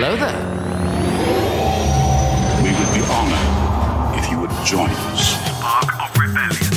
Hello 0.00 0.14
there. 0.14 0.30
We 2.62 2.70
would 2.70 2.94
be 2.94 3.02
honored 3.10 4.16
if 4.16 4.30
you 4.30 4.38
would 4.38 4.52
join 4.64 4.88
us. 5.10 5.34
Spark 5.44 5.90
of 6.00 6.16
Rebellion. 6.16 6.72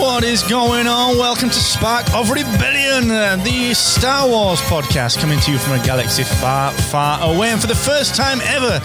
What 0.00 0.24
is 0.24 0.42
going 0.44 0.86
on? 0.86 1.18
Welcome 1.18 1.50
to 1.50 1.58
Spark 1.60 2.10
of 2.14 2.30
Rebellion, 2.30 3.10
uh, 3.10 3.36
the 3.44 3.74
Star 3.74 4.26
Wars 4.26 4.62
podcast 4.62 5.18
coming 5.18 5.38
to 5.40 5.52
you 5.52 5.58
from 5.58 5.78
a 5.78 5.84
galaxy 5.84 6.22
far, 6.22 6.72
far 6.72 7.34
away. 7.34 7.50
And 7.50 7.60
for 7.60 7.66
the 7.66 7.74
first 7.74 8.14
time 8.14 8.40
ever, 8.44 8.80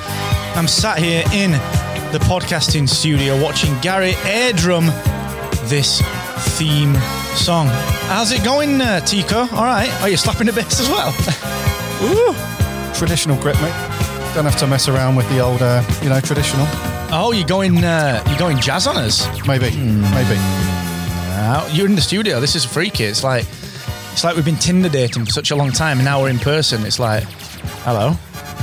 I'm 0.58 0.68
sat 0.68 1.00
here 1.00 1.24
in 1.32 1.52
the 2.12 2.20
podcasting 2.28 2.90
studio 2.90 3.42
watching 3.42 3.80
Gary 3.80 4.12
airdrum 4.28 4.88
this 5.70 6.02
theme 6.42 6.96
song. 7.36 7.68
How's 8.08 8.32
it 8.32 8.44
going, 8.44 8.82
uh, 8.82 9.00
Tico? 9.02 9.40
All 9.40 9.64
right. 9.66 9.92
Are 10.02 10.10
you 10.10 10.18
slapping 10.18 10.48
the 10.48 10.54
bass 10.54 10.80
as 10.80 10.90
well? 10.90 11.10
Ooh. 12.04 12.36
Traditional 12.94 13.40
grip, 13.42 13.56
mate. 13.62 13.74
Don't 14.34 14.46
have 14.46 14.58
to 14.58 14.68
mess 14.68 14.88
around 14.88 15.16
with 15.16 15.28
the 15.30 15.40
old, 15.40 15.62
uh, 15.62 15.84
you 16.02 16.10
know, 16.10 16.20
traditional. 16.20 16.66
Oh, 17.14 17.32
you're 17.34 17.48
going, 17.48 17.84
uh, 17.84 18.24
you're 18.28 18.40
going 18.40 18.60
jazz 18.60 18.88
on 18.88 18.98
us. 18.98 19.26
Maybe, 19.48 19.70
maybe. 19.76 20.36
Uh, 20.38 21.70
you're 21.74 21.88
in 21.88 21.96
the 21.96 22.02
studio. 22.02 22.40
This 22.40 22.56
is 22.56 22.64
freaky. 22.64 23.04
It's 23.04 23.24
like 23.24 23.46
it's 24.14 24.24
like 24.24 24.36
we've 24.36 24.46
been 24.46 24.58
Tinder 24.58 24.90
dating 24.90 25.26
for 25.26 25.32
such 25.32 25.52
a 25.52 25.56
long 25.56 25.72
time, 25.72 25.98
and 25.98 26.06
now 26.06 26.22
we're 26.22 26.30
in 26.30 26.40
person. 26.40 26.86
It's 26.86 27.00
like, 27.00 27.24
hello. 27.84 28.14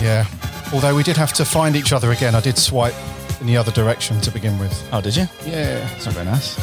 Yeah. 0.00 0.26
Although 0.72 0.94
we 0.94 1.02
did 1.02 1.16
have 1.16 1.32
to 1.34 1.44
find 1.44 1.74
each 1.74 1.92
other 1.92 2.12
again. 2.12 2.34
I 2.34 2.40
did 2.40 2.58
swipe 2.58 2.94
in 3.40 3.46
the 3.46 3.56
other 3.56 3.72
direction 3.72 4.20
to 4.20 4.30
begin 4.30 4.58
with. 4.58 4.88
Oh, 4.92 5.00
did 5.00 5.16
you? 5.16 5.26
Yeah. 5.46 5.78
That's 5.78 6.06
not 6.06 6.14
very 6.14 6.26
nice. 6.26 6.56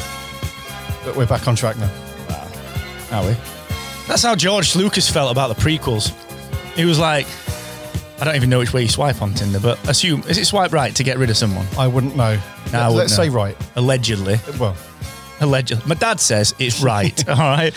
But 1.06 1.16
we're 1.16 1.24
back 1.26 1.46
on 1.48 1.54
track 1.54 1.78
now. 1.78 1.90
Are 3.12 3.24
we? 3.24 3.34
That's 4.08 4.22
how 4.24 4.34
George 4.34 4.74
Lucas 4.76 5.08
felt 5.08 5.30
about 5.30 5.56
the 5.56 5.62
prequels. 5.62 6.10
He 6.74 6.84
was 6.84 6.98
like, 6.98 7.26
I 8.20 8.24
don't 8.24 8.34
even 8.36 8.50
know 8.50 8.58
which 8.58 8.72
way 8.72 8.82
you 8.82 8.88
swipe 8.88 9.22
on 9.22 9.32
Tinder, 9.32 9.60
but 9.60 9.78
assume 9.88 10.22
is 10.28 10.36
it 10.36 10.46
swipe 10.46 10.72
right 10.72 10.94
to 10.96 11.04
get 11.04 11.16
rid 11.16 11.30
of 11.30 11.36
someone? 11.36 11.64
I 11.78 11.86
wouldn't 11.86 12.16
know. 12.16 12.38
No, 12.72 12.78
I 12.80 12.82
Let's 12.88 12.94
wouldn't 12.94 13.10
say 13.10 13.28
know. 13.28 13.34
right. 13.34 13.56
Allegedly. 13.76 14.36
Well, 14.58 14.76
Allegedly. 15.40 15.84
My 15.86 15.94
dad 15.94 16.18
says 16.20 16.54
it's 16.58 16.82
right. 16.82 17.28
all 17.28 17.36
right. 17.36 17.74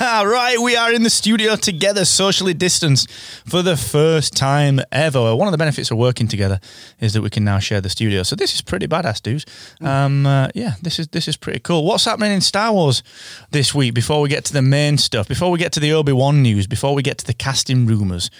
right. 0.00 0.58
We 0.60 0.76
are 0.76 0.92
in 0.92 1.02
the 1.02 1.10
studio 1.10 1.56
together, 1.56 2.04
socially 2.04 2.54
distanced 2.54 3.10
for 3.10 3.62
the 3.62 3.76
first 3.76 4.36
time 4.36 4.80
ever. 4.92 5.34
One 5.34 5.48
of 5.48 5.52
the 5.52 5.58
benefits 5.58 5.90
of 5.90 5.98
working 5.98 6.28
together 6.28 6.60
is 7.00 7.14
that 7.14 7.22
we 7.22 7.30
can 7.30 7.44
now 7.44 7.58
share 7.58 7.80
the 7.80 7.88
studio. 7.88 8.22
So 8.22 8.36
this 8.36 8.54
is 8.54 8.60
pretty 8.60 8.86
badass, 8.86 9.22
dudes. 9.22 9.46
Um, 9.80 10.26
uh, 10.26 10.48
yeah, 10.54 10.74
this 10.82 10.98
is 10.98 11.08
this 11.08 11.26
is 11.28 11.36
pretty 11.36 11.60
cool. 11.60 11.84
What's 11.84 12.04
happening 12.04 12.32
in 12.32 12.40
Star 12.40 12.72
Wars 12.72 13.02
this 13.50 13.74
week? 13.74 13.94
Before 13.94 14.20
we 14.20 14.28
get 14.28 14.44
to 14.46 14.52
the 14.52 14.62
main 14.62 14.98
stuff, 14.98 15.26
before 15.26 15.50
we 15.50 15.58
get 15.58 15.72
to 15.72 15.80
the 15.80 15.92
Obi 15.92 16.12
Wan 16.12 16.42
news, 16.42 16.66
before 16.66 16.94
we 16.94 17.02
get 17.02 17.18
to 17.18 17.26
the 17.26 17.34
casting 17.34 17.86
rumors, 17.86 18.30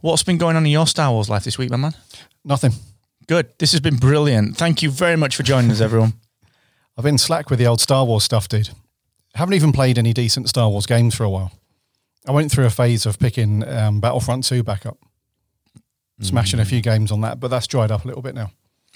what's 0.00 0.22
been 0.22 0.38
going 0.38 0.56
on 0.56 0.66
in 0.66 0.72
your 0.72 0.86
Star 0.86 1.10
Wars 1.10 1.30
life 1.30 1.44
this 1.44 1.58
week, 1.58 1.70
my 1.70 1.76
man? 1.76 1.94
nothing. 2.44 2.72
Good. 3.26 3.48
This 3.58 3.72
has 3.72 3.80
been 3.80 3.96
brilliant. 3.96 4.56
Thank 4.56 4.82
you 4.82 4.90
very 4.90 5.16
much 5.16 5.34
for 5.34 5.42
joining 5.42 5.70
us, 5.70 5.80
everyone. 5.80 6.12
I've 6.96 7.04
been 7.04 7.18
slack 7.18 7.50
with 7.50 7.58
the 7.58 7.66
old 7.66 7.80
Star 7.80 8.04
Wars 8.04 8.24
stuff, 8.24 8.48
dude. 8.48 8.70
Haven't 9.34 9.54
even 9.54 9.72
played 9.72 9.98
any 9.98 10.12
decent 10.12 10.48
Star 10.48 10.68
Wars 10.68 10.86
games 10.86 11.14
for 11.14 11.24
a 11.24 11.30
while. 11.30 11.52
I 12.26 12.30
went 12.32 12.50
through 12.50 12.66
a 12.66 12.70
phase 12.70 13.04
of 13.04 13.18
picking 13.18 13.66
um, 13.68 14.00
Battlefront 14.00 14.44
2 14.44 14.62
back 14.62 14.86
up, 14.86 14.96
smashing 16.20 16.60
a 16.60 16.64
few 16.64 16.80
games 16.80 17.10
on 17.12 17.20
that, 17.22 17.40
but 17.40 17.48
that's 17.48 17.66
dried 17.66 17.90
up 17.90 18.04
a 18.04 18.08
little 18.08 18.22
bit 18.22 18.34
now. 18.34 18.50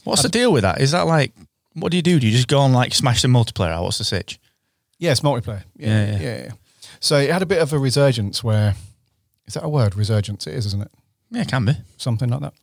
What's 0.05 0.23
the 0.23 0.29
deal 0.29 0.53
with 0.53 0.63
that? 0.63 0.81
Is 0.81 0.93
that 0.93 1.03
like, 1.03 1.33
what 1.75 1.91
do 1.91 1.97
you 1.97 2.03
do? 2.03 2.19
Do 2.19 2.27
you 2.27 2.33
just 2.33 2.49
go 2.49 2.65
and 2.65 2.73
like 2.73 2.95
smash 2.95 3.21
the 3.23 3.29
multiplayer 3.29 3.73
out? 3.73 3.83
What's 3.83 3.99
the 3.99 4.05
sitch? 4.05 4.39
Yeah, 4.99 5.11
it's 5.13 5.21
multiplayer. 5.21 5.65
Yeah 5.77 5.89
Yeah, 6.07 6.13
yeah, 6.13 6.19
yeah. 6.19 6.43
yeah, 6.45 6.51
So 7.01 7.19
it 7.19 7.31
had 7.31 7.43
a 7.43 7.47
bit 7.47 7.61
of 7.61 7.73
a 7.73 7.79
resurgence 7.79 8.43
where, 8.43 8.75
is 9.47 9.55
that 9.55 9.65
a 9.65 9.69
word? 9.69 9.95
Resurgence, 9.97 10.47
it 10.47 10.55
is, 10.55 10.67
isn't 10.67 10.83
it? 10.83 10.91
Yeah, 11.31 11.43
it 11.43 11.49
can 11.49 11.65
be. 11.65 11.73
Something 11.97 12.31
like 12.31 12.41
that. 12.41 12.55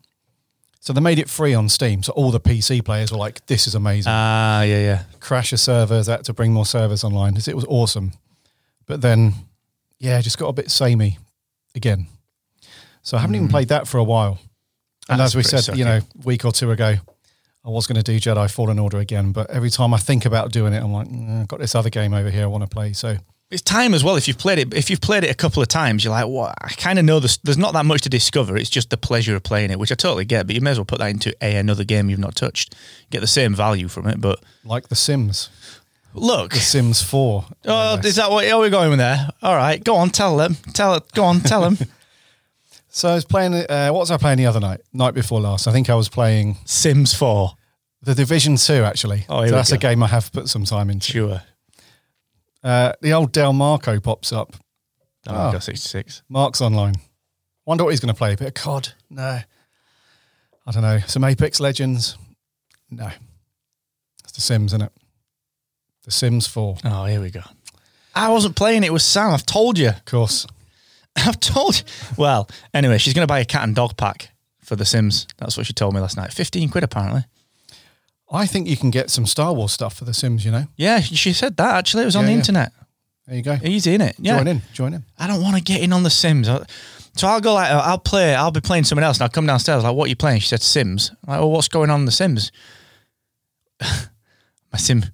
So 0.85 0.93
they 0.93 1.01
made 1.01 1.17
it 1.17 1.27
free 1.27 1.55
on 1.55 1.67
Steam. 1.67 2.03
So 2.03 2.13
all 2.13 2.29
the 2.29 2.39
PC 2.39 2.85
players 2.85 3.11
were 3.11 3.17
like, 3.17 3.43
this 3.47 3.65
is 3.65 3.73
amazing. 3.73 4.11
Ah, 4.13 4.61
yeah, 4.61 4.77
yeah. 4.77 5.03
crash 5.19 5.51
of 5.51 5.59
servers, 5.59 6.05
had 6.05 6.23
to 6.25 6.33
bring 6.33 6.53
more 6.53 6.65
servers 6.65 7.03
online. 7.03 7.35
It 7.35 7.55
was 7.55 7.65
awesome. 7.65 8.11
But 8.85 9.01
then, 9.01 9.33
yeah, 9.97 10.21
just 10.21 10.37
got 10.37 10.47
a 10.47 10.53
bit 10.53 10.69
samey 10.69 11.17
again. 11.73 12.05
So 13.01 13.17
I 13.17 13.21
haven't 13.21 13.35
even 13.35 13.47
played 13.47 13.69
that 13.69 13.87
for 13.87 13.97
a 13.97 14.03
while. 14.03 14.37
And 15.09 15.15
Hmm. 15.15 15.17
That's 15.17 15.31
as 15.31 15.35
we 15.35 15.41
said, 15.41 15.61
sucky. 15.61 15.77
you 15.77 15.85
know, 15.85 15.97
a 15.97 16.23
week 16.23 16.45
or 16.45 16.51
two 16.51 16.69
ago, 16.69 16.97
I 17.65 17.69
was 17.69 17.87
going 17.87 17.99
to 17.99 18.03
do 18.03 18.19
Jedi 18.19 18.51
Fallen 18.51 18.77
Order 18.77 18.99
again. 18.99 19.31
But 19.31 19.49
every 19.49 19.71
time 19.71 19.91
I 19.91 19.97
think 19.97 20.23
about 20.23 20.51
doing 20.51 20.73
it, 20.73 20.83
I'm 20.83 20.93
like, 20.93 21.07
mm, 21.07 21.41
I've 21.41 21.47
got 21.47 21.59
this 21.59 21.73
other 21.73 21.89
game 21.89 22.13
over 22.13 22.29
here 22.29 22.43
I 22.43 22.45
want 22.45 22.63
to 22.63 22.69
play. 22.69 22.93
So 22.93 23.17
It's 23.55 23.61
time 23.61 23.93
as 23.93 24.03
well. 24.03 24.17
If 24.17 24.27
you've 24.27 24.37
played 24.37 24.59
it, 24.59 24.73
if 24.73 24.89
you've 24.89 24.99
played 24.99 25.23
it 25.23 25.31
a 25.31 25.33
couple 25.33 25.61
of 25.61 25.69
times, 25.69 26.03
you're 26.03 26.11
like, 26.11 26.27
"What? 26.27 26.55
I 26.61 26.67
kind 26.73 26.99
of 26.99 27.05
know 27.05 27.21
this. 27.21 27.37
There's 27.37 27.57
not 27.57 27.71
that 27.71 27.85
much 27.85 28.01
to 28.01 28.09
discover. 28.09 28.57
It's 28.57 28.69
just 28.69 28.89
the 28.89 28.97
pleasure 28.97 29.33
of 29.33 29.43
playing 29.43 29.71
it, 29.71 29.79
which 29.79 29.93
I 29.93 29.95
totally 29.95 30.25
get. 30.25 30.45
But 30.45 30.55
you 30.55 30.61
may 30.61 30.71
as 30.71 30.77
well 30.77 30.83
put 30.83 30.99
that 30.99 31.07
into 31.07 31.33
a 31.41 31.55
another 31.55 31.85
game 31.85 32.09
you've 32.09 32.19
not 32.19 32.35
touched. 32.35 32.75
Get 33.11 33.21
the 33.21 33.27
same 33.27 33.55
value 33.55 33.87
from 33.87 34.07
it. 34.07 34.19
But 34.19 34.43
like 34.65 34.89
The 34.89 34.95
Sims, 34.95 35.49
look, 36.13 36.51
The 36.51 36.59
Sims 36.59 37.01
4. 37.01 37.45
oh, 37.67 37.97
is 38.03 38.17
that 38.17 38.29
what? 38.29 38.45
Are 38.45 38.59
we 38.59 38.69
going 38.69 38.89
with 38.89 38.99
there? 38.99 39.29
All 39.41 39.55
right, 39.55 39.81
go 39.81 39.95
on, 39.95 40.09
tell 40.09 40.35
them. 40.35 40.55
Tell 40.73 40.95
it. 40.95 41.09
Go 41.13 41.23
on, 41.23 41.39
tell 41.39 41.61
them. 41.61 41.77
So 42.89 43.09
I 43.09 43.15
was 43.15 43.25
playing, 43.25 43.53
uh, 43.53 43.89
what 43.89 43.99
was 43.99 44.11
I 44.11 44.15
playing 44.15 44.37
the 44.37 44.45
other 44.45 44.61
night? 44.61 44.79
Night 44.93 45.13
before 45.13 45.41
last. 45.41 45.67
I 45.67 45.73
think 45.73 45.89
I 45.89 45.95
was 45.95 46.07
playing 46.07 46.55
Sims 46.63 47.13
Four. 47.13 47.51
The 48.03 48.15
Division 48.15 48.55
2, 48.55 48.71
actually. 48.85 49.25
Oh, 49.27 49.45
so 49.45 49.51
that's 49.51 49.73
a 49.73 49.77
game 49.77 50.01
I 50.01 50.07
have 50.07 50.31
put 50.31 50.47
some 50.47 50.63
time 50.63 50.89
into. 50.89 51.11
Sure. 51.11 51.41
Uh, 52.65 52.91
the 53.01 53.13
old 53.13 53.31
Del 53.31 53.53
Marco 53.53 53.99
pops 53.99 54.33
up. 54.33 54.55
Oh, 55.27 55.49
Oh. 55.49 55.51
go 55.53 55.59
sixty 55.59 55.87
six. 55.87 56.23
Mark's 56.27 56.59
online. 56.61 56.95
Wonder 57.65 57.83
what 57.83 57.91
he's 57.91 57.99
going 57.99 58.13
to 58.13 58.17
play. 58.17 58.33
A 58.33 58.37
bit 58.37 58.47
of 58.49 58.53
COD? 58.55 58.89
No. 59.09 59.39
I 60.67 60.71
don't 60.71 60.81
know. 60.81 60.99
Some 61.07 61.23
Apex 61.23 61.59
Legends? 61.59 62.17
No. 62.89 63.09
It's 64.23 64.33
The 64.33 64.41
Sims, 64.41 64.71
isn't 64.73 64.81
it? 64.81 64.91
The 66.03 66.11
Sims 66.11 66.45
4, 66.47 66.77
Oh, 66.83 67.05
here 67.05 67.21
we 67.21 67.31
go. 67.31 67.41
I 68.13 68.29
wasn't 68.29 68.55
playing 68.55 68.83
it 68.83 68.93
with 68.93 69.01
Sam. 69.01 69.31
I've 69.31 69.45
told 69.45 69.77
you. 69.79 69.89
Of 69.89 70.05
course. 70.05 70.45
I've 71.15 71.39
told 71.39 71.77
you. 71.77 71.83
Well, 72.17 72.47
anyway, 72.73 72.97
she's 72.99 73.13
going 73.13 73.23
to 73.23 73.31
buy 73.31 73.39
a 73.39 73.45
cat 73.45 73.63
and 73.63 73.75
dog 73.75 73.95
pack 73.97 74.29
for 74.63 74.75
The 74.75 74.85
Sims. 74.85 75.25
That's 75.37 75.57
what 75.57 75.65
she 75.65 75.73
told 75.73 75.93
me 75.95 75.99
last 76.01 76.17
night. 76.17 76.33
15 76.33 76.69
quid, 76.69 76.83
apparently. 76.83 77.25
I 78.31 78.45
think 78.47 78.67
you 78.67 78.75
can 78.77 78.89
get 78.91 79.09
some 79.09 79.25
Star 79.25 79.53
Wars 79.53 79.71
stuff 79.71 79.95
for 79.95 80.05
The 80.05 80.13
Sims, 80.13 80.43
you 80.45 80.51
know? 80.51 80.65
Yeah, 80.75 80.99
she 80.99 81.31
said 81.33 81.57
that 81.57 81.75
actually. 81.75 82.03
It 82.03 82.07
was 82.07 82.15
on 82.15 82.25
the 82.25 82.31
yeah. 82.31 82.37
internet. 82.37 82.71
There 83.27 83.35
you 83.37 83.41
go. 83.43 83.55
He's 83.55 83.87
in 83.87 84.01
it. 84.01 84.15
Yeah. 84.19 84.37
Join 84.37 84.47
in. 84.47 84.61
Join 84.73 84.93
in. 84.93 85.03
I 85.17 85.27
don't 85.27 85.41
want 85.41 85.55
to 85.57 85.61
get 85.63 85.81
in 85.81 85.93
on 85.93 86.03
The 86.03 86.09
Sims. 86.09 86.47
I- 86.49 86.65
So 87.15 87.27
I'll 87.27 87.41
go 87.41 87.53
like, 87.53 87.71
uh, 87.71 87.81
I'll 87.83 87.97
play, 87.99 88.35
I'll 88.35 88.51
be 88.51 88.61
playing 88.61 88.83
someone 88.83 89.03
else 89.03 89.17
and 89.17 89.23
I'll 89.23 89.29
come 89.29 89.45
downstairs 89.45 89.83
like, 89.83 89.95
what 89.95 90.05
are 90.05 90.09
you 90.09 90.15
playing? 90.15 90.41
She 90.41 90.47
said 90.47 90.61
Sims. 90.61 91.11
I'm 91.11 91.31
like, 91.33 91.39
well, 91.39 91.51
what's 91.51 91.67
going 91.67 91.89
on 91.89 92.01
in 92.01 92.05
The 92.05 92.11
Sims? 92.11 92.51
My 93.81 94.77
Sim, 94.77 95.05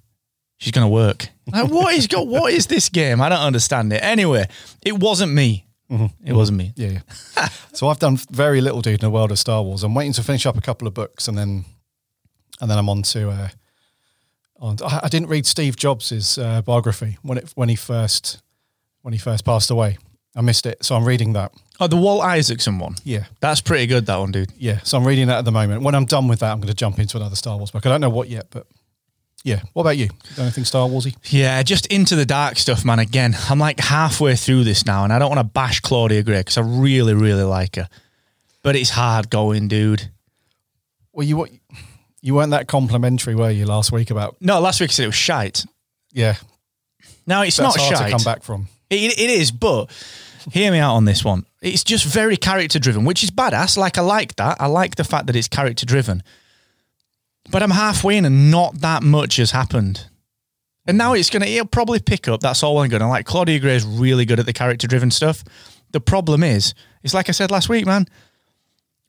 she's 0.58 0.72
going 0.72 0.86
to 0.86 0.92
work. 0.92 1.28
Like, 1.52 1.70
what 1.70 1.94
is, 1.94 2.06
go, 2.06 2.22
what 2.22 2.52
is 2.52 2.66
this 2.66 2.88
game? 2.88 3.20
I 3.20 3.28
don't 3.28 3.38
understand 3.40 3.92
it. 3.92 4.02
Anyway, 4.02 4.46
it 4.84 4.98
wasn't 4.98 5.32
me. 5.32 5.66
Mm-hmm. 5.90 6.26
It 6.26 6.32
wasn't 6.32 6.58
me. 6.58 6.72
Yeah, 6.76 7.00
yeah. 7.36 7.48
so 7.72 7.88
I've 7.88 7.98
done 7.98 8.16
very 8.30 8.60
little, 8.60 8.80
dude, 8.80 8.94
in 8.94 9.00
the 9.00 9.10
world 9.10 9.30
of 9.30 9.38
Star 9.38 9.62
Wars. 9.62 9.82
I'm 9.84 9.94
waiting 9.94 10.12
to 10.14 10.22
finish 10.22 10.46
up 10.46 10.56
a 10.56 10.60
couple 10.60 10.88
of 10.88 10.94
books 10.94 11.28
and 11.28 11.36
then 11.36 11.64
and 12.60 12.70
then 12.70 12.78
I'm 12.78 12.88
on 12.88 13.02
to. 13.02 13.30
Uh, 13.30 13.48
on, 14.60 14.76
I, 14.84 15.00
I 15.04 15.08
didn't 15.08 15.28
read 15.28 15.46
Steve 15.46 15.76
Jobs' 15.76 16.38
uh, 16.38 16.62
biography 16.62 17.18
when 17.22 17.38
it 17.38 17.50
when 17.54 17.68
he 17.68 17.76
first 17.76 18.40
when 19.02 19.12
he 19.12 19.18
first 19.18 19.44
passed 19.44 19.70
away. 19.70 19.98
I 20.34 20.40
missed 20.40 20.64
it, 20.64 20.82
so 20.82 20.94
I'm 20.96 21.04
reading 21.04 21.34
that. 21.34 21.52
Oh, 21.78 21.86
the 21.88 21.96
Walt 21.96 22.22
Isaacson 22.24 22.78
one. 22.78 22.94
Yeah, 23.04 23.24
That's 23.40 23.60
pretty 23.60 23.86
good, 23.86 24.06
that 24.06 24.16
one, 24.16 24.32
dude. 24.32 24.50
yeah. 24.56 24.78
So 24.82 24.96
I'm 24.96 25.06
reading 25.06 25.26
that 25.26 25.38
at 25.38 25.44
the 25.44 25.52
moment. 25.52 25.82
When 25.82 25.94
I'm 25.94 26.06
done 26.06 26.26
with 26.26 26.38
that, 26.38 26.52
I'm 26.52 26.58
going 26.58 26.68
to 26.68 26.74
jump 26.74 26.98
into 26.98 27.18
another 27.18 27.36
Star 27.36 27.56
Wars 27.58 27.70
book. 27.70 27.84
I 27.84 27.90
don't 27.90 28.00
know 28.00 28.08
what 28.08 28.28
yet, 28.30 28.46
but 28.50 28.66
yeah. 29.44 29.60
What 29.74 29.82
about 29.82 29.98
you? 29.98 30.08
Anything 30.38 30.64
Star 30.64 30.88
Warsy? 30.88 31.14
Yeah, 31.26 31.62
just 31.62 31.84
into 31.86 32.16
the 32.16 32.24
dark 32.24 32.56
stuff, 32.56 32.82
man. 32.82 32.98
Again, 32.98 33.36
I'm 33.50 33.58
like 33.58 33.78
halfway 33.80 34.34
through 34.36 34.64
this 34.64 34.86
now, 34.86 35.04
and 35.04 35.12
I 35.12 35.18
don't 35.18 35.28
want 35.28 35.40
to 35.40 35.52
bash 35.52 35.80
Claudia 35.80 36.22
Gray 36.22 36.38
because 36.40 36.56
I 36.56 36.62
really, 36.62 37.12
really 37.12 37.42
like 37.42 37.76
her. 37.76 37.88
But 38.62 38.74
it's 38.76 38.90
hard 38.90 39.28
going, 39.28 39.68
dude. 39.68 40.08
Well, 41.12 41.26
you 41.26 41.46
you 42.22 42.34
weren't 42.34 42.52
that 42.52 42.68
complimentary, 42.68 43.34
were 43.34 43.50
you, 43.50 43.66
last 43.66 43.92
week 43.92 44.10
about 44.10 44.36
No, 44.40 44.60
last 44.60 44.80
week 44.80 44.90
I 44.90 44.92
said 44.92 45.02
it 45.04 45.08
was 45.08 45.14
shite. 45.14 45.64
yeah. 46.12 46.36
Now 47.26 47.42
it's 47.42 47.56
That's 47.56 47.76
not 47.76 47.80
hard 47.84 47.96
shite. 47.98 48.06
to 48.06 48.12
come 48.16 48.24
back 48.24 48.42
from. 48.42 48.68
It, 48.90 49.18
it 49.18 49.30
is, 49.30 49.52
but 49.52 49.90
hear 50.50 50.72
me 50.72 50.78
out 50.78 50.94
on 50.94 51.04
this 51.04 51.24
one. 51.24 51.46
It's 51.60 51.84
just 51.84 52.04
very 52.04 52.36
character 52.36 52.78
driven, 52.80 53.04
which 53.04 53.22
is 53.22 53.30
badass. 53.30 53.76
Like 53.76 53.96
I 53.96 54.00
like 54.00 54.34
that. 54.36 54.60
I 54.60 54.66
like 54.66 54.96
the 54.96 55.04
fact 55.04 55.26
that 55.28 55.36
it's 55.36 55.46
character 55.48 55.86
driven. 55.86 56.22
But 57.50 57.62
I'm 57.62 57.70
halfway 57.70 58.16
in 58.16 58.24
and 58.24 58.50
not 58.50 58.80
that 58.80 59.02
much 59.02 59.36
has 59.36 59.50
happened. 59.52 60.06
And 60.84 60.98
now 60.98 61.12
it's 61.12 61.30
gonna 61.30 61.46
it'll 61.46 61.66
probably 61.66 62.00
pick 62.00 62.26
up. 62.26 62.40
That's 62.40 62.62
all 62.64 62.78
I'm 62.80 62.90
gonna 62.90 63.08
like. 63.08 63.24
Claudia 63.24 63.60
Gray 63.60 63.76
is 63.76 63.84
really 63.86 64.24
good 64.24 64.40
at 64.40 64.46
the 64.46 64.52
character 64.52 64.88
driven 64.88 65.10
stuff. 65.12 65.44
The 65.92 66.00
problem 66.00 66.42
is, 66.42 66.74
it's 67.04 67.14
like 67.14 67.28
I 67.28 67.32
said 67.32 67.50
last 67.52 67.68
week, 67.68 67.86
man. 67.86 68.06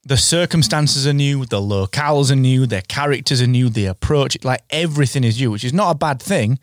The 0.05 0.17
circumstances 0.17 1.07
are 1.07 1.13
new, 1.13 1.45
the 1.45 1.61
locales 1.61 2.29
are 2.29 2.35
new, 2.35 2.65
their 2.65 2.81
characters 2.81 3.41
are 3.41 3.47
new, 3.47 3.69
the 3.69 3.85
approach, 3.85 4.37
like 4.43 4.61
everything 4.69 5.23
is 5.23 5.39
new, 5.39 5.51
which 5.51 5.63
is 5.63 5.73
not 5.73 5.91
a 5.91 5.97
bad 5.97 6.21
thing. 6.21 6.59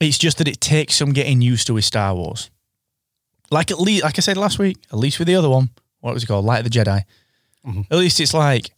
It's 0.00 0.16
just 0.16 0.38
that 0.38 0.48
it 0.48 0.60
takes 0.60 0.94
some 0.94 1.12
getting 1.12 1.42
used 1.42 1.66
to 1.66 1.74
with 1.74 1.84
Star 1.84 2.14
Wars. 2.14 2.50
Like 3.50 3.70
at 3.70 3.78
least, 3.78 4.02
like 4.02 4.18
I 4.18 4.20
said 4.20 4.36
last 4.38 4.58
week, 4.58 4.78
at 4.90 4.98
least 4.98 5.18
with 5.18 5.28
the 5.28 5.36
other 5.36 5.50
one, 5.50 5.70
what 6.00 6.14
was 6.14 6.24
it 6.24 6.26
called, 6.26 6.44
Light 6.44 6.64
of 6.64 6.70
the 6.70 6.78
Jedi. 6.78 7.02
At 7.90 7.98
least 7.98 8.20
it's 8.20 8.32
like, 8.32 8.70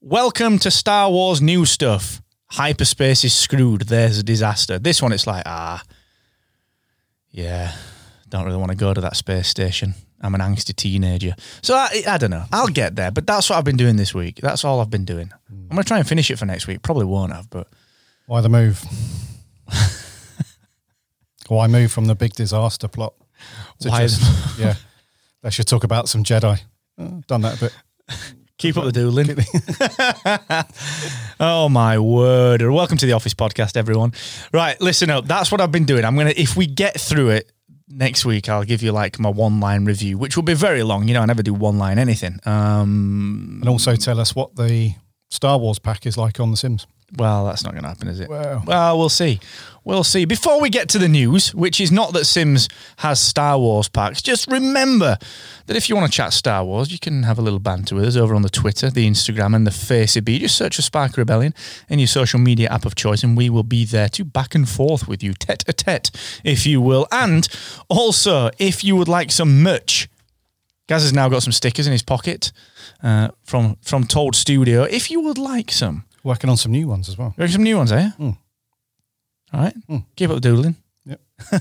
welcome 0.00 0.58
to 0.58 0.70
Star 0.70 1.10
Wars 1.10 1.40
new 1.40 1.64
stuff. 1.64 2.20
Hyperspace 2.50 3.24
is 3.24 3.32
screwed. 3.32 3.82
There's 3.82 4.18
a 4.18 4.22
disaster. 4.22 4.78
This 4.78 5.00
one, 5.00 5.12
it's 5.12 5.26
like, 5.26 5.44
ah, 5.46 5.82
yeah, 7.30 7.74
don't 8.32 8.46
really 8.46 8.56
want 8.56 8.70
to 8.70 8.76
go 8.76 8.94
to 8.94 9.00
that 9.02 9.14
space 9.14 9.46
station. 9.46 9.94
I'm 10.22 10.34
an 10.34 10.40
angsty 10.40 10.74
teenager. 10.74 11.34
So 11.60 11.74
I, 11.74 12.02
I 12.08 12.16
don't 12.16 12.30
know. 12.30 12.44
I'll 12.50 12.66
get 12.68 12.96
there, 12.96 13.10
but 13.10 13.26
that's 13.26 13.50
what 13.50 13.56
I've 13.58 13.64
been 13.64 13.76
doing 13.76 13.96
this 13.96 14.14
week. 14.14 14.36
That's 14.36 14.64
all 14.64 14.80
I've 14.80 14.88
been 14.88 15.04
doing. 15.04 15.30
I'm 15.50 15.68
going 15.68 15.82
to 15.82 15.86
try 15.86 15.98
and 15.98 16.08
finish 16.08 16.30
it 16.30 16.38
for 16.38 16.46
next 16.46 16.66
week. 16.66 16.80
Probably 16.80 17.04
won't 17.04 17.32
have, 17.34 17.50
but 17.50 17.68
Why 18.26 18.40
the 18.40 18.48
move? 18.48 18.82
Why 21.48 21.66
move 21.66 21.92
from 21.92 22.06
the 22.06 22.14
big 22.14 22.32
disaster 22.32 22.88
plot? 22.88 23.12
to 23.80 23.90
Why 23.90 24.06
just- 24.06 24.58
yeah, 24.58 24.76
they 25.42 25.50
should 25.50 25.66
talk 25.68 25.84
about 25.84 26.08
some 26.08 26.24
Jedi. 26.24 26.58
Uh, 26.98 27.20
done 27.26 27.42
that 27.42 27.58
a 27.58 27.60
bit. 27.60 27.76
Keep 28.56 28.78
up 28.78 28.84
the 28.84 28.92
doodling. 28.92 29.36
oh 31.40 31.68
my 31.68 31.98
word! 31.98 32.62
Welcome 32.62 32.96
to 32.98 33.06
the 33.06 33.12
Office 33.12 33.34
Podcast, 33.34 33.76
everyone. 33.76 34.12
Right, 34.52 34.80
listen 34.80 35.10
up. 35.10 35.26
That's 35.26 35.50
what 35.50 35.60
I've 35.60 35.72
been 35.72 35.84
doing. 35.84 36.04
I'm 36.04 36.16
gonna, 36.16 36.32
if 36.36 36.56
we 36.56 36.66
get 36.66 36.98
through 37.00 37.30
it 37.30 37.51
next 37.92 38.24
week, 38.24 38.48
I'll 38.48 38.64
give 38.64 38.82
you 38.82 38.92
like 38.92 39.18
my 39.18 39.28
one 39.28 39.60
line 39.60 39.84
review, 39.84 40.18
which 40.18 40.36
will 40.36 40.42
be 40.42 40.54
very 40.54 40.82
long. 40.82 41.06
You 41.08 41.14
know, 41.14 41.20
I 41.22 41.26
never 41.26 41.42
do 41.42 41.54
one 41.54 41.78
line 41.78 41.98
anything. 41.98 42.38
Um, 42.44 43.58
And 43.60 43.68
also 43.68 43.96
tell 43.96 44.18
us 44.20 44.34
what 44.34 44.56
the 44.56 44.94
Star 45.32 45.56
Wars 45.56 45.78
pack 45.78 46.04
is 46.04 46.18
like 46.18 46.38
on 46.40 46.50
The 46.50 46.58
Sims. 46.58 46.86
well, 47.16 47.46
that's 47.46 47.64
not 47.64 47.72
going 47.72 47.84
to 47.84 47.88
happen, 47.88 48.06
is 48.06 48.20
it? 48.20 48.28
Well. 48.28 48.62
well, 48.66 48.98
we'll 48.98 49.08
see. 49.08 49.40
We'll 49.82 50.04
see. 50.04 50.26
Before 50.26 50.60
we 50.60 50.68
get 50.68 50.90
to 50.90 50.98
the 50.98 51.08
news, 51.08 51.54
which 51.54 51.80
is 51.80 51.90
not 51.90 52.12
that 52.12 52.26
Sims 52.26 52.68
has 52.98 53.18
Star 53.18 53.58
Wars 53.58 53.88
packs, 53.88 54.20
just 54.20 54.46
remember 54.50 55.16
that 55.66 55.76
if 55.76 55.88
you 55.88 55.96
want 55.96 56.12
to 56.12 56.14
chat 56.14 56.34
Star 56.34 56.62
Wars, 56.66 56.92
you 56.92 56.98
can 56.98 57.22
have 57.22 57.38
a 57.38 57.42
little 57.42 57.58
banter 57.58 57.94
with 57.94 58.04
us 58.04 58.14
over 58.14 58.34
on 58.34 58.42
the 58.42 58.50
Twitter, 58.50 58.90
the 58.90 59.08
Instagram, 59.08 59.56
and 59.56 59.66
the 59.66 59.70
Facebook. 59.70 60.38
Just 60.38 60.58
search 60.58 60.76
for 60.76 60.82
Spark 60.82 61.16
Rebellion 61.16 61.54
in 61.88 61.98
your 61.98 62.08
social 62.08 62.38
media 62.38 62.68
app 62.68 62.84
of 62.84 62.94
choice, 62.94 63.22
and 63.24 63.34
we 63.34 63.48
will 63.48 63.62
be 63.62 63.86
there 63.86 64.10
to 64.10 64.24
back 64.26 64.54
and 64.54 64.68
forth 64.68 65.08
with 65.08 65.22
you, 65.22 65.32
tete 65.32 65.64
a 65.66 65.72
tete, 65.72 66.10
if 66.44 66.66
you 66.66 66.78
will. 66.82 67.06
And 67.10 67.48
also, 67.88 68.50
if 68.58 68.84
you 68.84 68.96
would 68.96 69.08
like 69.08 69.32
some 69.32 69.62
merch, 69.62 70.10
Gaz 70.88 71.02
has 71.02 71.14
now 71.14 71.30
got 71.30 71.42
some 71.42 71.52
stickers 71.52 71.86
in 71.86 71.92
his 71.92 72.02
pocket 72.02 72.52
uh, 73.02 73.28
from 73.44 73.76
from 73.82 74.04
Told 74.04 74.34
Studio. 74.36 74.82
If 74.84 75.10
you 75.10 75.20
would 75.20 75.38
like 75.38 75.70
some, 75.70 76.04
Working 76.24 76.50
on 76.50 76.56
some 76.56 76.72
new 76.72 76.86
ones 76.88 77.08
as 77.08 77.18
well. 77.18 77.34
reckon 77.36 77.52
some 77.52 77.62
new 77.64 77.76
ones, 77.76 77.92
eh? 77.92 78.10
All 78.20 78.36
right. 79.52 79.74
Keep 80.16 80.30
up 80.30 80.40
doodling. 80.40 80.76
Yep. 81.04 81.20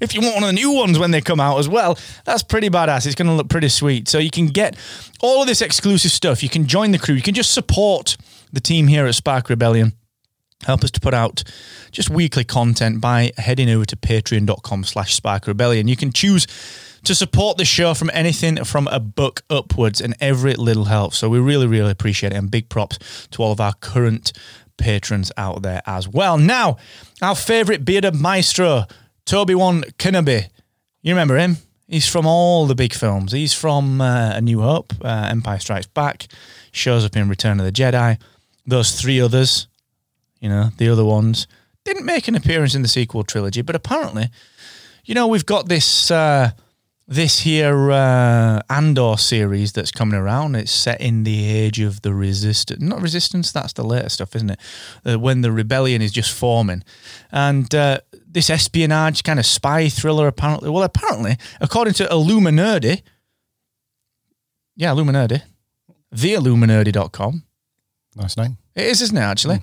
If 0.00 0.14
you 0.14 0.22
want 0.22 0.36
one 0.36 0.44
of 0.44 0.48
the 0.48 0.54
new 0.54 0.72
ones 0.72 0.98
when 0.98 1.10
they 1.10 1.20
come 1.20 1.38
out 1.38 1.58
as 1.58 1.68
well, 1.68 1.98
that's 2.24 2.42
pretty 2.42 2.70
badass. 2.70 3.04
It's 3.06 3.14
going 3.14 3.28
to 3.28 3.34
look 3.34 3.48
pretty 3.50 3.68
sweet. 3.68 4.08
So 4.08 4.18
you 4.18 4.30
can 4.30 4.46
get 4.46 4.74
all 5.20 5.42
of 5.42 5.46
this 5.46 5.60
exclusive 5.60 6.10
stuff. 6.10 6.42
You 6.42 6.48
can 6.48 6.66
join 6.66 6.92
the 6.92 6.98
crew. 6.98 7.14
You 7.14 7.22
can 7.22 7.34
just 7.34 7.52
support 7.52 8.16
the 8.52 8.60
team 8.60 8.86
here 8.86 9.06
at 9.06 9.14
Spark 9.14 9.50
Rebellion. 9.50 9.92
Help 10.64 10.82
us 10.82 10.90
to 10.92 11.00
put 11.00 11.14
out 11.14 11.44
just 11.92 12.10
weekly 12.10 12.44
content 12.44 13.00
by 13.00 13.32
heading 13.36 13.68
over 13.70 13.84
to 13.84 13.96
patreon.com 13.96 14.84
slash 14.84 15.14
spark 15.14 15.46
rebellion. 15.46 15.86
You 15.86 15.96
can 15.96 16.12
choose 16.12 16.46
to 17.04 17.14
support 17.14 17.56
the 17.56 17.64
show 17.64 17.94
from 17.94 18.10
anything 18.12 18.64
from 18.64 18.88
a 18.88 18.98
buck 18.98 19.42
upwards 19.48 20.00
and 20.00 20.16
every 20.20 20.54
little 20.54 20.86
helps. 20.86 21.18
So 21.18 21.28
we 21.28 21.38
really, 21.38 21.66
really 21.66 21.90
appreciate 21.90 22.32
it. 22.32 22.36
And 22.36 22.50
big 22.50 22.68
props 22.68 23.28
to 23.32 23.42
all 23.42 23.52
of 23.52 23.60
our 23.60 23.74
current 23.74 24.32
patrons 24.76 25.30
out 25.36 25.62
there 25.62 25.82
as 25.86 26.08
well. 26.08 26.36
Now, 26.36 26.78
our 27.22 27.34
favorite 27.34 27.84
bearded 27.84 28.14
maestro, 28.14 28.86
toby 29.24 29.54
one 29.54 29.82
Kenobi. 29.98 30.48
You 31.02 31.12
remember 31.12 31.36
him? 31.36 31.58
He's 31.86 32.08
from 32.08 32.26
all 32.26 32.66
the 32.66 32.74
big 32.74 32.92
films. 32.92 33.30
He's 33.30 33.54
from 33.54 34.00
uh, 34.00 34.32
A 34.34 34.40
New 34.40 34.60
Hope, 34.60 34.92
uh, 35.04 35.28
Empire 35.30 35.60
Strikes 35.60 35.86
Back, 35.86 36.26
shows 36.72 37.04
up 37.04 37.16
in 37.16 37.28
Return 37.28 37.60
of 37.60 37.66
the 37.66 37.72
Jedi. 37.72 38.18
Those 38.66 39.00
three 39.00 39.20
others, 39.20 39.68
you 40.40 40.48
know, 40.48 40.70
the 40.76 40.88
other 40.88 41.04
ones, 41.04 41.46
didn't 41.84 42.04
make 42.04 42.28
an 42.28 42.34
appearance 42.34 42.74
in 42.74 42.82
the 42.82 42.88
sequel 42.88 43.22
trilogy, 43.22 43.62
but 43.62 43.76
apparently, 43.76 44.28
you 45.04 45.14
know, 45.14 45.26
we've 45.26 45.46
got 45.46 45.68
this 45.68 46.10
uh, 46.10 46.50
this 47.08 47.40
here 47.40 47.92
uh, 47.92 48.60
Andor 48.68 49.16
series 49.16 49.72
that's 49.72 49.92
coming 49.92 50.18
around. 50.18 50.56
It's 50.56 50.72
set 50.72 51.00
in 51.00 51.22
the 51.22 51.48
age 51.48 51.78
of 51.80 52.02
the 52.02 52.12
resistance, 52.12 52.82
not 52.82 53.00
resistance. 53.00 53.52
That's 53.52 53.72
the 53.72 53.84
later 53.84 54.08
stuff, 54.08 54.34
isn't 54.34 54.50
it? 54.50 54.60
Uh, 55.04 55.18
when 55.18 55.42
the 55.42 55.52
rebellion 55.52 56.02
is 56.02 56.10
just 56.10 56.32
forming, 56.32 56.82
and 57.30 57.72
uh, 57.74 58.00
this 58.26 58.50
espionage 58.50 59.22
kind 59.22 59.38
of 59.38 59.46
spy 59.46 59.88
thriller. 59.88 60.26
Apparently, 60.26 60.68
well, 60.68 60.82
apparently, 60.82 61.36
according 61.60 61.94
to 61.94 62.04
Illuminerdi, 62.06 63.02
yeah, 64.74 64.90
Illuminerdi, 64.90 65.42
theilluminerdi.com. 66.14 67.44
Nice 68.16 68.36
name. 68.36 68.58
It 68.74 68.86
is, 68.86 69.02
isn't 69.02 69.16
it, 69.16 69.20
actually? 69.20 69.60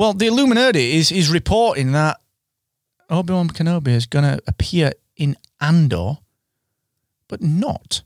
Well, 0.00 0.14
the 0.14 0.28
Illuminerdi 0.28 0.94
is 0.94 1.12
is 1.12 1.28
reporting 1.28 1.92
that 1.92 2.22
Obi 3.10 3.34
Wan 3.34 3.50
Kenobi 3.50 3.88
is 3.88 4.06
going 4.06 4.24
to 4.24 4.42
appear 4.46 4.92
in 5.14 5.36
Andor, 5.60 6.20
but 7.28 7.42
not 7.42 8.00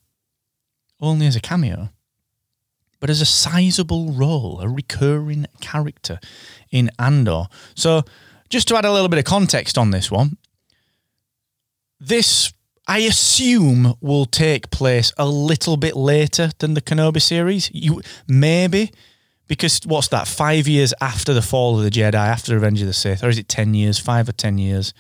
only 1.00 1.29
as 1.29 1.37
a 1.37 1.41
cameo, 1.41 1.91
but 2.99 3.11
as 3.11 3.20
a 3.20 3.25
sizable 3.25 4.11
role, 4.11 4.58
a 4.61 4.69
recurring 4.69 5.46
character 5.61 6.19
in 6.73 6.91
Andor. 6.99 7.44
So, 7.76 8.02
just 8.50 8.67
to 8.69 8.76
add 8.76 8.85
a 8.85 8.93
little 8.93 9.08
bit 9.08 9.20
of 9.20 9.25
context 9.25 9.79
on 9.79 9.93
this 9.93 10.11
one, 10.11 10.37
this 12.01 12.53
I 12.89 12.98
assume 13.06 13.94
will 14.01 14.27
take 14.27 14.72
place 14.72 15.13
a 15.17 15.29
little 15.29 15.77
bit 15.77 15.94
later 15.94 16.51
than 16.58 16.74
the 16.74 16.82
Kenobi 16.82 17.22
series. 17.22 17.70
You 17.72 18.03
maybe 18.27 18.91
because 19.46 19.81
what's 19.84 20.08
that? 20.08 20.27
Five 20.29 20.67
years 20.69 20.94
after 21.01 21.32
the 21.34 21.43
fall 21.43 21.77
of 21.79 21.84
the 21.84 21.91
Jedi, 21.91 22.15
after 22.15 22.55
Revenge 22.55 22.81
of 22.81 22.86
the 22.86 22.93
Sith, 22.94 23.22
or 23.22 23.29
is 23.29 23.39
it 23.39 23.48
ten 23.48 23.74
years? 23.74 23.98
Five 23.98 24.29
or 24.29 24.32
ten 24.32 24.58
years? 24.58 24.94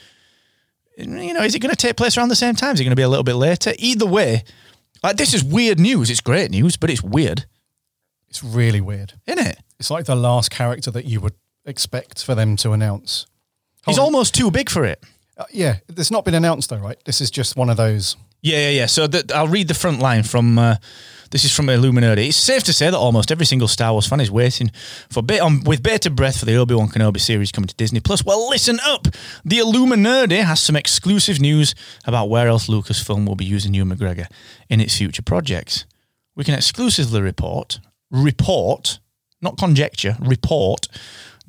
You 0.96 1.34
know, 1.34 1.42
is 1.42 1.54
it 1.54 1.58
going 1.60 1.74
to 1.74 1.76
take 1.76 1.96
place 1.96 2.16
around 2.16 2.28
the 2.28 2.36
same 2.36 2.54
time? 2.54 2.74
Is 2.74 2.80
it 2.80 2.84
going 2.84 2.92
to 2.92 2.96
be 2.96 3.02
a 3.02 3.08
little 3.08 3.24
bit 3.24 3.34
later? 3.34 3.72
Either 3.78 4.06
way, 4.06 4.44
like 5.02 5.16
this 5.16 5.34
is 5.34 5.42
weird 5.42 5.80
news. 5.80 6.08
It's 6.10 6.20
great 6.20 6.50
news, 6.50 6.76
but 6.76 6.88
it's 6.90 7.02
weird, 7.02 7.46
It's 8.28 8.44
really 8.44 8.80
weird. 8.80 9.14
isn't 9.26 9.44
it? 9.44 9.58
It's 9.80 9.90
like 9.90 10.04
the 10.04 10.14
last 10.14 10.50
character 10.50 10.90
that 10.92 11.04
you 11.04 11.20
would 11.20 11.34
expect 11.64 12.22
for 12.24 12.34
them 12.36 12.54
to 12.56 12.72
announce. 12.72 13.26
He's 13.86 13.98
on. 13.98 14.04
almost 14.04 14.34
too 14.34 14.50
big 14.50 14.70
for 14.70 14.84
it. 14.84 15.02
Uh, 15.36 15.44
yeah, 15.52 15.78
it's 15.88 16.12
not 16.12 16.24
been 16.24 16.34
announced 16.34 16.70
though, 16.70 16.76
right? 16.78 16.96
This 17.04 17.20
is 17.20 17.30
just 17.30 17.56
one 17.56 17.70
of 17.70 17.76
those. 17.76 18.16
Yeah, 18.40 18.58
yeah, 18.58 18.70
yeah. 18.70 18.86
So 18.86 19.06
the, 19.08 19.34
I'll 19.34 19.48
read 19.48 19.66
the 19.68 19.74
front 19.74 19.98
line 19.98 20.22
from. 20.22 20.58
Uh, 20.58 20.76
this 21.34 21.44
is 21.44 21.52
from 21.52 21.66
Illuminerdi. 21.66 22.28
It's 22.28 22.36
safe 22.36 22.62
to 22.62 22.72
say 22.72 22.88
that 22.90 22.96
almost 22.96 23.32
every 23.32 23.44
single 23.44 23.66
Star 23.66 23.90
Wars 23.90 24.06
fan 24.06 24.20
is 24.20 24.30
waiting 24.30 24.70
for 25.10 25.20
bit 25.20 25.40
on 25.40 25.54
um, 25.54 25.64
with 25.64 25.82
bated 25.82 26.14
breath 26.14 26.38
for 26.38 26.44
the 26.44 26.54
Obi 26.54 26.76
Wan 26.76 26.86
Kenobi 26.86 27.18
series 27.18 27.50
coming 27.50 27.66
to 27.66 27.74
Disney 27.74 27.98
Plus. 27.98 28.24
Well, 28.24 28.48
listen 28.48 28.78
up. 28.84 29.08
The 29.44 29.58
Illuminerdi 29.58 30.44
has 30.44 30.60
some 30.60 30.76
exclusive 30.76 31.40
news 31.40 31.74
about 32.04 32.26
where 32.26 32.46
else 32.46 32.68
Lucasfilm 32.68 33.26
will 33.26 33.34
be 33.34 33.44
using 33.44 33.74
Ewan 33.74 33.90
McGregor 33.90 34.28
in 34.70 34.80
its 34.80 34.96
future 34.96 35.22
projects. 35.22 35.86
We 36.36 36.44
can 36.44 36.54
exclusively 36.54 37.20
report, 37.20 37.80
report, 38.12 39.00
not 39.42 39.58
conjecture, 39.58 40.16
report 40.20 40.86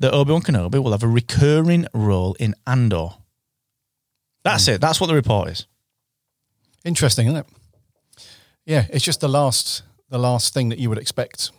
that 0.00 0.12
Obi 0.12 0.32
Wan 0.32 0.42
Kenobi 0.42 0.82
will 0.82 0.90
have 0.90 1.04
a 1.04 1.08
recurring 1.08 1.86
role 1.94 2.34
in 2.40 2.56
Andor. 2.66 3.10
That's 4.42 4.66
hmm. 4.66 4.72
it. 4.72 4.80
That's 4.80 5.00
what 5.00 5.06
the 5.06 5.14
report 5.14 5.50
is. 5.50 5.68
Interesting, 6.84 7.28
isn't 7.28 7.38
it? 7.38 7.46
Yeah, 8.66 8.86
it's 8.90 9.04
just 9.04 9.20
the 9.20 9.28
last 9.28 9.82
the 10.10 10.18
last 10.18 10.52
thing 10.52 10.68
that 10.68 10.78
you 10.78 10.88
would 10.88 10.98
expect. 10.98 11.50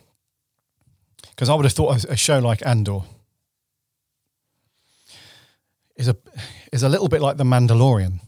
Because 1.30 1.48
I 1.48 1.54
would 1.54 1.64
have 1.64 1.72
thought 1.72 2.04
a, 2.04 2.16
show 2.16 2.38
like 2.38 2.64
Andor 2.66 3.00
is 5.96 6.08
a 6.08 6.16
is 6.72 6.82
a 6.82 6.88
little 6.88 7.08
bit 7.08 7.20
like 7.20 7.36
The 7.36 7.44
Mandalorian, 7.44 8.20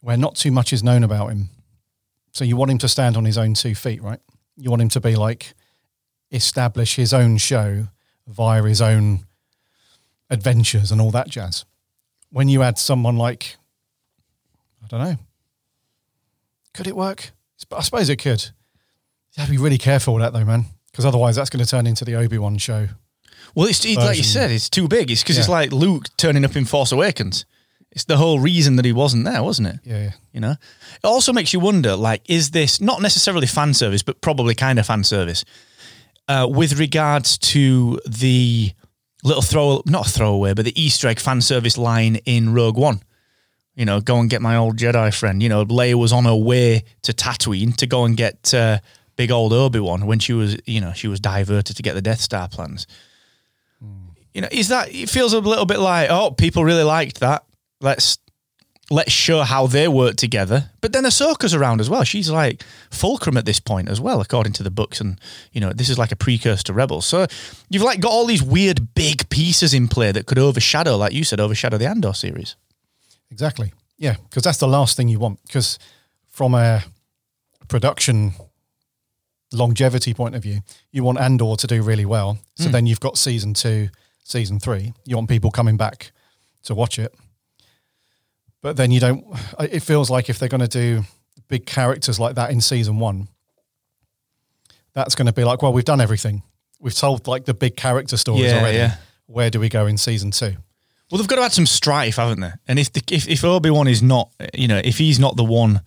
where 0.00 0.16
not 0.16 0.36
too 0.36 0.50
much 0.50 0.72
is 0.72 0.82
known 0.82 1.04
about 1.04 1.28
him. 1.28 1.50
So 2.32 2.44
you 2.44 2.56
want 2.56 2.70
him 2.70 2.78
to 2.78 2.88
stand 2.88 3.16
on 3.16 3.24
his 3.24 3.36
own 3.36 3.54
two 3.54 3.74
feet, 3.74 4.02
right? 4.02 4.20
You 4.56 4.70
want 4.70 4.82
him 4.82 4.88
to 4.90 5.00
be 5.00 5.14
like 5.16 5.54
establish 6.30 6.96
his 6.96 7.12
own 7.12 7.36
show 7.36 7.88
via 8.26 8.62
his 8.62 8.80
own 8.80 9.26
adventures 10.30 10.90
and 10.90 11.00
all 11.00 11.10
that 11.10 11.28
jazz. 11.28 11.66
when 12.30 12.48
you 12.48 12.62
add 12.62 12.78
someone 12.78 13.16
like, 13.18 13.56
I 14.82 14.86
don't 14.86 15.00
know, 15.00 15.16
could 16.72 16.86
it 16.86 16.96
work? 16.96 17.32
I 17.70 17.82
suppose 17.82 18.08
it 18.08 18.16
could. 18.16 18.42
You 18.42 19.40
have 19.40 19.46
to 19.46 19.52
be 19.52 19.58
really 19.58 19.78
careful 19.78 20.14
with 20.14 20.22
that 20.22 20.32
though, 20.32 20.44
man, 20.44 20.66
because 20.90 21.04
otherwise 21.04 21.36
that's 21.36 21.50
going 21.50 21.64
to 21.64 21.70
turn 21.70 21.86
into 21.86 22.04
the 22.04 22.14
Obi 22.14 22.38
Wan 22.38 22.58
show. 22.58 22.88
Well, 23.54 23.66
it's 23.66 23.84
it, 23.84 23.96
like 23.96 24.16
you 24.16 24.24
said, 24.24 24.50
it's 24.50 24.70
too 24.70 24.88
big. 24.88 25.10
It's 25.10 25.22
because 25.22 25.38
it's 25.38 25.48
like 25.48 25.72
Luke 25.72 26.06
turning 26.16 26.44
up 26.44 26.56
in 26.56 26.64
Force 26.64 26.92
Awakens. 26.92 27.44
It's 27.90 28.04
the 28.04 28.16
whole 28.16 28.40
reason 28.40 28.76
that 28.76 28.86
he 28.86 28.92
wasn't 28.92 29.26
there, 29.26 29.42
wasn't 29.42 29.68
it? 29.68 29.80
Yeah, 29.84 30.02
yeah. 30.04 30.10
You 30.32 30.40
know, 30.40 30.52
it 30.52 31.04
also 31.04 31.32
makes 31.32 31.52
you 31.52 31.60
wonder: 31.60 31.94
like, 31.94 32.22
is 32.28 32.52
this 32.52 32.80
not 32.80 33.02
necessarily 33.02 33.46
fan 33.46 33.74
service, 33.74 34.02
but 34.02 34.22
probably 34.22 34.54
kind 34.54 34.78
of 34.78 34.86
fan 34.86 35.04
service 35.04 35.44
uh, 36.28 36.48
with 36.50 36.78
regards 36.78 37.36
to 37.38 38.00
the 38.06 38.72
little 39.24 39.42
throw, 39.42 39.82
not 39.86 40.06
a 40.06 40.10
throwaway, 40.10 40.54
but 40.54 40.64
the 40.64 40.80
Easter 40.80 41.08
egg 41.08 41.20
fan 41.20 41.40
service 41.40 41.76
line 41.76 42.16
in 42.24 42.54
Rogue 42.54 42.78
One? 42.78 43.02
You 43.74 43.86
know, 43.86 44.00
go 44.00 44.18
and 44.20 44.28
get 44.28 44.42
my 44.42 44.56
old 44.56 44.76
Jedi 44.76 45.14
friend. 45.18 45.42
You 45.42 45.48
know, 45.48 45.64
Leia 45.64 45.94
was 45.94 46.12
on 46.12 46.24
her 46.24 46.36
way 46.36 46.84
to 47.02 47.12
Tatooine 47.12 47.74
to 47.76 47.86
go 47.86 48.04
and 48.04 48.16
get 48.16 48.52
uh, 48.52 48.78
big 49.16 49.30
old 49.30 49.52
Obi 49.52 49.80
Wan 49.80 50.06
when 50.06 50.18
she 50.18 50.32
was, 50.32 50.56
you 50.66 50.80
know, 50.80 50.92
she 50.92 51.08
was 51.08 51.20
diverted 51.20 51.76
to 51.76 51.82
get 51.82 51.94
the 51.94 52.02
Death 52.02 52.20
Star 52.20 52.48
plans. 52.48 52.86
You 54.34 54.40
know, 54.40 54.48
is 54.50 54.68
that 54.68 54.94
it 54.94 55.10
feels 55.10 55.32
a 55.34 55.40
little 55.40 55.66
bit 55.66 55.78
like, 55.78 56.08
oh, 56.10 56.30
people 56.30 56.64
really 56.64 56.84
liked 56.84 57.20
that. 57.20 57.44
Let's 57.80 58.18
let's 58.90 59.10
show 59.10 59.42
how 59.42 59.66
they 59.66 59.88
work 59.88 60.16
together. 60.16 60.70
But 60.80 60.92
then 60.92 61.04
Ahsoka's 61.04 61.54
around 61.54 61.80
as 61.80 61.88
well. 61.88 62.04
She's 62.04 62.30
like 62.30 62.62
fulcrum 62.90 63.36
at 63.36 63.46
this 63.46 63.60
point 63.60 63.88
as 63.88 64.00
well, 64.00 64.20
according 64.20 64.52
to 64.54 64.62
the 64.62 64.70
books. 64.70 65.00
And 65.00 65.20
you 65.52 65.60
know, 65.60 65.72
this 65.72 65.88
is 65.88 65.98
like 65.98 66.12
a 66.12 66.16
precursor 66.16 66.64
to 66.64 66.72
Rebels. 66.72 67.06
So 67.06 67.26
you've 67.70 67.82
like 67.82 68.00
got 68.00 68.12
all 68.12 68.26
these 68.26 68.42
weird 68.42 68.94
big 68.94 69.28
pieces 69.28 69.74
in 69.74 69.88
play 69.88 70.12
that 70.12 70.26
could 70.26 70.38
overshadow, 70.38 70.96
like 70.96 71.12
you 71.12 71.24
said, 71.24 71.40
overshadow 71.40 71.78
the 71.78 71.88
Andor 71.88 72.14
series. 72.14 72.56
Exactly. 73.32 73.72
Yeah, 73.96 74.16
because 74.28 74.42
that's 74.42 74.58
the 74.58 74.68
last 74.68 74.96
thing 74.96 75.08
you 75.08 75.18
want. 75.18 75.42
Because 75.46 75.78
from 76.28 76.54
a 76.54 76.84
production 77.66 78.34
longevity 79.52 80.12
point 80.12 80.34
of 80.34 80.42
view, 80.42 80.60
you 80.90 81.02
want 81.02 81.18
Andor 81.18 81.56
to 81.56 81.66
do 81.66 81.82
really 81.82 82.04
well. 82.04 82.38
So 82.56 82.66
hmm. 82.66 82.72
then 82.72 82.86
you've 82.86 83.00
got 83.00 83.16
season 83.16 83.54
two, 83.54 83.88
season 84.22 84.60
three. 84.60 84.92
You 85.06 85.16
want 85.16 85.28
people 85.30 85.50
coming 85.50 85.76
back 85.76 86.12
to 86.64 86.74
watch 86.74 86.98
it. 86.98 87.14
But 88.60 88.76
then 88.76 88.90
you 88.90 89.00
don't. 89.00 89.24
It 89.58 89.80
feels 89.80 90.10
like 90.10 90.28
if 90.28 90.38
they're 90.38 90.48
going 90.48 90.60
to 90.60 90.68
do 90.68 91.02
big 91.48 91.64
characters 91.66 92.20
like 92.20 92.34
that 92.36 92.50
in 92.50 92.60
season 92.60 92.98
one, 92.98 93.28
that's 94.92 95.14
going 95.14 95.26
to 95.26 95.32
be 95.32 95.44
like, 95.44 95.62
well, 95.62 95.72
we've 95.72 95.84
done 95.84 96.00
everything. 96.00 96.42
We've 96.80 96.94
told 96.94 97.26
like 97.26 97.46
the 97.46 97.54
big 97.54 97.76
character 97.76 98.16
stories 98.16 98.44
Yeah, 98.44 98.60
already. 98.60 98.76
yeah. 98.78 98.96
Where 99.26 99.50
do 99.50 99.58
we 99.58 99.68
go 99.68 99.86
in 99.86 99.96
season 99.96 100.32
two? 100.32 100.56
Well, 101.12 101.18
they've 101.18 101.28
got 101.28 101.36
to 101.36 101.42
add 101.42 101.52
some 101.52 101.66
strife, 101.66 102.16
haven't 102.16 102.40
they? 102.40 102.52
And 102.66 102.78
if 102.78 102.90
the, 102.90 103.02
if 103.10 103.28
if 103.28 103.44
Obi 103.44 103.68
Wan 103.68 103.86
is 103.86 104.02
not, 104.02 104.32
you 104.54 104.66
know, 104.66 104.80
if 104.82 104.96
he's 104.96 105.18
not 105.20 105.36
the 105.36 105.44
one 105.44 105.82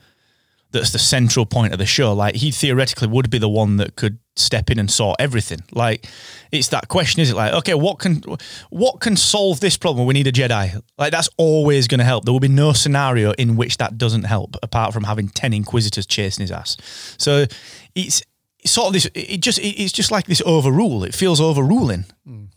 that's 0.72 0.91
the 0.91 1.00
central 1.00 1.46
point 1.48 1.74
of 1.74 1.79
the 1.79 1.86
show, 1.86 2.13
like 2.13 2.36
he 2.36 2.51
theoretically 2.51 3.08
would 3.08 3.32
be 3.32 3.39
the 3.39 3.50
one 3.50 3.77
that 3.77 3.96
could 3.96 4.20
step 4.36 4.70
in 4.70 4.77
and 4.77 4.91
sort 4.91 5.15
everything. 5.20 5.62
Like 5.72 6.05
it's 6.51 6.67
that 6.67 6.89
question, 6.89 7.22
is 7.22 7.32
it? 7.32 7.36
Like, 7.36 7.53
okay, 7.53 7.74
what 7.74 7.98
can 7.98 8.22
what 8.70 9.00
can 9.00 9.15
solve 9.15 9.62
this 9.62 9.77
problem? 9.77 10.05
We 10.05 10.13
need 10.13 10.27
a 10.27 10.32
Jedi. 10.32 10.79
Like 10.98 11.12
that's 11.12 11.29
always 11.38 11.88
going 11.88 12.00
to 12.00 12.05
help. 12.05 12.25
There 12.25 12.34
will 12.34 12.39
be 12.39 12.48
no 12.48 12.74
scenario 12.74 13.32
in 13.32 13.55
which 13.55 13.77
that 13.77 13.98
doesn't 13.98 14.25
help, 14.25 14.55
apart 14.62 14.94
from 14.94 15.05
having 15.05 15.29
ten 15.29 15.53
Inquisitors 15.53 16.05
chasing 16.05 16.44
his 16.44 16.51
ass. 16.51 16.77
So 17.17 17.46
it's. 17.96 18.22
it's 18.22 18.24
Sort 18.67 18.88
of 18.88 18.94
this, 18.94 19.08
it 19.13 19.41
just 19.41 19.60
it's 19.62 19.91
just 19.91 20.10
like 20.10 20.25
this 20.25 20.41
overrule. 20.44 21.03
It 21.03 21.13
feels 21.13 21.39
overruling. 21.39 22.05
Mm. 22.27 22.48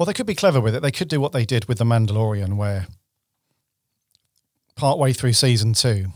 Well, 0.00 0.06
they 0.06 0.14
could 0.14 0.24
be 0.24 0.34
clever 0.34 0.62
with 0.62 0.74
it. 0.74 0.80
They 0.80 0.90
could 0.90 1.08
do 1.08 1.20
what 1.20 1.32
they 1.32 1.44
did 1.44 1.66
with 1.68 1.76
The 1.76 1.84
Mandalorian, 1.84 2.56
where 2.56 2.86
partway 4.74 5.12
through 5.12 5.34
season 5.34 5.74
two, 5.74 6.06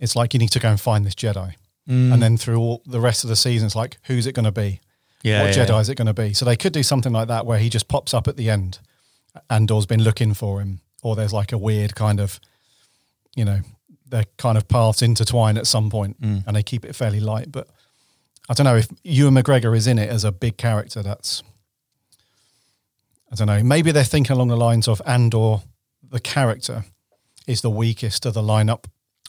it's 0.00 0.16
like 0.16 0.32
you 0.32 0.40
need 0.40 0.52
to 0.52 0.58
go 0.58 0.70
and 0.70 0.80
find 0.80 1.04
this 1.04 1.14
Jedi. 1.14 1.52
And 1.86 2.22
then 2.22 2.38
through 2.38 2.58
all 2.58 2.82
the 2.86 2.98
rest 2.98 3.24
of 3.24 3.28
the 3.28 3.36
season, 3.36 3.66
it's 3.66 3.76
like, 3.76 3.98
who's 4.04 4.26
it 4.26 4.32
going 4.32 4.46
to 4.46 4.50
be? 4.52 4.80
Yeah, 5.22 5.42
what 5.42 5.54
yeah, 5.54 5.66
Jedi 5.66 5.68
yeah. 5.68 5.80
is 5.80 5.88
it 5.90 5.96
going 5.96 6.06
to 6.06 6.14
be? 6.14 6.32
So 6.32 6.46
they 6.46 6.56
could 6.56 6.72
do 6.72 6.82
something 6.82 7.12
like 7.12 7.28
that 7.28 7.44
where 7.44 7.58
he 7.58 7.68
just 7.68 7.88
pops 7.88 8.14
up 8.14 8.26
at 8.26 8.38
the 8.38 8.48
end. 8.48 8.78
Andor's 9.50 9.84
been 9.84 10.02
looking 10.02 10.32
for 10.32 10.60
him, 10.62 10.80
or 11.02 11.14
there's 11.14 11.34
like 11.34 11.52
a 11.52 11.58
weird 11.58 11.94
kind 11.94 12.20
of, 12.20 12.40
you 13.36 13.44
know, 13.44 13.60
their 14.06 14.24
kind 14.38 14.56
of 14.56 14.66
paths 14.66 15.02
intertwine 15.02 15.58
at 15.58 15.66
some 15.66 15.90
point, 15.90 16.18
Mm. 16.22 16.44
and 16.46 16.56
they 16.56 16.62
keep 16.62 16.86
it 16.86 16.96
fairly 16.96 17.20
light. 17.20 17.52
But 17.52 17.68
I 18.48 18.54
don't 18.54 18.64
know 18.64 18.76
if 18.76 18.88
Ewan 19.02 19.34
McGregor 19.34 19.76
is 19.76 19.86
in 19.86 19.98
it 19.98 20.08
as 20.08 20.24
a 20.24 20.32
big 20.32 20.56
character. 20.56 21.02
That's 21.02 21.42
I 23.30 23.34
don't 23.34 23.46
know. 23.46 23.62
Maybe 23.62 23.90
they're 23.92 24.04
thinking 24.04 24.34
along 24.34 24.48
the 24.48 24.56
lines 24.56 24.88
of 24.88 25.02
Andor, 25.06 25.58
the 26.02 26.20
character, 26.20 26.84
is 27.46 27.60
the 27.60 27.70
weakest 27.70 28.24
of 28.26 28.34
the 28.34 28.42
lineup. 28.42 28.84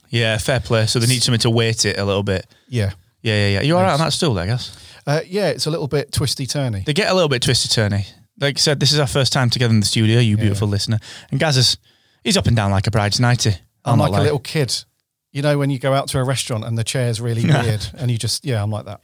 Yeah, 0.09 0.37
fair 0.37 0.59
play. 0.59 0.85
So 0.87 0.99
they 0.99 1.07
need 1.07 1.21
something 1.21 1.39
to 1.41 1.49
weight 1.49 1.85
it 1.85 1.97
a 1.99 2.05
little 2.05 2.23
bit. 2.23 2.47
Yeah, 2.67 2.91
Yeah, 3.21 3.35
yeah, 3.35 3.47
yeah. 3.55 3.61
You're 3.61 3.77
all 3.77 3.83
right 3.83 3.93
on 3.93 3.99
that 3.99 4.13
stool, 4.13 4.37
I 4.39 4.45
guess. 4.45 4.75
uh, 5.05 5.21
yeah. 5.27 5.49
It's 5.49 5.65
a 5.65 5.69
little 5.71 5.87
bit 5.87 6.11
twisty 6.11 6.47
turny. 6.47 6.85
They 6.85 6.93
get 6.93 7.09
a 7.11 7.13
little 7.13 7.29
bit 7.29 7.41
twisty 7.41 7.67
turny. 7.69 8.07
Like 8.39 8.57
I 8.57 8.59
said, 8.59 8.79
this 8.79 8.91
is 8.93 8.99
our 8.99 9.07
first 9.07 9.33
time 9.33 9.49
together 9.49 9.73
in 9.73 9.81
the 9.81 9.85
studio, 9.85 10.19
you 10.19 10.37
beautiful 10.37 10.67
listener. 10.67 10.99
And 11.29 11.39
Gaz 11.39 11.57
is, 11.57 11.77
he's 12.23 12.37
up 12.37 12.47
and 12.47 12.55
down 12.55 12.71
like 12.71 12.87
a 12.87 12.91
bride's 12.91 13.19
nighty. 13.19 13.51
I'll 13.83 13.93
I'm 13.93 13.99
not 13.99 14.11
like 14.11 14.21
a 14.21 14.23
little 14.23 14.39
kid. 14.39 14.73
You 15.31 15.41
know, 15.41 15.57
when 15.57 15.69
you 15.69 15.77
go 15.77 15.93
out 15.93 16.07
to 16.09 16.19
a 16.19 16.23
restaurant 16.23 16.63
and 16.63 16.77
the 16.77 16.83
chair's 16.85 17.19
really 17.19 17.43
weird, 17.45 17.85
and 17.97 18.09
you 18.09 18.17
just 18.17 18.45
yeah, 18.45 18.63
I'm 18.63 18.71
like 18.71 18.85
that. 18.85 19.01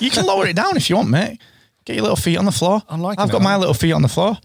You 0.00 0.10
can 0.10 0.26
lower 0.26 0.46
it 0.46 0.56
down 0.56 0.76
if 0.76 0.90
you 0.90 0.96
want, 0.96 1.08
mate. 1.08 1.40
Get 1.84 1.96
your 1.96 2.02
little 2.02 2.16
feet 2.16 2.36
on 2.36 2.44
the 2.44 2.52
floor. 2.52 2.82
I'm 2.88 3.00
liking 3.00 3.22
I've 3.22 3.28
it. 3.30 3.32
got 3.32 3.42
my 3.42 3.56
little 3.56 3.74
feet 3.74 3.92
on 3.92 4.02
the 4.02 4.08
floor. 4.08 4.36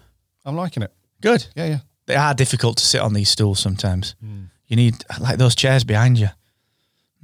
I'm 0.45 0.55
liking 0.55 0.83
it. 0.83 0.93
Good. 1.21 1.45
Yeah, 1.55 1.65
yeah. 1.65 1.79
They 2.05 2.15
are 2.15 2.33
difficult 2.33 2.77
to 2.77 2.85
sit 2.85 3.01
on 3.01 3.13
these 3.13 3.29
stools 3.29 3.59
sometimes. 3.59 4.15
Hmm. 4.21 4.43
You 4.67 4.75
need 4.75 4.95
like 5.19 5.37
those 5.37 5.55
chairs 5.55 5.83
behind 5.83 6.17
you. 6.19 6.29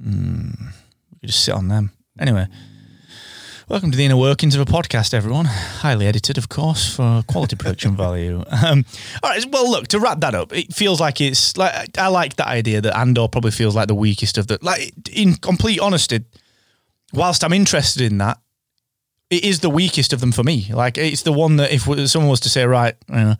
Mm, 0.04 0.72
you 1.20 1.26
just 1.28 1.44
sit 1.44 1.54
on 1.54 1.68
them. 1.68 1.92
Anyway, 2.18 2.46
welcome 3.68 3.90
to 3.90 3.96
the 3.96 4.04
inner 4.04 4.16
workings 4.16 4.54
of 4.54 4.60
a 4.60 4.64
podcast, 4.70 5.14
everyone. 5.14 5.44
Highly 5.46 6.06
edited, 6.06 6.36
of 6.38 6.48
course, 6.48 6.94
for 6.94 7.22
quality 7.26 7.56
production 7.56 7.96
value. 7.96 8.42
Um, 8.50 8.84
all 9.22 9.30
right. 9.30 9.44
Well, 9.50 9.70
look 9.70 9.88
to 9.88 10.00
wrap 10.00 10.20
that 10.20 10.34
up. 10.34 10.52
It 10.52 10.74
feels 10.74 11.00
like 11.00 11.20
it's 11.20 11.56
like 11.56 11.96
I 11.96 12.08
like 12.08 12.36
that 12.36 12.48
idea 12.48 12.80
that 12.80 12.96
Andor 12.96 13.28
probably 13.28 13.52
feels 13.52 13.74
like 13.74 13.88
the 13.88 13.94
weakest 13.94 14.36
of 14.38 14.46
the. 14.48 14.58
Like 14.62 14.92
in 15.10 15.34
complete 15.36 15.80
honesty, 15.80 16.20
whilst 17.12 17.44
I'm 17.44 17.52
interested 17.52 18.02
in 18.10 18.18
that, 18.18 18.38
it 19.32 19.44
is 19.44 19.60
the 19.60 19.70
weakest 19.70 20.12
of 20.12 20.20
them 20.20 20.30
for 20.32 20.44
me. 20.44 20.68
Like 20.72 20.98
it's 20.98 21.22
the 21.22 21.32
one 21.32 21.56
that 21.56 21.72
if 21.72 21.82
someone 22.10 22.30
was 22.30 22.40
to 22.40 22.48
say, 22.48 22.64
right, 22.66 22.94
you 23.08 23.14
know, 23.14 23.34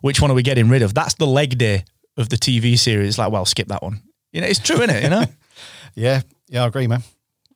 which 0.00 0.20
one 0.20 0.30
are 0.30 0.34
we 0.34 0.42
getting 0.42 0.68
rid 0.68 0.82
of? 0.82 0.94
That's 0.94 1.14
the 1.14 1.26
leg 1.26 1.58
day 1.58 1.84
of 2.16 2.28
the 2.28 2.36
TV 2.36 2.78
series. 2.78 3.08
It's 3.08 3.18
like, 3.18 3.32
well, 3.32 3.44
skip 3.44 3.68
that 3.68 3.82
one. 3.82 4.02
You 4.32 4.40
know, 4.40 4.46
it's 4.46 4.58
true, 4.60 4.76
isn't 4.76 4.90
it? 4.90 5.02
You 5.02 5.10
know, 5.10 5.24
Yeah, 5.94 6.22
yeah, 6.48 6.64
I 6.64 6.66
agree, 6.68 6.86
man. 6.86 7.02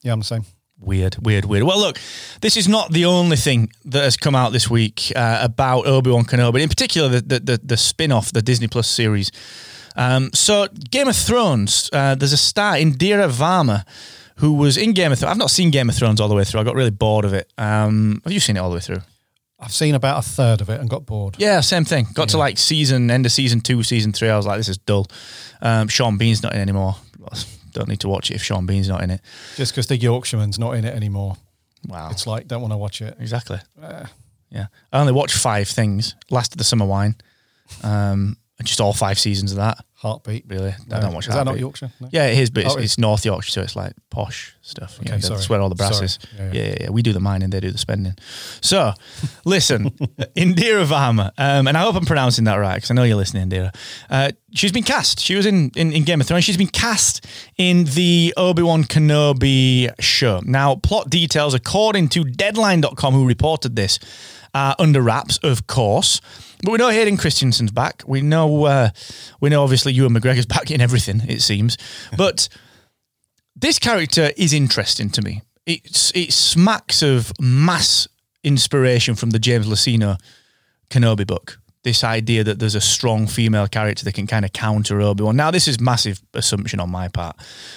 Yeah, 0.02 0.12
I'm 0.12 0.18
the 0.20 0.24
same. 0.26 0.44
weird, 0.78 1.16
weird, 1.24 1.44
weird. 1.46 1.62
Well, 1.64 1.78
look, 1.78 1.98
this 2.42 2.56
is 2.56 2.68
not 2.68 2.92
the 2.92 3.04
only 3.06 3.36
thing 3.36 3.70
that 3.86 4.02
has 4.04 4.16
come 4.16 4.34
out 4.34 4.52
this 4.52 4.68
week 4.68 5.10
uh, 5.16 5.38
about 5.40 5.86
Obi 5.86 6.10
Wan 6.10 6.24
Kenobi, 6.24 6.60
in 6.62 6.68
particular 6.68 7.08
the 7.08 7.20
the, 7.20 7.40
the, 7.40 7.60
the 7.64 7.76
spin 7.76 8.12
off, 8.12 8.30
the 8.32 8.42
Disney 8.42 8.68
Plus 8.68 8.88
series. 8.88 9.30
Um, 9.96 10.30
so, 10.34 10.66
Game 10.90 11.08
of 11.08 11.16
Thrones, 11.16 11.88
uh, 11.92 12.14
there's 12.16 12.34
a 12.34 12.36
star, 12.36 12.74
Indira 12.74 13.30
Varma, 13.30 13.84
who 14.36 14.54
was 14.54 14.76
in 14.76 14.92
Game 14.92 15.12
of 15.12 15.18
Thrones. 15.18 15.30
I've 15.30 15.38
not 15.38 15.50
seen 15.50 15.70
Game 15.70 15.88
of 15.88 15.94
Thrones 15.94 16.20
all 16.20 16.28
the 16.28 16.34
way 16.34 16.44
through. 16.44 16.60
I 16.60 16.64
got 16.64 16.74
really 16.74 16.90
bored 16.90 17.24
of 17.24 17.32
it. 17.34 17.52
Um, 17.58 18.20
have 18.24 18.32
you 18.32 18.40
seen 18.40 18.56
it 18.56 18.60
all 18.60 18.68
the 18.70 18.74
way 18.76 18.80
through? 18.80 19.00
I've 19.58 19.72
seen 19.72 19.94
about 19.94 20.18
a 20.18 20.28
third 20.28 20.60
of 20.60 20.68
it 20.68 20.80
and 20.80 20.90
got 20.90 21.06
bored. 21.06 21.36
Yeah, 21.38 21.60
same 21.60 21.84
thing. 21.86 22.06
Got 22.12 22.28
to 22.30 22.38
like 22.38 22.58
season 22.58 23.10
end 23.10 23.24
of 23.24 23.32
season 23.32 23.60
two, 23.62 23.82
season 23.82 24.12
three. 24.12 24.28
I 24.28 24.36
was 24.36 24.46
like, 24.46 24.58
this 24.58 24.68
is 24.68 24.76
dull. 24.78 25.06
Um, 25.62 25.88
Sean 25.88 26.18
Bean's 26.18 26.42
not 26.42 26.54
in 26.54 26.60
anymore. 26.60 26.96
Don't 27.72 27.88
need 27.88 28.00
to 28.00 28.08
watch 28.08 28.30
it 28.30 28.34
if 28.34 28.42
Sean 28.42 28.66
Bean's 28.66 28.88
not 28.88 29.02
in 29.02 29.10
it. 29.10 29.20
Just 29.56 29.72
because 29.72 29.86
the 29.86 29.96
Yorkshireman's 29.96 30.58
not 30.58 30.72
in 30.72 30.84
it 30.84 30.94
anymore, 30.94 31.36
Wow, 31.88 32.10
it's 32.10 32.26
like 32.26 32.46
don't 32.48 32.60
want 32.62 32.72
to 32.72 32.76
watch 32.78 33.00
it. 33.00 33.16
exactly. 33.20 33.58
yeah, 34.50 34.66
I 34.92 35.00
only 35.00 35.12
watched 35.12 35.36
five 35.36 35.68
things. 35.68 36.14
Last 36.30 36.52
of 36.52 36.58
the 36.58 36.64
Summer 36.64 36.84
Wine, 36.86 37.16
um, 37.82 38.36
and 38.58 38.66
just 38.66 38.80
all 38.80 38.92
five 38.92 39.18
seasons 39.18 39.52
of 39.52 39.58
that. 39.58 39.84
Heartbeat. 40.06 40.44
Really, 40.48 40.74
I 40.92 41.00
don't 41.00 41.12
watch 41.14 41.26
Is 41.28 41.34
that 41.34 41.44
not 41.44 41.58
Yorkshire? 41.58 41.90
No? 42.00 42.08
Yeah, 42.12 42.26
it 42.26 42.38
is, 42.38 42.50
but 42.50 42.64
it's, 42.64 42.74
Oh, 42.74 42.78
it 42.78 42.84
is. 42.84 42.92
it's 42.92 42.98
North 42.98 43.24
Yorkshire, 43.24 43.50
so 43.50 43.62
it's 43.62 43.74
like 43.74 43.92
posh 44.10 44.54
stuff. 44.62 44.98
Okay, 45.00 45.10
yeah, 45.10 45.16
that's 45.16 45.26
sorry. 45.28 45.42
where 45.46 45.60
all 45.60 45.68
the 45.68 45.74
brass 45.74 45.94
Sorry. 45.94 46.06
is. 46.06 46.18
Yeah, 46.36 46.44
Yeah, 46.44 46.52
yeah. 46.52 46.62
yeah, 46.68 46.76
yeah. 46.82 46.90
We 46.90 47.02
do 47.02 47.12
the 47.12 47.20
mining, 47.20 47.50
they 47.50 47.60
do 47.60 47.70
the 47.70 47.78
spending. 47.78 48.14
So, 48.60 48.92
listen, 49.44 49.90
Indira 50.36 50.84
Varma, 50.86 51.30
um, 51.38 51.66
and 51.68 51.76
I 51.76 51.82
hope 51.82 51.96
I'm 51.96 52.04
pronouncing 52.04 52.44
that 52.44 52.56
right 52.56 52.76
because 52.76 52.90
I 52.90 52.94
know 52.94 53.02
you're 53.02 53.16
listening, 53.16 53.48
Indira. 53.48 53.74
Uh, 54.08 54.30
she's 54.54 54.72
been 54.72 54.84
cast. 54.84 55.20
She 55.20 55.34
was 55.34 55.46
in, 55.46 55.70
in, 55.76 55.92
in 55.92 56.04
Game 56.04 56.20
of 56.20 56.26
Thrones. 56.26 56.44
She's 56.44 56.56
been 56.56 56.66
cast 56.68 57.26
in 57.56 57.84
the 57.84 58.32
Obi 58.36 58.62
Wan 58.62 58.84
Kenobi 58.84 59.90
show. 60.00 60.40
Now, 60.44 60.76
plot 60.76 61.10
details, 61.10 61.54
according 61.54 62.08
to 62.10 62.24
Deadline.com, 62.24 63.14
who 63.14 63.26
reported 63.26 63.76
this, 63.76 63.98
are 64.54 64.74
under 64.78 65.02
wraps, 65.02 65.38
of 65.42 65.66
course. 65.66 66.20
But 66.62 66.72
we 66.72 66.78
know 66.78 66.88
Hayden 66.88 67.16
Christensen's 67.16 67.70
back. 67.70 68.02
We 68.06 68.22
know, 68.22 68.64
uh, 68.64 68.90
we 69.40 69.50
know 69.50 69.62
obviously 69.62 69.92
Ewan 69.92 70.14
McGregor's 70.14 70.46
back 70.56 70.70
in 70.70 70.80
everything. 70.80 71.22
It 71.28 71.42
seems, 71.42 71.76
but 72.16 72.48
this 73.54 73.78
character 73.78 74.30
is 74.36 74.52
interesting 74.52 75.10
to 75.10 75.22
me. 75.22 75.42
It's 75.66 76.12
it 76.14 76.32
smacks 76.32 77.02
of 77.02 77.32
mass 77.40 78.06
inspiration 78.44 79.16
from 79.16 79.30
the 79.30 79.38
James 79.38 79.66
Luceno 79.66 80.18
Kenobi 80.90 81.26
book. 81.26 81.58
this 81.82 82.02
idea 82.02 82.42
that 82.42 82.58
there's 82.58 82.74
a 82.74 82.80
strong 82.80 83.28
female 83.28 83.68
character 83.68 84.04
that 84.04 84.12
can 84.12 84.26
kind 84.26 84.44
of 84.44 84.52
counter 84.52 85.00
Obi 85.00 85.22
Wan. 85.22 85.36
Now, 85.36 85.52
this 85.52 85.68
is 85.68 85.80
massive 85.80 86.20
assumption 86.34 86.80
on 86.80 86.90
my 86.90 87.08
part, 87.08 87.36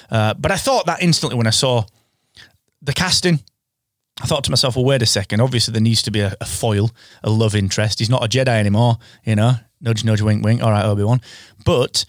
uh, 0.09 0.33
but 0.33 0.51
I 0.51 0.57
thought 0.57 0.85
that 0.87 1.01
instantly 1.01 1.37
when 1.37 1.47
I 1.47 1.51
saw 1.51 1.85
the 2.81 2.93
casting. 2.93 3.39
I 4.21 4.25
thought 4.25 4.43
to 4.45 4.51
myself, 4.51 4.75
well, 4.75 4.85
wait 4.85 5.01
a 5.01 5.05
second. 5.05 5.39
Obviously, 5.41 5.71
there 5.71 5.81
needs 5.81 6.01
to 6.03 6.11
be 6.11 6.19
a, 6.19 6.35
a 6.41 6.45
foil, 6.45 6.91
a 7.23 7.29
love 7.29 7.55
interest. 7.55 7.99
He's 7.99 8.09
not 8.09 8.23
a 8.23 8.27
Jedi 8.27 8.47
anymore, 8.49 8.97
you 9.23 9.35
know. 9.35 9.53
Nudge, 9.81 10.03
nudge, 10.03 10.21
wink, 10.21 10.43
wink. 10.43 10.61
All 10.61 10.71
right, 10.71 10.83
Obi 10.85 11.03
Wan. 11.03 11.21
But 11.63 12.03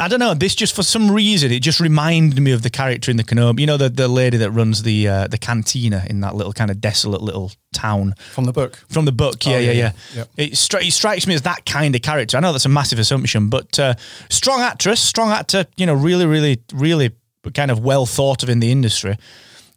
I 0.00 0.08
don't 0.08 0.18
know. 0.20 0.32
This 0.32 0.54
just 0.54 0.74
for 0.74 0.82
some 0.82 1.10
reason 1.10 1.52
it 1.52 1.60
just 1.60 1.80
reminded 1.80 2.40
me 2.40 2.50
of 2.52 2.62
the 2.62 2.70
character 2.70 3.10
in 3.10 3.18
the 3.18 3.22
Kenobi. 3.24 3.60
You 3.60 3.66
know 3.66 3.76
the 3.76 3.90
the 3.90 4.08
lady 4.08 4.38
that 4.38 4.50
runs 4.50 4.82
the 4.82 5.06
uh, 5.06 5.26
the 5.28 5.36
cantina 5.38 6.04
in 6.08 6.22
that 6.22 6.34
little 6.34 6.52
kind 6.54 6.70
of 6.70 6.80
desolate 6.80 7.20
little 7.20 7.52
town 7.74 8.14
from 8.32 8.44
the 8.46 8.52
book. 8.52 8.76
From 8.88 9.04
the 9.04 9.12
book, 9.12 9.44
yeah, 9.44 9.56
Oh, 9.56 9.58
yeah, 9.58 9.70
yeah, 9.72 9.92
yeah. 10.14 10.24
yeah. 10.38 10.44
It, 10.44 10.52
stri- 10.54 10.88
it 10.88 10.92
strikes 10.92 11.26
me 11.26 11.34
as 11.34 11.42
that 11.42 11.66
kind 11.66 11.94
of 11.94 12.00
character. 12.02 12.36
I 12.36 12.40
know 12.40 12.52
that's 12.52 12.64
a 12.64 12.70
massive 12.70 12.98
assumption, 12.98 13.48
but 13.50 13.78
uh, 13.78 13.94
strong 14.30 14.60
actress, 14.62 14.98
strong 15.00 15.30
actor. 15.30 15.66
You 15.76 15.84
know, 15.86 15.94
really, 15.94 16.24
really, 16.26 16.58
really 16.72 17.10
kind 17.54 17.70
of 17.70 17.78
well 17.80 18.06
thought 18.06 18.42
of 18.42 18.48
in 18.48 18.60
the 18.60 18.72
industry. 18.72 19.18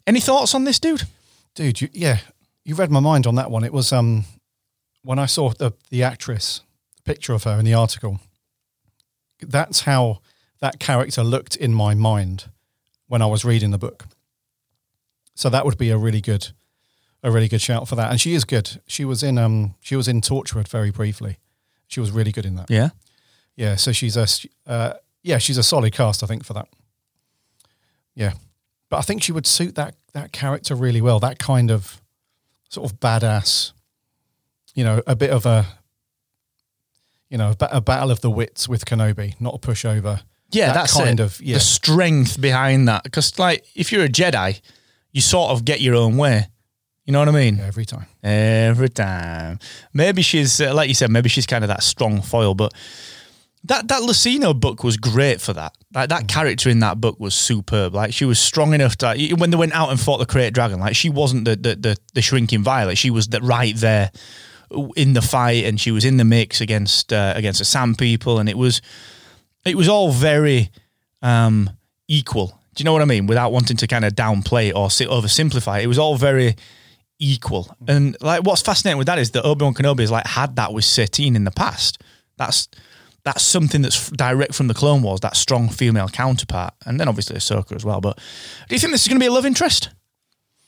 Any 0.06 0.20
thoughts 0.20 0.54
on 0.54 0.64
this 0.64 0.80
dude? 0.80 1.02
Dude, 1.54 1.80
you, 1.80 1.88
yeah, 1.92 2.18
you 2.64 2.74
read 2.74 2.90
my 2.90 3.00
mind 3.00 3.26
on 3.26 3.34
that 3.36 3.50
one. 3.50 3.64
It 3.64 3.72
was 3.72 3.92
um 3.92 4.24
when 5.02 5.18
I 5.18 5.26
saw 5.26 5.50
the 5.50 5.72
the 5.90 6.02
actress, 6.02 6.62
the 6.96 7.02
picture 7.02 7.34
of 7.34 7.44
her 7.44 7.58
in 7.58 7.64
the 7.64 7.74
article. 7.74 8.20
That's 9.40 9.82
how 9.82 10.20
that 10.60 10.78
character 10.78 11.24
looked 11.24 11.56
in 11.56 11.72
my 11.72 11.94
mind 11.94 12.50
when 13.06 13.22
I 13.22 13.26
was 13.26 13.44
reading 13.44 13.70
the 13.70 13.78
book. 13.78 14.04
So 15.34 15.48
that 15.48 15.64
would 15.64 15.78
be 15.78 15.90
a 15.90 15.96
really 15.96 16.20
good, 16.20 16.48
a 17.22 17.30
really 17.30 17.48
good 17.48 17.62
shout 17.62 17.88
for 17.88 17.96
that. 17.96 18.10
And 18.10 18.20
she 18.20 18.34
is 18.34 18.44
good. 18.44 18.80
She 18.86 19.04
was 19.04 19.22
in 19.22 19.38
um 19.38 19.74
she 19.80 19.96
was 19.96 20.08
in 20.08 20.20
Torchwood 20.20 20.68
very 20.68 20.90
briefly. 20.90 21.38
She 21.86 22.00
was 22.00 22.10
really 22.10 22.32
good 22.32 22.46
in 22.46 22.56
that. 22.56 22.70
Yeah. 22.70 22.90
Yeah, 23.56 23.76
so 23.76 23.92
she's 23.92 24.16
a 24.16 24.26
uh, 24.66 24.94
yeah, 25.22 25.38
she's 25.38 25.58
a 25.58 25.62
solid 25.62 25.92
cast, 25.92 26.22
I 26.22 26.26
think, 26.26 26.44
for 26.44 26.54
that. 26.54 26.68
Yeah, 28.14 28.32
but 28.90 28.98
I 28.98 29.02
think 29.02 29.22
she 29.22 29.32
would 29.32 29.46
suit 29.46 29.76
that 29.76 29.94
that 30.12 30.32
character 30.32 30.74
really 30.74 31.00
well. 31.00 31.20
That 31.20 31.38
kind 31.38 31.70
of 31.70 32.02
sort 32.68 32.90
of 32.90 33.00
badass, 33.00 33.72
you 34.74 34.84
know, 34.84 35.02
a 35.06 35.16
bit 35.16 35.30
of 35.30 35.46
a, 35.46 35.66
you 37.28 37.38
know, 37.38 37.54
a, 37.60 37.80
battle 37.80 38.10
of 38.10 38.20
the 38.20 38.30
wits 38.30 38.68
with 38.68 38.84
Kenobi, 38.84 39.40
not 39.40 39.54
a 39.54 39.58
pushover. 39.58 40.22
Yeah, 40.50 40.66
That 40.66 40.74
that's 40.74 40.96
kind 40.96 41.20
it. 41.20 41.22
of 41.22 41.40
yeah. 41.40 41.54
the 41.54 41.60
strength 41.60 42.40
behind 42.40 42.88
that. 42.88 43.04
Because 43.04 43.38
like, 43.38 43.64
if 43.76 43.92
you're 43.92 44.04
a 44.04 44.08
Jedi, 44.08 44.60
you 45.12 45.20
sort 45.20 45.50
of 45.52 45.64
get 45.64 45.80
your 45.80 45.94
own 45.94 46.16
way. 46.16 46.48
You 47.04 47.12
know 47.12 47.20
what 47.20 47.28
I 47.28 47.32
mean? 47.32 47.60
Every 47.60 47.84
time. 47.84 48.06
Every 48.22 48.88
time. 48.88 49.58
Maybe 49.92 50.22
she's 50.22 50.60
uh, 50.60 50.74
like 50.74 50.88
you 50.88 50.94
said. 50.94 51.10
Maybe 51.10 51.28
she's 51.28 51.46
kind 51.46 51.64
of 51.64 51.68
that 51.68 51.82
strong 51.82 52.20
foil. 52.22 52.54
But 52.54 52.74
that 53.64 53.88
that 53.88 54.02
Luceno 54.02 54.58
book 54.58 54.82
was 54.82 54.96
great 54.96 55.40
for 55.40 55.52
that. 55.52 55.76
Like 55.94 56.08
that 56.08 56.28
character 56.28 56.70
in 56.70 56.80
that 56.80 57.00
book 57.00 57.20
was 57.20 57.34
superb. 57.34 57.94
Like 57.94 58.12
she 58.12 58.24
was 58.24 58.38
strong 58.38 58.72
enough 58.74 58.96
to 58.98 59.34
when 59.36 59.50
they 59.50 59.56
went 59.56 59.74
out 59.74 59.90
and 59.90 60.00
fought 60.00 60.18
the 60.18 60.26
Great 60.26 60.54
Dragon. 60.54 60.80
Like 60.80 60.96
she 60.96 61.10
wasn't 61.10 61.44
the 61.44 61.56
the 61.56 61.76
the, 61.76 61.96
the 62.14 62.22
shrinking 62.22 62.62
violet. 62.62 62.96
She 62.96 63.10
was 63.10 63.28
the, 63.28 63.40
right 63.40 63.76
there 63.76 64.10
in 64.96 65.12
the 65.12 65.22
fight, 65.22 65.64
and 65.64 65.80
she 65.80 65.90
was 65.90 66.04
in 66.04 66.16
the 66.16 66.24
mix 66.24 66.60
against 66.60 67.12
uh, 67.12 67.34
against 67.36 67.58
the 67.58 67.64
Sand 67.64 67.98
People, 67.98 68.38
and 68.38 68.48
it 68.48 68.56
was 68.56 68.80
it 69.64 69.76
was 69.76 69.88
all 69.88 70.12
very 70.12 70.70
um, 71.22 71.70
equal. 72.08 72.58
Do 72.74 72.82
you 72.82 72.84
know 72.84 72.92
what 72.92 73.02
I 73.02 73.06
mean? 73.06 73.26
Without 73.26 73.52
wanting 73.52 73.76
to 73.78 73.86
kind 73.86 74.04
of 74.04 74.14
downplay 74.14 74.68
it 74.68 74.72
or 74.72 74.90
si- 74.90 75.06
oversimplify 75.06 75.80
it, 75.80 75.84
it 75.84 75.88
was 75.88 75.98
all 75.98 76.16
very 76.16 76.56
equal. 77.18 77.76
And 77.86 78.16
like, 78.22 78.44
what's 78.44 78.62
fascinating 78.62 78.96
with 78.96 79.08
that 79.08 79.18
is 79.18 79.32
that 79.32 79.44
Obi 79.44 79.64
Wan 79.64 79.74
Kenobi 79.74 80.00
has 80.00 80.10
like 80.10 80.26
had 80.26 80.56
that 80.56 80.72
with 80.72 80.84
Satine 80.84 81.36
in 81.36 81.44
the 81.44 81.50
past. 81.50 82.00
That's 82.38 82.68
that's 83.24 83.42
something 83.42 83.82
that's 83.82 84.10
direct 84.10 84.54
from 84.54 84.68
the 84.68 84.74
Clone 84.74 85.02
Wars. 85.02 85.20
That 85.20 85.36
strong 85.36 85.68
female 85.68 86.08
counterpart, 86.08 86.74
and 86.86 86.98
then 86.98 87.08
obviously 87.08 87.36
Ahsoka 87.36 87.76
as 87.76 87.84
well. 87.84 88.00
But 88.00 88.18
do 88.68 88.74
you 88.74 88.78
think 88.78 88.92
this 88.92 89.02
is 89.02 89.08
going 89.08 89.18
to 89.18 89.24
be 89.24 89.28
a 89.28 89.32
love 89.32 89.46
interest? 89.46 89.90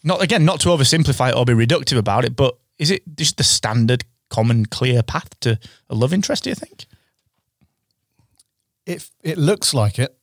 Not 0.05 0.23
again, 0.23 0.45
not 0.45 0.61
to 0.61 0.69
oversimplify 0.69 1.31
it 1.31 1.37
or 1.37 1.45
be 1.45 1.53
reductive 1.53 1.97
about 1.97 2.25
it, 2.25 2.37
but 2.37 2.59
is 2.79 2.91
it 2.91 3.03
just 3.17 3.37
the 3.37 3.45
standard, 3.45 4.05
common, 4.31 4.67
clear 4.67 5.03
path 5.03 5.39
to 5.41 5.59
a 5.89 5.95
love 5.95 6.13
interest? 6.13 6.45
Do 6.45 6.51
you 6.51 6.57
think? 6.57 6.87
It 8.85 9.09
it 9.23 9.39
looks 9.39 9.73
like 9.73 9.99
it, 9.99 10.17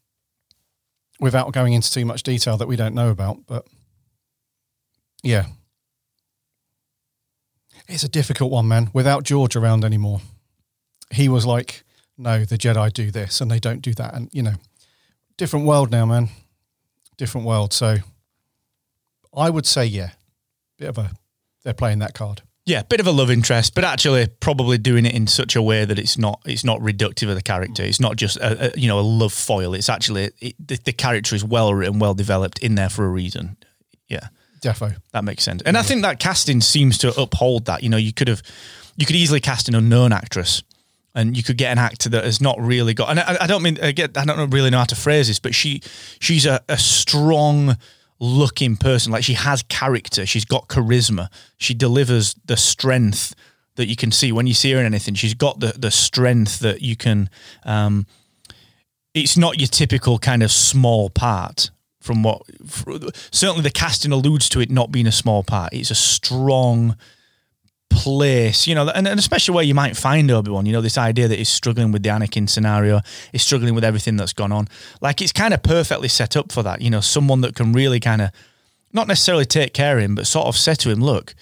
without 1.20 1.54
going 1.54 1.74
into 1.74 1.92
too 1.92 2.06
much 2.06 2.24
detail 2.24 2.58
that 2.58 2.68
we 2.68 2.76
don't 2.76 2.96
know 2.96 3.10
about. 3.10 3.46
But 3.48 3.66
yeah, 5.24 5.46
it's 7.88 8.04
a 8.04 8.10
difficult 8.10 8.52
one, 8.52 8.68
man. 8.68 8.90
Without 8.94 9.24
George 9.24 9.56
around 9.56 9.86
anymore, 9.86 10.22
he 11.12 11.30
was 11.30 11.46
like, 11.46 11.84
"No, 12.20 12.46
the 12.46 12.58
Jedi 12.58 12.94
do 12.94 13.10
this 13.10 13.42
and 13.42 13.50
they 13.50 13.60
don't 13.60 13.82
do 13.82 13.94
that," 13.96 14.14
and 14.14 14.30
you 14.32 14.44
know, 14.44 14.56
different 15.38 15.66
world 15.66 15.90
now, 15.90 16.06
man. 16.06 16.30
Different 17.18 17.48
world. 17.48 17.74
So, 17.74 17.98
I 19.36 19.50
would 19.50 19.66
say, 19.66 19.86
yeah, 19.86 20.12
bit 20.78 20.90
of 20.90 20.98
a 20.98 21.12
they're 21.64 21.74
playing 21.74 22.00
that 22.00 22.14
card. 22.14 22.42
Yeah, 22.66 22.84
bit 22.84 23.00
of 23.00 23.08
a 23.08 23.12
love 23.12 23.32
interest, 23.32 23.74
but 23.74 23.84
actually 23.84 24.28
probably 24.28 24.78
doing 24.78 25.06
it 25.06 25.16
in 25.16 25.26
such 25.26 25.56
a 25.56 25.62
way 25.62 25.86
that 25.86 25.98
it's 25.98 26.20
not 26.20 26.40
it's 26.46 26.64
not 26.64 26.80
reductive 26.82 27.28
of 27.28 27.36
the 27.36 27.42
character. 27.42 27.84
It's 27.84 28.00
not 28.00 28.16
just 28.16 28.38
a, 28.38 28.68
a 28.76 28.80
you 28.80 28.88
know 28.88 29.00
a 29.00 29.02
love 29.02 29.34
foil. 29.34 29.74
It's 29.74 29.90
actually 29.90 30.32
it, 30.40 30.56
the, 30.60 30.78
the 30.86 30.94
character 30.94 31.36
is 31.36 31.44
well 31.44 31.74
written, 31.74 32.00
well 32.00 32.14
developed 32.14 32.60
in 32.60 32.76
there 32.76 32.90
for 32.90 33.06
a 33.06 33.10
reason. 33.10 33.58
Yeah, 34.08 34.28
Defo. 34.62 34.96
that 35.14 35.24
makes 35.24 35.44
sense. 35.44 35.64
And 35.64 35.78
I 35.78 35.82
think 35.82 36.04
that 36.04 36.20
casting 36.20 36.62
seems 36.62 36.98
to 37.00 37.20
uphold 37.20 37.66
that. 37.66 37.82
You 37.82 37.90
know, 37.90 37.98
you 37.98 38.14
could 38.14 38.28
have 38.28 38.44
you 38.98 39.06
could 39.06 39.16
easily 39.16 39.40
cast 39.40 39.68
an 39.68 39.76
unknown 39.76 40.14
actress. 40.14 40.62
And 41.16 41.36
you 41.36 41.42
could 41.44 41.58
get 41.58 41.72
an 41.72 41.80
actor 41.80 42.08
that 42.10 42.24
has 42.24 42.40
not 42.40 42.60
really 42.60 42.94
got, 42.94 43.10
and 43.10 43.20
I, 43.20 43.38
I 43.42 43.48
don't 43.48 43.64
mean 43.64 43.80
I 43.82 43.92
get, 43.92 44.18
I 44.18 44.26
don't 44.26 44.50
really 44.52 44.70
know 44.70 44.78
how 44.78 44.84
to 44.86 44.96
phrase 44.96 45.28
this, 45.28 45.40
but 45.40 45.56
she, 45.56 45.82
she's 46.20 46.46
a, 46.46 46.62
a 46.70 46.78
strong 46.78 47.78
looking 48.20 48.78
person. 48.78 49.12
Like 49.12 49.24
she 49.24 49.34
has 49.34 49.64
character, 49.64 50.26
she's 50.26 50.46
got 50.46 50.68
charisma, 50.68 51.30
she 51.58 51.74
delivers 51.74 52.36
the 52.46 52.58
strength 52.58 53.34
that 53.76 53.88
you 53.88 53.96
can 53.96 54.12
see 54.12 54.32
when 54.32 54.46
you 54.46 54.54
see 54.54 54.72
her 54.74 54.80
in 54.80 54.86
anything. 54.86 55.14
She's 55.14 55.34
got 55.34 55.62
the 55.62 55.74
the 55.78 55.90
strength 55.90 56.60
that 56.60 56.82
you 56.82 56.98
can. 56.98 57.30
Um, 57.64 58.06
it's 59.14 59.38
not 59.38 59.58
your 59.58 59.68
typical 59.68 60.20
kind 60.20 60.44
of 60.44 60.52
small 60.52 61.10
part. 61.10 61.72
From 62.02 62.24
what 62.24 62.42
certainly 63.32 63.62
the 63.62 63.72
casting 63.72 64.12
alludes 64.12 64.48
to 64.50 64.62
it 64.62 64.70
not 64.70 64.92
being 64.92 65.08
a 65.08 65.12
small 65.12 65.44
part. 65.44 65.74
It's 65.74 65.92
a 65.92 65.96
strong 65.96 66.96
place, 67.90 68.68
you 68.68 68.76
know, 68.76 68.88
and, 68.90 69.08
and 69.08 69.20
especially 69.20 69.56
where 69.56 69.64
you 69.64 69.74
might 69.74 69.98
find 69.98 70.30
Obi 70.32 70.52
Wan. 70.52 70.66
You 70.66 70.74
know, 70.74 70.82
this 70.82 70.98
idea 70.98 71.28
that 71.28 71.38
he's 71.38 71.50
struggling 71.50 71.92
with 71.92 72.04
the 72.04 72.10
Anakin 72.10 72.50
scenario, 72.50 73.02
he's 73.32 73.44
struggling 73.44 73.76
with 73.76 73.84
everything 73.84 74.16
that's 74.16 74.34
gone 74.34 74.52
on. 74.52 74.68
Like 75.02 75.22
it's 75.22 75.32
kind 75.32 75.54
of 75.54 75.64
perfectly 75.64 76.08
set 76.08 76.36
up 76.36 76.52
for 76.52 76.64
that. 76.64 76.82
You 76.82 76.90
know, 76.90 77.02
someone 77.02 77.42
that 77.42 77.56
can 77.56 77.74
really 77.74 78.00
kind 78.00 78.22
of 78.22 78.32
not 78.94 79.08
necessarily 79.08 79.46
take 79.46 79.74
care 79.74 79.98
of 79.98 80.04
him, 80.04 80.16
but 80.16 80.28
sort 80.28 80.48
of 80.48 80.56
say 80.56 80.76
to 80.76 80.90
him, 80.90 81.02
"Look, 81.02 81.36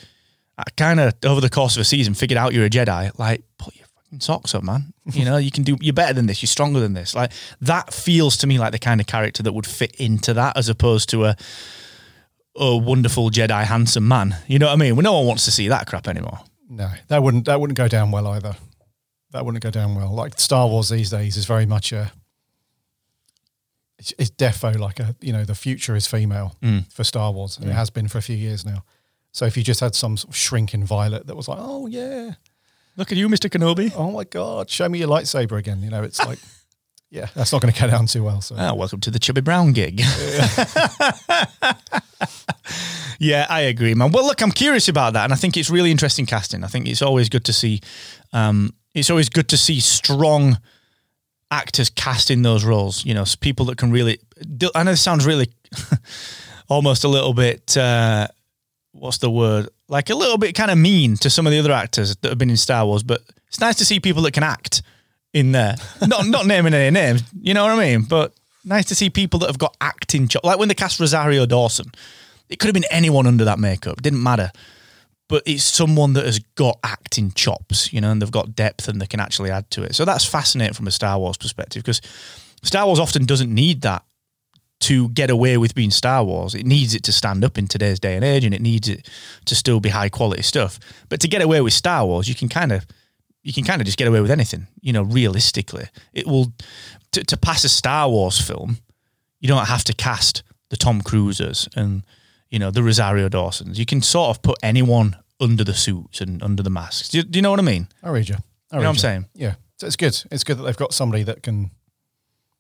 I 0.58 0.64
kind 0.76 1.00
of 1.00 1.14
over 1.24 1.42
the 1.42 1.50
course 1.50 1.76
of 1.76 1.82
a 1.82 1.86
season 1.86 2.14
figured 2.14 2.38
out 2.38 2.54
you're 2.54 2.66
a 2.66 2.70
Jedi. 2.70 3.18
Like, 3.20 3.44
put 3.58 3.76
your 3.76 3.88
fucking 3.88 4.22
socks 4.22 4.56
up, 4.56 4.64
man. 4.64 4.94
You 5.06 5.26
know, 5.26 5.38
you 5.38 5.52
can 5.52 5.64
do. 5.64 5.78
You're 5.80 5.94
better 5.94 6.14
than 6.14 6.26
this. 6.26 6.42
You're 6.42 6.48
stronger 6.48 6.80
than 6.80 6.94
this. 6.94 7.16
Like 7.16 7.32
that 7.62 7.94
feels 7.94 8.38
to 8.38 8.48
me 8.48 8.60
like 8.60 8.72
the 8.72 8.80
kind 8.80 9.00
of 9.00 9.08
character 9.08 9.44
that 9.44 9.54
would 9.54 9.68
fit 9.68 9.96
into 9.96 10.34
that, 10.34 10.58
as 10.58 10.70
opposed 10.70 11.10
to 11.10 11.26
a." 11.26 11.36
A 12.60 12.76
wonderful 12.76 13.30
Jedi, 13.30 13.64
handsome 13.64 14.08
man. 14.08 14.36
You 14.48 14.60
know 14.60 14.68
what 14.68 14.74
I 14.74 14.76
mean? 14.78 14.96
Well, 14.96 15.04
no 15.04 15.14
one 15.14 15.28
wants 15.28 15.46
to 15.46 15.52
see 15.52 15.68
that 15.68 15.88
crap 15.88 16.08
anymore. 16.08 16.40
No, 16.70 16.90
that 17.08 17.24
wouldn't 17.24 17.46
that 17.46 17.60
wouldn't 17.60 17.78
go 17.78 17.88
down 17.88 18.12
well 18.12 18.28
either. 18.28 18.56
That 19.32 19.46
wouldn't 19.46 19.64
go 19.64 19.72
down 19.72 19.96
well. 19.96 20.14
Like 20.14 20.40
Star 20.40 20.68
Wars 20.68 20.90
these 20.90 21.10
days 21.10 21.38
is 21.38 21.46
very 21.46 21.66
much 21.66 21.92
a 21.92 22.12
it's, 24.00 24.14
it's 24.18 24.32
defo 24.32 24.78
like 24.78 25.00
a 25.00 25.16
you 25.22 25.32
know 25.34 25.46
the 25.46 25.56
future 25.56 25.96
is 25.96 26.08
female 26.08 26.56
mm. 26.62 26.92
for 26.92 27.04
Star 27.04 27.32
Wars 27.32 27.58
and 27.58 27.70
it 27.70 27.74
has 27.74 27.90
been 27.90 28.08
for 28.08 28.18
a 28.18 28.22
few 28.22 28.36
years 28.36 28.66
now. 28.66 28.84
So 29.32 29.46
if 29.46 29.56
you 29.56 29.64
just 29.64 29.80
had 29.80 29.94
some 29.96 30.18
sort 30.18 30.30
of 30.30 30.36
shrinking 30.36 30.86
violet 30.86 31.28
that 31.28 31.36
was 31.36 31.48
like, 31.48 31.60
oh 31.62 31.86
yeah, 31.88 32.34
Look 32.98 33.12
at 33.12 33.18
you, 33.18 33.30
Mr. 33.30 33.48
Kenobi. 33.48 33.94
oh 33.96 34.12
my 34.12 34.24
god, 34.24 34.72
show 34.72 34.90
me 34.90 34.98
your 35.00 35.08
lightsaber 35.08 35.58
again. 35.58 35.84
You 35.84 35.92
know, 35.92 36.02
it's 36.02 36.20
like, 36.26 36.40
yeah, 37.10 37.28
that's 37.36 37.52
not 37.54 37.62
going 37.62 37.74
to 37.74 37.80
go 37.80 37.88
down 37.88 38.06
too 38.06 38.24
well. 38.24 38.42
So 38.42 38.56
Ah, 38.58 38.74
welcome 38.74 39.00
to 39.02 39.12
the 39.12 39.20
Chubby 39.20 39.42
Brown 39.42 39.72
gig. 39.72 40.00
yeah, 43.20 43.46
I 43.50 43.62
agree, 43.62 43.94
man. 43.94 44.12
Well, 44.12 44.26
look, 44.26 44.42
I'm 44.42 44.52
curious 44.52 44.88
about 44.88 45.14
that, 45.14 45.24
and 45.24 45.34
I 45.34 45.36
think 45.36 45.56
it's 45.58 45.70
really 45.70 45.92
interesting 45.92 46.26
casting. 46.26 46.64
I 46.64 46.68
think 46.68 46.88
it's 46.88 47.02
always 47.02 47.30
good 47.30 47.46
to 47.46 47.54
see. 47.54 47.82
Um, 48.34 48.74
it's 48.94 49.10
always 49.10 49.30
good 49.30 49.48
to 49.50 49.58
see 49.58 49.80
strong 49.80 50.58
actors 51.50 51.90
cast 51.90 52.30
in 52.30 52.42
those 52.42 52.66
roles. 52.66 53.06
You 53.06 53.14
know, 53.14 53.24
people 53.40 53.66
that 53.68 53.78
can 53.78 53.92
really. 53.92 54.20
I 54.76 54.84
know 54.84 54.92
this 54.92 55.02
sounds 55.02 55.26
really, 55.26 55.50
almost 56.70 57.04
a 57.04 57.08
little 57.08 57.34
bit. 57.34 57.78
Uh, 57.78 58.28
what's 58.92 59.20
the 59.20 59.32
word? 59.32 59.70
Like 59.88 60.10
a 60.10 60.16
little 60.16 60.38
bit 60.38 60.56
kind 60.56 60.72
of 60.72 60.78
mean 60.78 61.16
to 61.18 61.30
some 61.30 61.48
of 61.48 61.52
the 61.52 61.60
other 61.60 61.72
actors 61.72 62.16
that 62.18 62.30
have 62.30 62.38
been 62.38 62.50
in 62.50 62.58
Star 62.58 62.86
Wars, 62.86 63.04
but 63.04 63.22
it's 63.48 63.62
nice 63.62 63.76
to 63.76 63.86
see 63.86 64.00
people 64.02 64.24
that 64.24 64.34
can 64.34 64.44
act 64.44 64.82
in 65.34 65.52
there. 65.52 65.76
not 66.08 66.26
not 66.28 66.46
naming 66.46 66.74
any 66.74 66.92
names, 66.92 67.24
you 67.42 67.54
know 67.54 67.64
what 67.64 67.74
I 67.74 67.80
mean? 67.80 68.04
But 68.04 68.34
nice 68.66 68.86
to 68.86 68.96
see 68.96 69.10
people 69.10 69.40
that 69.40 69.48
have 69.48 69.58
got 69.60 69.76
acting. 69.82 70.28
chops. 70.28 70.46
Like 70.46 70.60
when 70.60 70.68
they 70.68 70.74
cast 70.76 71.00
Rosario 71.00 71.46
Dawson, 71.46 71.92
it 72.50 72.60
could 72.60 72.68
have 72.68 72.74
been 72.74 72.92
anyone 72.92 73.28
under 73.28 73.46
that 73.46 73.60
makeup. 73.60 73.98
It 73.98 74.04
didn't 74.04 74.24
matter. 74.24 74.52
but 75.30 75.44
it's 75.46 75.64
someone 75.64 76.14
that 76.14 76.26
has 76.26 76.40
got 76.56 76.80
acting 76.84 77.32
chops, 77.32 77.92
you 77.92 78.00
know, 78.02 78.12
and 78.12 78.22
they've 78.22 78.32
got 78.32 78.56
depth 78.56 78.88
and 78.88 79.02
they 79.02 79.08
can 79.08 79.20
actually 79.20 79.52
add 79.52 79.70
to 79.72 79.84
it. 79.84 79.94
So 79.96 80.06
that's 80.06 80.24
fascinating 80.26 80.74
from 80.74 80.88
a 80.88 80.92
Star 80.92 81.20
Wars 81.20 81.38
perspective 81.38 81.84
because 81.84 82.02
Star 82.64 82.86
Wars 82.86 83.00
often 83.00 83.26
doesn't 83.26 83.54
need 83.54 83.82
that 83.82 84.04
to 84.80 85.10
get 85.10 85.30
away 85.30 85.58
with 85.58 85.74
being 85.76 85.92
Star 85.92 86.24
Wars. 86.24 86.54
It 86.56 86.66
needs 86.66 86.94
it 86.94 87.04
to 87.04 87.12
stand 87.12 87.44
up 87.44 87.58
in 87.58 87.68
today's 87.68 88.00
day 88.00 88.16
and 88.16 88.24
age, 88.24 88.46
and 88.46 88.54
it 88.54 88.62
needs 88.62 88.88
it 88.88 89.10
to 89.46 89.56
still 89.56 89.80
be 89.80 89.90
high 89.90 90.10
quality 90.10 90.44
stuff. 90.44 90.80
But 91.10 91.20
to 91.22 91.28
get 91.28 91.42
away 91.42 91.62
with 91.62 91.74
Star 91.74 92.06
Wars, 92.06 92.30
you 92.30 92.36
can 92.36 92.48
kind 92.48 92.72
of 92.72 92.86
you 93.48 93.54
can 93.54 93.64
kind 93.64 93.82
of 93.82 93.86
just 93.86 93.98
get 93.98 94.10
away 94.10 94.20
with 94.20 94.30
anything. 94.30 94.68
You 94.82 94.92
know, 94.92 95.04
realistically, 95.04 95.88
it 96.12 96.28
will 96.28 96.52
to, 97.14 97.24
to 97.24 97.38
pass 97.38 97.64
a 97.64 97.70
Star 97.70 98.10
Wars 98.10 98.38
film. 98.46 98.80
You 99.40 99.48
don't 99.48 99.68
have 99.68 99.86
to 99.86 99.94
cast 99.94 100.44
the 100.70 100.76
Tom 100.76 101.02
Cruises 101.02 101.70
and 101.74 102.04
you 102.50 102.60
know 102.60 102.72
the 102.72 102.84
Rosario 102.84 103.30
Dawsons. 103.30 103.80
You 103.80 103.86
can 103.86 104.02
sort 104.02 104.36
of 104.36 104.42
put 104.42 104.58
anyone 104.62 105.16
under 105.40 105.64
the 105.64 105.74
suits 105.74 106.20
and 106.20 106.44
under 106.44 106.62
the 106.62 106.70
masks. 106.70 107.08
Do 107.08 107.20
you, 107.20 107.24
do 107.24 107.38
you 107.38 107.42
know 107.42 107.52
what 107.52 107.60
I 107.60 107.64
mean? 107.64 107.88
I 108.04 108.10
read 108.10 108.28
you. 108.28 108.36
I 108.36 108.76
You 108.76 108.82
know 108.82 108.90
what 108.90 108.96
I'm 108.96 108.98
saying? 108.98 109.26
Yeah, 109.34 109.56
so 109.78 109.88
it's 109.88 109.96
good. 109.96 110.22
It's 110.30 110.44
good 110.44 110.58
that 110.58 110.64
they've 110.64 110.76
got 110.76 110.94
somebody 110.94 111.24
that 111.24 111.42
can, 111.42 111.72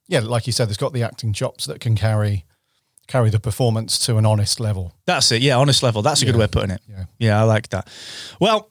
yeah, 0.07 0.21
like 0.21 0.47
you 0.47 0.53
said, 0.53 0.69
that's 0.69 0.77
got 0.77 0.93
the 0.93 1.03
acting 1.03 1.33
chops 1.33 1.65
that 1.65 1.81
can 1.81 1.97
carry 1.97 2.45
carry 3.07 3.29
the 3.29 3.39
performance 3.39 3.99
to 4.05 4.17
an 4.17 4.25
honest 4.25 4.61
level. 4.61 4.93
That's 5.05 5.31
it. 5.33 5.41
Yeah, 5.41 5.57
honest 5.57 5.83
level. 5.83 6.01
That's 6.01 6.21
a 6.21 6.25
good 6.25 6.35
way 6.37 6.45
of 6.45 6.51
putting 6.51 6.71
it. 6.71 6.81
Yeah. 6.89 7.05
Yeah, 7.19 7.41
I 7.41 7.43
like 7.43 7.69
that. 7.69 7.89
Well, 8.39 8.69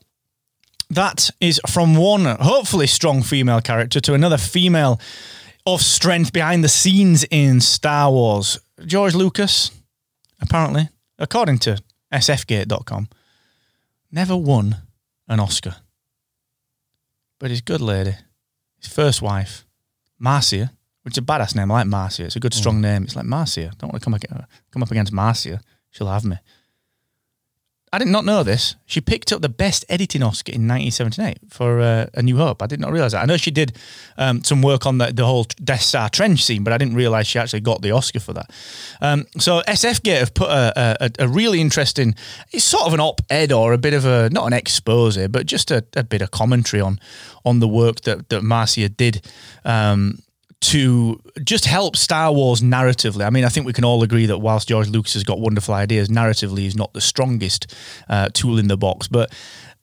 that 0.90 1.30
is 1.40 1.60
from 1.68 1.96
one 1.96 2.24
hopefully 2.24 2.86
strong 2.86 3.22
female 3.22 3.60
character 3.60 4.00
to 4.00 4.14
another 4.14 4.38
female 4.38 5.00
of 5.66 5.82
strength 5.82 6.32
behind 6.32 6.62
the 6.62 6.68
scenes 6.68 7.24
in 7.30 7.60
Star 7.60 8.10
Wars. 8.10 8.58
George 8.84 9.14
Lucas, 9.14 9.70
apparently, 10.40 10.88
according 11.18 11.58
to 11.58 11.82
sfgate.com, 12.12 13.08
never 14.12 14.36
won 14.36 14.76
an 15.28 15.40
Oscar. 15.40 15.76
But 17.38 17.50
his 17.50 17.60
good 17.60 17.80
lady, 17.80 18.14
his 18.80 18.92
first 18.92 19.20
wife, 19.20 19.64
Marcia, 20.18 20.70
which 21.02 21.14
is 21.14 21.18
a 21.18 21.22
badass 21.22 21.54
name. 21.54 21.70
I 21.70 21.74
like 21.74 21.86
Marcia. 21.86 22.24
It's 22.24 22.36
a 22.36 22.40
good, 22.40 22.54
strong 22.54 22.78
mm. 22.78 22.82
name. 22.82 23.02
It's 23.04 23.16
like 23.16 23.26
Marcia. 23.26 23.72
Don't 23.78 23.92
want 23.92 24.02
to 24.02 24.10
come, 24.10 24.46
come 24.70 24.82
up 24.82 24.90
against 24.90 25.12
Marcia. 25.12 25.60
She'll 25.90 26.06
have 26.06 26.24
me. 26.24 26.36
I 27.92 27.98
did 27.98 28.08
not 28.08 28.24
know 28.24 28.42
this. 28.42 28.74
She 28.86 29.00
picked 29.00 29.32
up 29.32 29.42
the 29.42 29.48
Best 29.48 29.84
Editing 29.88 30.22
Oscar 30.22 30.50
in 30.50 30.66
1978 30.66 31.38
for 31.48 31.80
uh, 31.80 32.06
A 32.14 32.22
New 32.22 32.36
Hope. 32.36 32.60
I 32.60 32.66
did 32.66 32.80
not 32.80 32.90
realize 32.90 33.12
that. 33.12 33.22
I 33.22 33.26
know 33.26 33.36
she 33.36 33.52
did 33.52 33.76
um, 34.18 34.42
some 34.42 34.60
work 34.60 34.86
on 34.86 34.98
the, 34.98 35.12
the 35.12 35.24
whole 35.24 35.44
Death 35.62 35.82
Star 35.82 36.08
trench 36.10 36.42
scene, 36.44 36.64
but 36.64 36.72
I 36.72 36.78
didn't 36.78 36.96
realize 36.96 37.28
she 37.28 37.38
actually 37.38 37.60
got 37.60 37.82
the 37.82 37.92
Oscar 37.92 38.18
for 38.18 38.32
that. 38.32 38.50
Um, 39.00 39.26
so 39.38 39.62
SFGate 39.68 40.18
have 40.18 40.34
put 40.34 40.50
a, 40.50 40.96
a, 41.00 41.10
a 41.20 41.28
really 41.28 41.60
interesting, 41.60 42.16
it's 42.50 42.64
sort 42.64 42.86
of 42.86 42.94
an 42.94 43.00
op-ed 43.00 43.52
or 43.52 43.72
a 43.72 43.78
bit 43.78 43.94
of 43.94 44.04
a, 44.04 44.30
not 44.30 44.46
an 44.46 44.52
expose, 44.52 45.16
but 45.28 45.46
just 45.46 45.70
a, 45.70 45.84
a 45.94 46.02
bit 46.02 46.22
of 46.22 46.32
commentary 46.32 46.80
on 46.80 46.98
on 47.44 47.60
the 47.60 47.68
work 47.68 48.00
that, 48.00 48.28
that 48.28 48.42
Marcia 48.42 48.88
did 48.88 49.24
um, 49.64 50.18
to 50.62 51.20
just 51.44 51.66
help 51.66 51.96
Star 51.96 52.32
Wars 52.32 52.60
narratively. 52.60 53.24
I 53.24 53.30
mean, 53.30 53.44
I 53.44 53.48
think 53.48 53.66
we 53.66 53.72
can 53.72 53.84
all 53.84 54.02
agree 54.02 54.26
that 54.26 54.38
whilst 54.38 54.68
George 54.68 54.88
Lucas 54.88 55.14
has 55.14 55.22
got 55.24 55.38
wonderful 55.38 55.74
ideas, 55.74 56.08
narratively 56.08 56.60
he's 56.60 56.76
not 56.76 56.92
the 56.92 57.00
strongest 57.00 57.74
uh, 58.08 58.28
tool 58.32 58.58
in 58.58 58.68
the 58.68 58.76
box. 58.76 59.06
But 59.06 59.32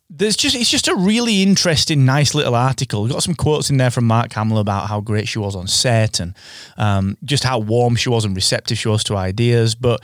there's 0.10 0.36
just 0.36 0.56
it's 0.56 0.70
just 0.70 0.88
a 0.88 0.96
really 0.96 1.42
interesting, 1.42 2.06
nice 2.06 2.36
little 2.36 2.56
article. 2.56 3.04
We've 3.04 3.12
got 3.12 3.24
some 3.24 3.36
quotes 3.36 3.70
in 3.70 3.78
there 3.78 3.92
from 3.92 4.06
Mark 4.06 4.34
Hamill 4.34 4.60
about 4.60 4.88
how 4.88 5.00
great 5.00 5.28
she 5.28 5.40
was 5.40 5.56
on 5.56 5.68
set 5.68 6.20
and 6.20 6.36
um, 6.78 7.18
just 7.24 7.44
how 7.44 7.60
warm 7.60 7.96
she 7.96 8.10
was 8.10 8.26
and 8.26 8.36
receptive 8.36 8.78
she 8.78 8.90
was 8.90 9.04
to 9.06 9.16
ideas. 9.16 9.76
But 9.76 10.04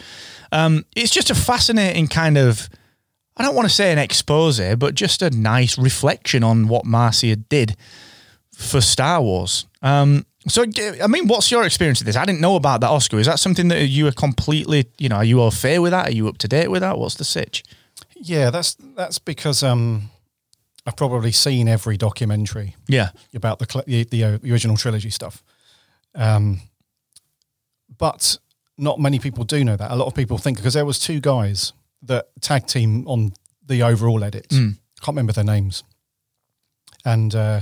um, 0.52 0.86
it's 0.96 1.12
just 1.12 1.30
a 1.30 1.36
fascinating 1.36 2.08
kind 2.08 2.38
of. 2.38 2.70
I 3.38 3.44
don't 3.44 3.56
want 3.56 3.70
to 3.70 3.74
say 3.74 3.94
an 3.94 3.98
expose, 4.00 4.60
but 4.76 4.96
just 4.96 5.22
a 5.22 5.30
nice 5.30 5.78
reflection 5.78 6.44
on 6.44 6.68
what 6.68 6.86
Marcia 6.86 7.38
did 7.38 7.78
for 8.54 8.82
Star 8.82 9.22
Wars. 9.22 9.66
Um, 9.82 10.26
so, 10.50 10.66
I 11.02 11.08
mean, 11.08 11.28
what's 11.28 11.50
your 11.52 11.64
experience 11.64 12.02
of 12.02 12.06
this? 12.06 12.16
I 12.16 12.26
didn't 12.26 12.42
know 12.42 12.56
about 12.56 12.82
that 12.82 12.90
Oscar. 12.90 13.20
Is 13.20 13.28
that 13.28 13.40
something 13.40 13.68
that 13.70 13.86
you 13.88 14.08
are 14.08 14.12
completely, 14.12 14.88
you 14.98 15.08
know, 15.10 15.18
are 15.18 15.24
you 15.24 15.40
all 15.40 15.52
fair 15.52 15.82
with 15.82 15.92
that? 15.92 16.08
Are 16.10 16.12
you 16.12 16.28
up 16.28 16.38
to 16.40 16.48
date 16.48 16.70
with 16.70 16.82
that? 16.82 16.98
What's 16.98 17.16
the 17.16 17.24
sitch? 17.24 17.64
Yeah, 18.16 18.50
that's 18.50 18.76
that's 18.96 19.18
because 19.20 19.64
um, 19.64 20.10
I've 20.86 20.98
probably 20.98 21.32
seen 21.32 21.68
every 21.68 21.96
documentary 21.98 22.76
Yeah. 22.88 23.10
about 23.34 23.60
the 23.60 23.84
the, 23.88 24.04
the, 24.04 24.24
uh, 24.24 24.38
original 24.44 24.76
trilogy 24.78 25.10
stuff. 25.10 25.42
Um, 26.16 26.62
but 27.98 28.38
not 28.78 29.00
many 29.00 29.20
people 29.20 29.44
do 29.44 29.64
know 29.64 29.76
that. 29.78 29.92
A 29.92 29.96
lot 29.96 30.08
of 30.08 30.16
people 30.16 30.38
think 30.38 30.58
because 30.58 30.74
there 30.74 30.86
was 30.86 31.00
two 31.00 31.20
guys 31.20 31.74
that 32.02 32.28
tag 32.42 32.66
team 32.68 33.08
on 33.08 33.34
the 33.66 33.84
overall 33.84 34.24
edits. 34.24 34.56
Can't 34.56 34.78
remember 35.08 35.34
their 35.34 35.44
names, 35.44 35.84
and 37.06 37.34
uh, 37.36 37.62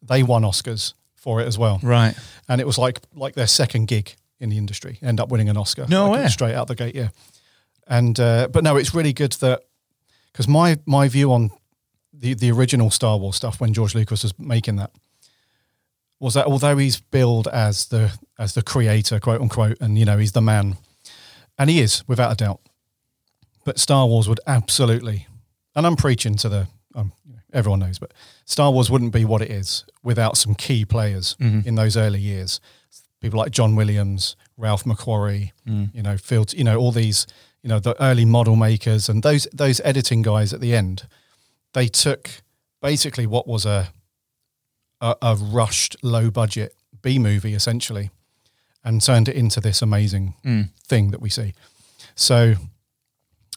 they 0.00 0.22
won 0.22 0.42
Oscars 0.42 0.94
for 1.22 1.40
it 1.40 1.46
as 1.46 1.56
well. 1.56 1.78
Right. 1.82 2.14
And 2.48 2.60
it 2.60 2.66
was 2.66 2.76
like 2.78 3.00
like 3.14 3.34
their 3.34 3.46
second 3.46 3.86
gig 3.86 4.16
in 4.40 4.50
the 4.50 4.58
industry. 4.58 4.98
End 5.02 5.20
up 5.20 5.30
winning 5.30 5.48
an 5.48 5.56
Oscar. 5.56 5.86
No 5.88 6.10
Like, 6.10 6.24
way. 6.24 6.28
Straight 6.28 6.54
out 6.54 6.66
the 6.66 6.74
gate, 6.74 6.94
yeah. 6.96 7.08
And 7.86 8.18
uh, 8.18 8.48
but 8.52 8.64
no, 8.64 8.76
it's 8.76 8.92
really 8.94 9.12
good 9.12 9.32
that 9.40 9.62
because 10.32 10.48
my 10.48 10.78
my 10.84 11.08
view 11.08 11.32
on 11.32 11.50
the 12.12 12.34
the 12.34 12.50
original 12.50 12.90
Star 12.90 13.16
Wars 13.18 13.36
stuff 13.36 13.60
when 13.60 13.72
George 13.72 13.94
Lucas 13.94 14.22
was 14.24 14.36
making 14.38 14.76
that 14.76 14.90
was 16.18 16.34
that 16.34 16.46
although 16.46 16.76
he's 16.76 17.00
billed 17.00 17.46
as 17.48 17.86
the 17.86 18.12
as 18.38 18.54
the 18.54 18.62
creator, 18.62 19.20
quote 19.20 19.40
unquote, 19.40 19.76
and 19.80 19.96
you 19.98 20.04
know 20.04 20.18
he's 20.18 20.32
the 20.32 20.42
man, 20.42 20.76
and 21.58 21.70
he 21.70 21.80
is 21.80 22.02
without 22.08 22.32
a 22.32 22.36
doubt. 22.36 22.60
But 23.64 23.78
Star 23.78 24.06
Wars 24.08 24.28
would 24.28 24.40
absolutely, 24.46 25.28
and 25.76 25.86
I'm 25.86 25.96
preaching 25.96 26.34
to 26.36 26.48
the 26.48 26.66
um, 26.96 27.12
everyone 27.52 27.80
knows, 27.80 27.98
but 27.98 28.12
Star 28.44 28.70
Wars 28.70 28.90
wouldn't 28.90 29.12
be 29.12 29.24
what 29.24 29.42
it 29.42 29.50
is 29.50 29.84
without 30.02 30.36
some 30.36 30.54
key 30.54 30.84
players 30.84 31.36
mm-hmm. 31.40 31.66
in 31.66 31.74
those 31.74 31.96
early 31.96 32.20
years. 32.20 32.60
People 33.20 33.38
like 33.38 33.52
John 33.52 33.76
Williams, 33.76 34.36
Ralph 34.56 34.84
McQuarrie, 34.84 35.52
mm. 35.66 35.94
you 35.94 36.02
know, 36.02 36.16
Fields, 36.16 36.54
you 36.54 36.64
know, 36.64 36.76
all 36.76 36.90
these, 36.90 37.26
you 37.62 37.68
know, 37.68 37.78
the 37.78 38.00
early 38.02 38.24
model 38.24 38.56
makers 38.56 39.08
and 39.08 39.22
those 39.22 39.46
those 39.52 39.80
editing 39.84 40.22
guys 40.22 40.52
at 40.52 40.60
the 40.60 40.74
end. 40.74 41.06
They 41.72 41.86
took 41.86 42.42
basically 42.80 43.26
what 43.26 43.46
was 43.46 43.64
a 43.64 43.92
a, 45.00 45.16
a 45.22 45.36
rushed, 45.36 45.96
low 46.02 46.30
budget 46.30 46.74
B 47.00 47.18
movie 47.18 47.54
essentially, 47.54 48.10
and 48.84 49.00
turned 49.02 49.28
it 49.28 49.36
into 49.36 49.60
this 49.60 49.82
amazing 49.82 50.34
mm. 50.44 50.70
thing 50.84 51.10
that 51.12 51.20
we 51.20 51.28
see. 51.28 51.54
So 52.14 52.54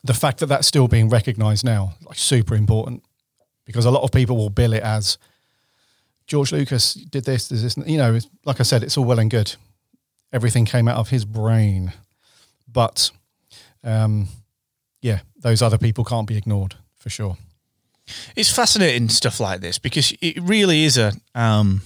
the 0.03 0.13
fact 0.13 0.39
that 0.39 0.45
that's 0.47 0.67
still 0.67 0.87
being 0.87 1.09
recognised 1.09 1.65
now, 1.65 1.95
like 2.05 2.17
super 2.17 2.55
important, 2.55 3.03
because 3.65 3.85
a 3.85 3.91
lot 3.91 4.03
of 4.03 4.11
people 4.11 4.37
will 4.37 4.49
bill 4.49 4.73
it 4.73 4.83
as 4.83 5.17
George 6.27 6.51
Lucas 6.51 6.93
did 6.93 7.25
this, 7.25 7.49
does 7.49 7.61
this, 7.61 7.77
you 7.85 7.97
know, 7.97 8.19
like 8.45 8.59
I 8.59 8.63
said, 8.63 8.83
it's 8.83 8.97
all 8.97 9.05
well 9.05 9.19
and 9.19 9.29
good. 9.29 9.55
Everything 10.33 10.65
came 10.65 10.87
out 10.87 10.97
of 10.97 11.09
his 11.09 11.23
brain, 11.23 11.93
but 12.71 13.11
um, 13.83 14.27
yeah, 15.01 15.19
those 15.37 15.61
other 15.61 15.77
people 15.77 16.03
can't 16.03 16.27
be 16.27 16.37
ignored 16.37 16.75
for 16.97 17.09
sure. 17.09 17.37
It's 18.35 18.51
fascinating 18.51 19.09
stuff 19.09 19.39
like 19.39 19.61
this 19.61 19.79
because 19.79 20.13
it 20.21 20.41
really 20.41 20.83
is 20.83 20.97
a 20.97 21.13
um, 21.33 21.81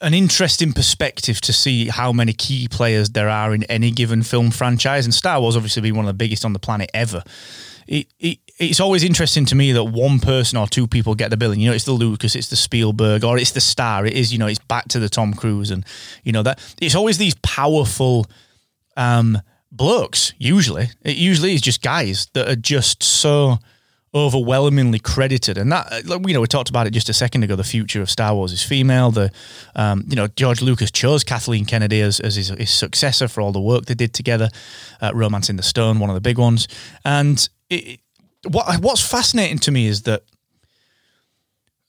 an 0.00 0.14
interesting 0.14 0.72
perspective 0.72 1.40
to 1.40 1.52
see 1.52 1.88
how 1.88 2.12
many 2.12 2.32
key 2.32 2.68
players 2.68 3.10
there 3.10 3.28
are 3.28 3.54
in 3.54 3.64
any 3.64 3.90
given 3.90 4.22
film 4.22 4.50
franchise. 4.50 5.06
And 5.06 5.14
Star 5.14 5.40
Wars 5.40 5.56
obviously 5.56 5.82
being 5.82 5.96
one 5.96 6.04
of 6.04 6.08
the 6.08 6.14
biggest 6.14 6.44
on 6.44 6.52
the 6.52 6.58
planet 6.58 6.90
ever. 6.92 7.22
It, 7.86 8.08
it 8.18 8.38
it's 8.58 8.80
always 8.80 9.02
interesting 9.02 9.44
to 9.46 9.54
me 9.54 9.72
that 9.72 9.84
one 9.84 10.20
person 10.20 10.58
or 10.58 10.66
two 10.66 10.86
people 10.86 11.14
get 11.14 11.30
the 11.30 11.36
billing. 11.36 11.60
You 11.60 11.70
know, 11.70 11.74
it's 11.74 11.84
the 11.84 11.92
Lucas, 11.92 12.36
it's 12.36 12.48
the 12.48 12.56
Spielberg, 12.56 13.24
or 13.24 13.36
it's 13.36 13.52
the 13.52 13.60
star. 13.60 14.06
It 14.06 14.12
is, 14.12 14.32
you 14.32 14.38
know, 14.38 14.46
it's 14.46 14.60
back 14.60 14.88
to 14.88 15.00
the 15.00 15.08
Tom 15.08 15.34
Cruise, 15.34 15.70
and 15.70 15.84
you 16.22 16.32
know 16.32 16.42
that 16.42 16.60
it's 16.80 16.94
always 16.94 17.18
these 17.18 17.34
powerful 17.42 18.26
um, 18.96 19.40
blokes. 19.72 20.32
Usually, 20.38 20.88
it 21.02 21.16
usually 21.16 21.54
is 21.54 21.60
just 21.60 21.82
guys 21.82 22.28
that 22.34 22.48
are 22.48 22.56
just 22.56 23.02
so 23.02 23.58
overwhelmingly 24.14 25.00
credited, 25.00 25.58
and 25.58 25.72
that 25.72 26.06
like, 26.06 26.24
you 26.28 26.34
know 26.34 26.40
we 26.40 26.46
talked 26.46 26.70
about 26.70 26.86
it 26.86 26.90
just 26.90 27.08
a 27.08 27.14
second 27.14 27.42
ago. 27.42 27.56
The 27.56 27.64
future 27.64 28.02
of 28.02 28.08
Star 28.08 28.36
Wars 28.36 28.52
is 28.52 28.62
female. 28.62 29.10
The 29.10 29.32
um, 29.74 30.04
you 30.08 30.14
know 30.14 30.28
George 30.28 30.62
Lucas 30.62 30.92
chose 30.92 31.24
Kathleen 31.24 31.64
Kennedy 31.64 32.00
as, 32.00 32.20
as 32.20 32.36
his, 32.36 32.50
his 32.50 32.70
successor 32.70 33.26
for 33.26 33.40
all 33.40 33.50
the 33.50 33.60
work 33.60 33.86
they 33.86 33.94
did 33.94 34.14
together. 34.14 34.48
Uh, 35.00 35.10
Romancing 35.12 35.56
the 35.56 35.64
Stone, 35.64 35.98
one 35.98 36.08
of 36.08 36.14
the 36.14 36.20
big 36.20 36.38
ones, 36.38 36.68
and 37.04 37.48
it, 37.68 37.98
what 38.48 38.80
what's 38.80 39.06
fascinating 39.06 39.58
to 39.58 39.70
me 39.70 39.86
is 39.86 40.02
that 40.02 40.22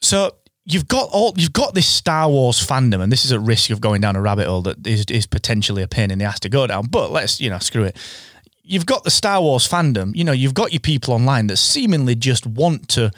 so 0.01 0.31
you've 0.65 0.87
got 0.87 1.09
all 1.11 1.33
you've 1.37 1.53
got 1.53 1.73
this 1.73 1.87
Star 1.87 2.29
Wars 2.29 2.65
fandom, 2.65 3.01
and 3.01 3.11
this 3.11 3.25
is 3.25 3.31
at 3.31 3.41
risk 3.41 3.69
of 3.69 3.81
going 3.81 4.01
down 4.01 4.15
a 4.15 4.21
rabbit 4.21 4.47
hole 4.47 4.61
that 4.63 4.85
is 4.85 5.05
is 5.09 5.25
potentially 5.25 5.83
a 5.83 5.87
pain 5.87 6.11
in 6.11 6.19
the 6.19 6.25
ass 6.25 6.39
to 6.41 6.49
go 6.49 6.67
down. 6.67 6.87
But 6.87 7.11
let's 7.11 7.39
you 7.39 7.49
know 7.49 7.59
screw 7.59 7.83
it. 7.83 7.97
You've 8.63 8.85
got 8.85 9.03
the 9.03 9.11
Star 9.11 9.41
Wars 9.41 9.67
fandom. 9.67 10.15
You 10.15 10.23
know 10.23 10.31
you've 10.31 10.53
got 10.53 10.73
your 10.73 10.79
people 10.79 11.13
online 11.13 11.47
that 11.47 11.57
seemingly 11.57 12.15
just 12.15 12.45
want 12.45 12.89
to 12.89 13.11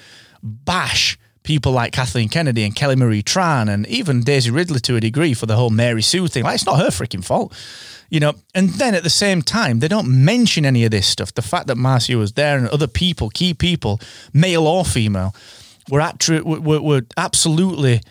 bash 0.43 1.17
people 1.47 1.71
like 1.71 1.93
Kathleen 1.93 2.27
Kennedy 2.27 2.65
and 2.65 2.75
Kelly 2.75 2.97
Marie 2.97 3.23
Tran 3.23 3.69
and 3.73 3.87
even 3.87 4.21
Daisy 4.21 4.51
Ridley 4.51 4.81
to 4.81 4.97
a 4.97 4.99
degree 4.99 5.33
for 5.33 5.45
the 5.45 5.55
whole 5.55 5.69
Mary 5.69 6.01
Sue 6.01 6.27
thing. 6.27 6.43
Like, 6.43 6.55
it's 6.55 6.65
not 6.65 6.77
her 6.77 6.89
freaking 6.89 7.23
fault. 7.23 7.53
You 8.09 8.19
know, 8.19 8.33
and 8.53 8.69
then 8.71 8.93
at 8.93 9.03
the 9.03 9.09
same 9.09 9.41
time, 9.41 9.79
they 9.79 9.87
don't 9.87 10.09
mention 10.25 10.65
any 10.65 10.83
of 10.83 10.91
this 10.91 11.07
stuff. 11.07 11.33
The 11.33 11.41
fact 11.41 11.67
that 11.67 11.77
Marcia 11.77 12.17
was 12.17 12.33
there 12.33 12.57
and 12.57 12.67
other 12.67 12.85
people, 12.85 13.29
key 13.29 13.53
people, 13.53 14.01
male 14.33 14.67
or 14.67 14.83
female, 14.83 15.33
were, 15.89 16.01
attri- 16.01 16.43
were, 16.43 16.81
were 16.81 17.03
absolutely 17.15 18.01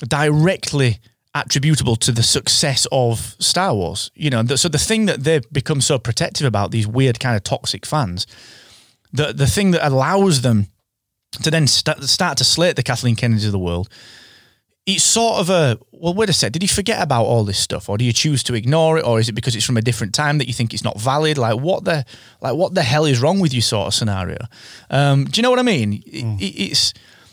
directly 0.00 0.98
attributable 1.32 1.94
to 1.94 2.10
the 2.10 2.24
success 2.24 2.88
of 2.90 3.36
Star 3.38 3.72
Wars. 3.72 4.10
You 4.16 4.30
know, 4.30 4.44
so 4.56 4.68
the 4.68 4.78
thing 4.78 5.06
that 5.06 5.22
they've 5.22 5.48
become 5.52 5.80
so 5.80 5.96
protective 6.00 6.44
about, 6.44 6.72
these 6.72 6.88
weird 6.88 7.20
kind 7.20 7.36
of 7.36 7.44
toxic 7.44 7.86
fans, 7.86 8.26
the 9.12 9.32
the 9.32 9.46
thing 9.46 9.70
that 9.70 9.86
allows 9.86 10.40
them 10.40 10.66
to 11.42 11.50
then 11.50 11.66
st- 11.66 12.02
start 12.04 12.38
to 12.38 12.44
slate 12.44 12.76
the 12.76 12.82
Kathleen 12.82 13.16
Kennedys 13.16 13.46
of 13.46 13.52
the 13.52 13.58
world, 13.58 13.88
it's 14.86 15.02
sort 15.02 15.40
of 15.40 15.50
a 15.50 15.78
well, 15.92 16.12
wait 16.12 16.28
a 16.28 16.32
sec, 16.32 16.52
did 16.52 16.60
he 16.60 16.68
forget 16.68 17.02
about 17.02 17.24
all 17.24 17.44
this 17.44 17.58
stuff, 17.58 17.88
or 17.88 17.96
do 17.96 18.04
you 18.04 18.12
choose 18.12 18.42
to 18.44 18.54
ignore 18.54 18.98
it, 18.98 19.04
or 19.04 19.18
is 19.18 19.28
it 19.28 19.32
because 19.32 19.56
it's 19.56 19.64
from 19.64 19.76
a 19.76 19.82
different 19.82 20.14
time 20.14 20.38
that 20.38 20.46
you 20.46 20.52
think 20.52 20.74
it's 20.74 20.84
not 20.84 21.00
valid? 21.00 21.38
Like 21.38 21.58
what 21.58 21.84
the 21.84 22.04
like 22.40 22.54
what 22.54 22.74
the 22.74 22.82
hell 22.82 23.06
is 23.06 23.20
wrong 23.20 23.40
with 23.40 23.54
you, 23.54 23.62
sort 23.62 23.86
of 23.86 23.94
scenario? 23.94 24.38
Um, 24.90 25.24
do 25.24 25.38
you 25.38 25.42
know 25.42 25.50
what 25.50 25.58
I 25.58 25.62
mean? 25.62 26.02
It, 26.06 26.42
it, 26.42 26.70
it's 26.70 26.92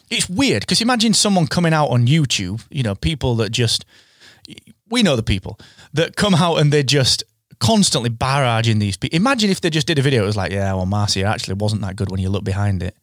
it's 0.09 0.29
weird 0.29 0.61
because 0.61 0.81
imagine 0.81 1.13
someone 1.13 1.47
coming 1.47 1.73
out 1.73 1.87
on 1.87 2.07
YouTube, 2.07 2.65
you 2.69 2.83
know, 2.83 2.95
people 2.95 3.35
that 3.35 3.49
just 3.51 3.85
we 4.89 5.03
know 5.03 5.15
the 5.15 5.23
people 5.23 5.59
that 5.93 6.15
come 6.15 6.35
out 6.35 6.55
and 6.55 6.71
they're 6.71 6.83
just 6.83 7.23
constantly 7.59 8.09
barraging 8.09 8.79
these 8.79 8.97
people. 8.97 9.15
Imagine 9.15 9.49
if 9.49 9.61
they 9.61 9.69
just 9.69 9.87
did 9.87 9.99
a 9.99 10.01
video, 10.01 10.23
it 10.23 10.25
was 10.25 10.37
like, 10.37 10.51
yeah, 10.51 10.73
well, 10.73 10.85
Marcia 10.85 11.23
actually 11.23 11.55
wasn't 11.55 11.81
that 11.81 11.95
good 11.95 12.09
when 12.09 12.19
you 12.19 12.29
look 12.29 12.43
behind 12.43 12.81
it. 12.81 12.95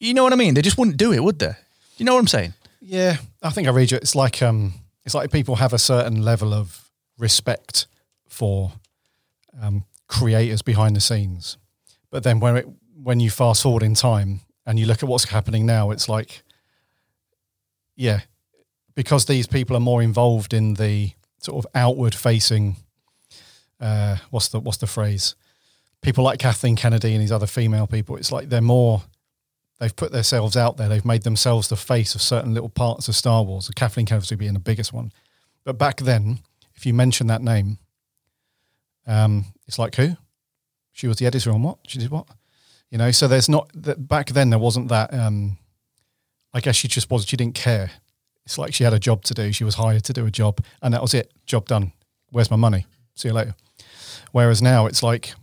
You 0.00 0.14
know 0.14 0.24
what 0.24 0.32
I 0.32 0.36
mean? 0.36 0.54
They 0.54 0.62
just 0.62 0.78
wouldn't 0.78 0.96
do 0.96 1.12
it, 1.12 1.22
would 1.22 1.38
they? 1.38 1.54
You 1.98 2.06
know 2.06 2.14
what 2.14 2.20
I'm 2.20 2.26
saying? 2.26 2.54
Yeah, 2.80 3.18
I 3.42 3.50
think 3.50 3.68
I 3.68 3.70
read 3.70 3.90
you. 3.90 3.98
It's 3.98 4.16
like 4.16 4.42
um, 4.42 4.72
it's 5.04 5.14
like 5.14 5.30
people 5.30 5.56
have 5.56 5.74
a 5.74 5.78
certain 5.78 6.22
level 6.22 6.54
of 6.54 6.90
respect 7.18 7.86
for 8.26 8.72
um, 9.60 9.84
creators 10.08 10.62
behind 10.62 10.96
the 10.96 11.00
scenes, 11.00 11.58
but 12.10 12.22
then 12.22 12.40
when 12.40 12.56
it 12.56 12.66
when 13.02 13.20
you 13.20 13.30
fast 13.30 13.62
forward 13.62 13.82
in 13.82 13.94
time 13.94 14.40
and 14.66 14.78
you 14.78 14.86
look 14.86 15.02
at 15.02 15.08
what's 15.08 15.24
happening 15.24 15.66
now, 15.66 15.90
it's 15.90 16.08
like, 16.08 16.42
yeah, 17.94 18.20
because 18.94 19.26
these 19.26 19.46
people 19.46 19.76
are 19.76 19.80
more 19.80 20.02
involved 20.02 20.54
in 20.54 20.74
the 20.74 21.12
sort 21.38 21.62
of 21.62 21.70
outward 21.74 22.14
facing. 22.14 22.76
Uh, 23.78 24.16
what's 24.30 24.48
the 24.48 24.60
what's 24.60 24.78
the 24.78 24.86
phrase? 24.86 25.34
People 26.00 26.24
like 26.24 26.38
Kathleen 26.38 26.76
Kennedy 26.76 27.12
and 27.12 27.20
these 27.20 27.32
other 27.32 27.46
female 27.46 27.86
people. 27.86 28.16
It's 28.16 28.32
like 28.32 28.48
they're 28.48 28.62
more 28.62 29.02
they've 29.80 29.96
put 29.96 30.12
themselves 30.12 30.56
out 30.56 30.76
there. 30.76 30.88
They've 30.88 31.04
made 31.04 31.22
themselves 31.22 31.68
the 31.68 31.76
face 31.76 32.14
of 32.14 32.22
certain 32.22 32.54
little 32.54 32.68
parts 32.68 33.08
of 33.08 33.16
Star 33.16 33.42
Wars. 33.42 33.66
So 33.66 33.72
Kathleen 33.74 34.06
Kennedy 34.06 34.36
being 34.36 34.52
the 34.52 34.60
biggest 34.60 34.92
one. 34.92 35.10
But 35.64 35.78
back 35.78 35.96
then, 35.96 36.40
if 36.76 36.86
you 36.86 36.94
mention 36.94 37.26
that 37.26 37.42
name, 37.42 37.78
um, 39.06 39.46
it's 39.66 39.78
like 39.78 39.96
who? 39.96 40.16
She 40.92 41.08
was 41.08 41.16
the 41.16 41.26
editor 41.26 41.50
on 41.50 41.62
what? 41.62 41.78
She 41.86 41.98
did 41.98 42.10
what? 42.10 42.26
You 42.90 42.98
know, 42.98 43.10
so 43.10 43.26
there's 43.26 43.48
not 43.48 43.70
that 43.74 44.06
back 44.06 44.28
then 44.28 44.50
there 44.50 44.58
wasn't 44.58 44.88
that 44.88 45.12
um, 45.14 45.58
I 46.52 46.60
guess 46.60 46.76
she 46.76 46.88
just 46.88 47.10
was 47.10 47.24
she 47.24 47.36
didn't 47.36 47.54
care. 47.54 47.90
It's 48.44 48.58
like 48.58 48.74
she 48.74 48.84
had 48.84 48.92
a 48.92 48.98
job 48.98 49.22
to 49.24 49.34
do. 49.34 49.52
She 49.52 49.64
was 49.64 49.76
hired 49.76 50.04
to 50.04 50.12
do 50.12 50.26
a 50.26 50.30
job 50.30 50.60
and 50.82 50.92
that 50.92 51.02
was 51.02 51.14
it. 51.14 51.32
Job 51.46 51.66
done. 51.66 51.92
Where's 52.30 52.50
my 52.50 52.56
money? 52.56 52.86
See 53.14 53.28
you 53.28 53.34
later. 53.34 53.54
Whereas 54.32 54.60
now 54.60 54.86
it's 54.86 55.02
like 55.02 55.34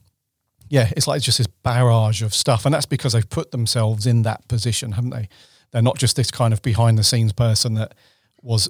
yeah, 0.69 0.91
it's 0.95 1.07
like 1.07 1.17
it's 1.17 1.25
just 1.25 1.37
this 1.37 1.47
barrage 1.47 2.21
of 2.21 2.33
stuff. 2.33 2.65
And 2.65 2.73
that's 2.73 2.85
because 2.85 3.13
they've 3.13 3.29
put 3.29 3.51
themselves 3.51 4.05
in 4.05 4.23
that 4.23 4.47
position, 4.47 4.93
haven't 4.93 5.11
they? 5.11 5.29
They're 5.71 5.81
not 5.81 5.97
just 5.97 6.15
this 6.15 6.31
kind 6.31 6.53
of 6.53 6.61
behind 6.61 6.97
the 6.97 7.03
scenes 7.03 7.33
person 7.33 7.73
that 7.75 7.93
was 8.41 8.69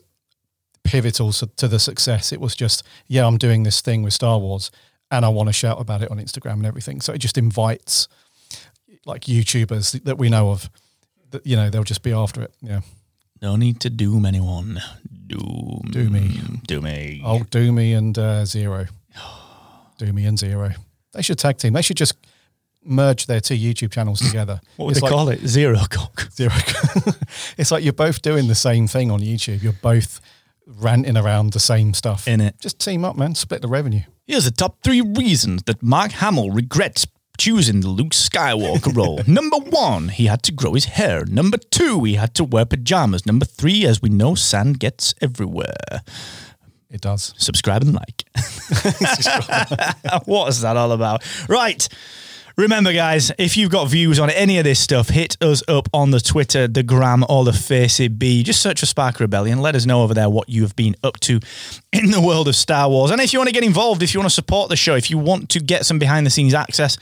pivotal 0.83 1.31
to 1.31 1.67
the 1.67 1.79
success. 1.79 2.31
It 2.31 2.39
was 2.39 2.55
just, 2.55 2.83
yeah, 3.07 3.25
I'm 3.27 3.38
doing 3.38 3.63
this 3.63 3.81
thing 3.81 4.03
with 4.03 4.13
Star 4.13 4.39
Wars 4.39 4.71
and 5.12 5.25
I 5.25 5.29
want 5.29 5.47
to 5.47 5.53
shout 5.53 5.79
about 5.79 6.01
it 6.01 6.12
on 6.12 6.17
Instagram 6.17 6.53
and 6.53 6.65
everything. 6.65 7.01
So 7.01 7.13
it 7.13 7.19
just 7.19 7.38
invites 7.38 8.07
like 9.05 9.23
YouTubers 9.23 10.03
that 10.03 10.17
we 10.17 10.29
know 10.29 10.51
of 10.51 10.69
that, 11.31 11.45
you 11.45 11.55
know, 11.55 11.69
they'll 11.69 11.83
just 11.83 12.03
be 12.03 12.12
after 12.12 12.41
it. 12.41 12.53
Yeah. 12.62 12.81
No 13.41 13.55
need 13.55 13.79
to 13.81 13.89
doom 13.89 14.25
anyone. 14.25 14.81
Doom. 15.27 15.81
Do 15.91 16.10
me. 16.10 16.39
Do 16.65 16.81
me. 16.81 17.21
Oh, 17.23 17.39
Doomy 17.39 17.95
and 17.95 18.17
uh, 18.17 18.45
Zero. 18.45 18.88
Doomy 19.99 20.27
and 20.27 20.39
Zero. 20.39 20.73
They 21.17 21.23
should 21.23 21.39
tag 21.39 21.58
team. 21.58 21.73
They 21.73 21.82
should 21.82 21.97
just 21.97 22.13
merge 22.86 23.25
their 23.25 23.41
two 23.41 23.56
YouTube 23.56 23.91
channels 23.91 24.19
together. 24.21 24.62
What 24.77 24.86
would 24.86 24.91
It's 24.91 25.01
they 25.01 25.06
like 25.10 25.12
call 25.12 25.30
it? 25.30 25.39
Zero 25.47 25.80
cock. 25.89 26.21
Zero. 26.32 26.51
it's 27.58 27.71
like 27.71 27.84
you're 27.84 27.91
both 27.91 28.21
doing 28.21 28.47
the 28.47 28.56
same 28.56 28.88
thing 28.88 29.10
on 29.10 29.19
YouTube. 29.19 29.63
You're 29.63 29.73
both 29.82 30.21
ranting 30.67 31.17
around 31.17 31.53
the 31.53 31.60
same 31.60 31.95
stuff. 31.95 32.27
In 32.27 32.39
it. 32.39 32.56
Just 32.62 32.80
team 32.80 33.03
up, 33.03 33.17
man. 33.17 33.34
Split 33.34 33.63
the 33.63 33.67
revenue. 33.67 34.01
Here's 34.27 34.45
the 34.45 34.51
top 34.51 34.77
three 34.84 35.01
reasons 35.01 35.63
that 35.63 35.82
Mark 35.82 36.12
Hamill 36.12 36.51
regrets 36.51 37.08
choosing 37.39 37.82
the 37.82 37.88
Luke 37.88 38.12
Skywalker 38.13 38.95
role. 38.95 39.21
Number 39.27 39.58
one, 39.58 40.10
he 40.10 40.25
had 40.27 40.43
to 40.43 40.51
grow 40.51 40.73
his 40.73 40.86
hair. 40.86 41.23
Number 41.25 41.58
two, 41.58 42.03
he 42.03 42.13
had 42.15 42.34
to 42.36 42.43
wear 42.43 42.65
pajamas. 42.65 43.25
Number 43.25 43.45
three, 43.45 43.86
as 43.86 44.01
we 44.01 44.10
know, 44.10 44.36
sand 44.36 44.80
gets 44.80 45.13
everywhere. 45.21 46.01
It 46.97 47.01
does. 47.01 47.36
Subscribe 47.38 47.83
and 47.83 47.93
like. 47.93 48.23
what 50.25 50.49
is 50.49 50.62
that 50.62 50.75
all 50.75 50.91
about? 50.91 51.23
Right. 51.47 51.88
Remember, 52.57 52.91
guys, 52.91 53.31
if 53.38 53.55
you've 53.55 53.69
got 53.69 53.88
views 53.88 54.19
on 54.19 54.31
any 54.31 54.57
of 54.57 54.63
this 54.63 54.79
stuff, 54.79 55.10
hit 55.10 55.38
us 55.43 55.62
up 55.67 55.89
on 55.93 56.10
the 56.10 56.19
Twitter, 56.19 56.67
the 56.67 56.81
Gram, 56.81 57.23
or 57.29 57.45
the 57.45 57.53
Facey 57.53 58.07
B. 58.07 58.41
Just 58.41 58.63
search 58.63 58.79
for 58.79 58.88
Spark 58.88 59.19
Rebellion. 59.19 59.62
Let 59.62 59.75
us 59.75 59.86
know 59.86 60.01
over 60.01 60.15
there 60.15 60.27
what 60.27 60.49
you 60.49 60.63
have 60.63 60.75
been 60.75 60.95
up 61.03 61.19
to 61.19 61.39
in 61.93 62.10
the 62.10 62.19
world 62.19 62.47
of 62.47 62.55
Star 62.55 62.89
Wars. 62.89 63.12
And 63.12 63.21
if 63.21 63.31
you 63.31 63.38
want 63.38 63.49
to 63.49 63.53
get 63.53 63.63
involved, 63.63 64.01
if 64.01 64.15
you 64.15 64.19
want 64.19 64.31
to 64.31 64.33
support 64.33 64.69
the 64.69 64.75
show, 64.75 64.95
if 64.95 65.12
you 65.12 65.19
want 65.19 65.49
to 65.49 65.60
get 65.60 65.86
some 65.86 65.99
behind 65.99 66.25
the 66.25 66.31
scenes 66.31 66.55
access 66.55 66.97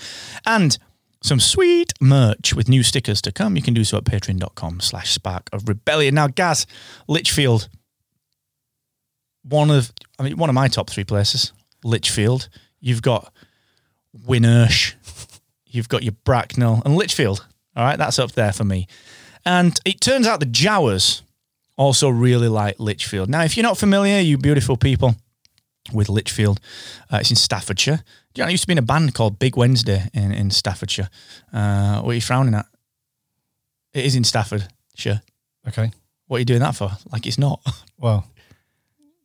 and 0.45 0.77
some 1.21 1.39
sweet 1.39 1.93
merch 2.01 2.53
with 2.53 2.67
new 2.67 2.83
stickers 2.83 3.21
to 3.21 3.31
come, 3.31 3.55
you 3.55 3.61
can 3.61 3.73
do 3.73 3.85
so 3.85 3.95
at 3.95 4.03
patreon.com 4.03 4.81
slash 4.81 5.13
spark 5.13 5.49
of 5.53 5.69
rebellion. 5.69 6.15
Now, 6.15 6.27
Gaz 6.27 6.67
Lichfield, 7.07 7.69
one 9.47 9.71
of 9.71 9.91
I 10.19 10.23
mean 10.23 10.37
one 10.37 10.49
of 10.49 10.55
my 10.55 10.67
top 10.67 10.89
three 10.89 11.03
places, 11.03 11.53
Lichfield. 11.83 12.49
You've 12.79 13.01
got 13.01 13.33
Winnersh, 14.27 14.95
you've 15.65 15.89
got 15.89 16.03
your 16.03 16.13
Bracknell 16.23 16.81
and 16.85 16.95
Lichfield. 16.95 17.45
All 17.75 17.83
right, 17.83 17.97
that's 17.97 18.19
up 18.19 18.33
there 18.33 18.53
for 18.53 18.63
me. 18.63 18.87
And 19.45 19.79
it 19.85 20.01
turns 20.01 20.27
out 20.27 20.39
the 20.39 20.45
Jawas 20.45 21.21
also 21.77 22.09
really 22.09 22.47
like 22.47 22.79
Lichfield. 22.79 23.29
Now, 23.29 23.43
if 23.43 23.57
you're 23.57 23.65
not 23.65 23.77
familiar, 23.77 24.19
you 24.19 24.37
beautiful 24.37 24.77
people, 24.77 25.15
with 25.93 26.09
Lichfield, 26.09 26.59
uh, 27.11 27.17
it's 27.17 27.29
in 27.29 27.35
Staffordshire. 27.35 28.03
Do 28.33 28.41
you 28.41 28.43
know, 28.43 28.47
I 28.47 28.51
used 28.51 28.63
to 28.63 28.67
be 28.67 28.73
in 28.73 28.79
a 28.79 28.83
band 28.83 29.13
called 29.13 29.39
Big 29.39 29.55
Wednesday 29.55 30.09
in, 30.13 30.31
in 30.31 30.51
Staffordshire. 30.51 31.09
Uh, 31.53 32.01
what 32.01 32.11
are 32.11 32.15
you 32.15 32.21
frowning 32.21 32.55
at? 32.55 32.65
It 33.93 34.05
is 34.05 34.15
in 34.15 34.23
Staffordshire. 34.23 35.21
Okay. 35.67 35.91
What 36.27 36.37
are 36.37 36.39
you 36.39 36.45
doing 36.45 36.59
that 36.61 36.75
for? 36.75 36.91
Like 37.11 37.25
it's 37.25 37.37
not. 37.37 37.61
Well. 37.97 38.25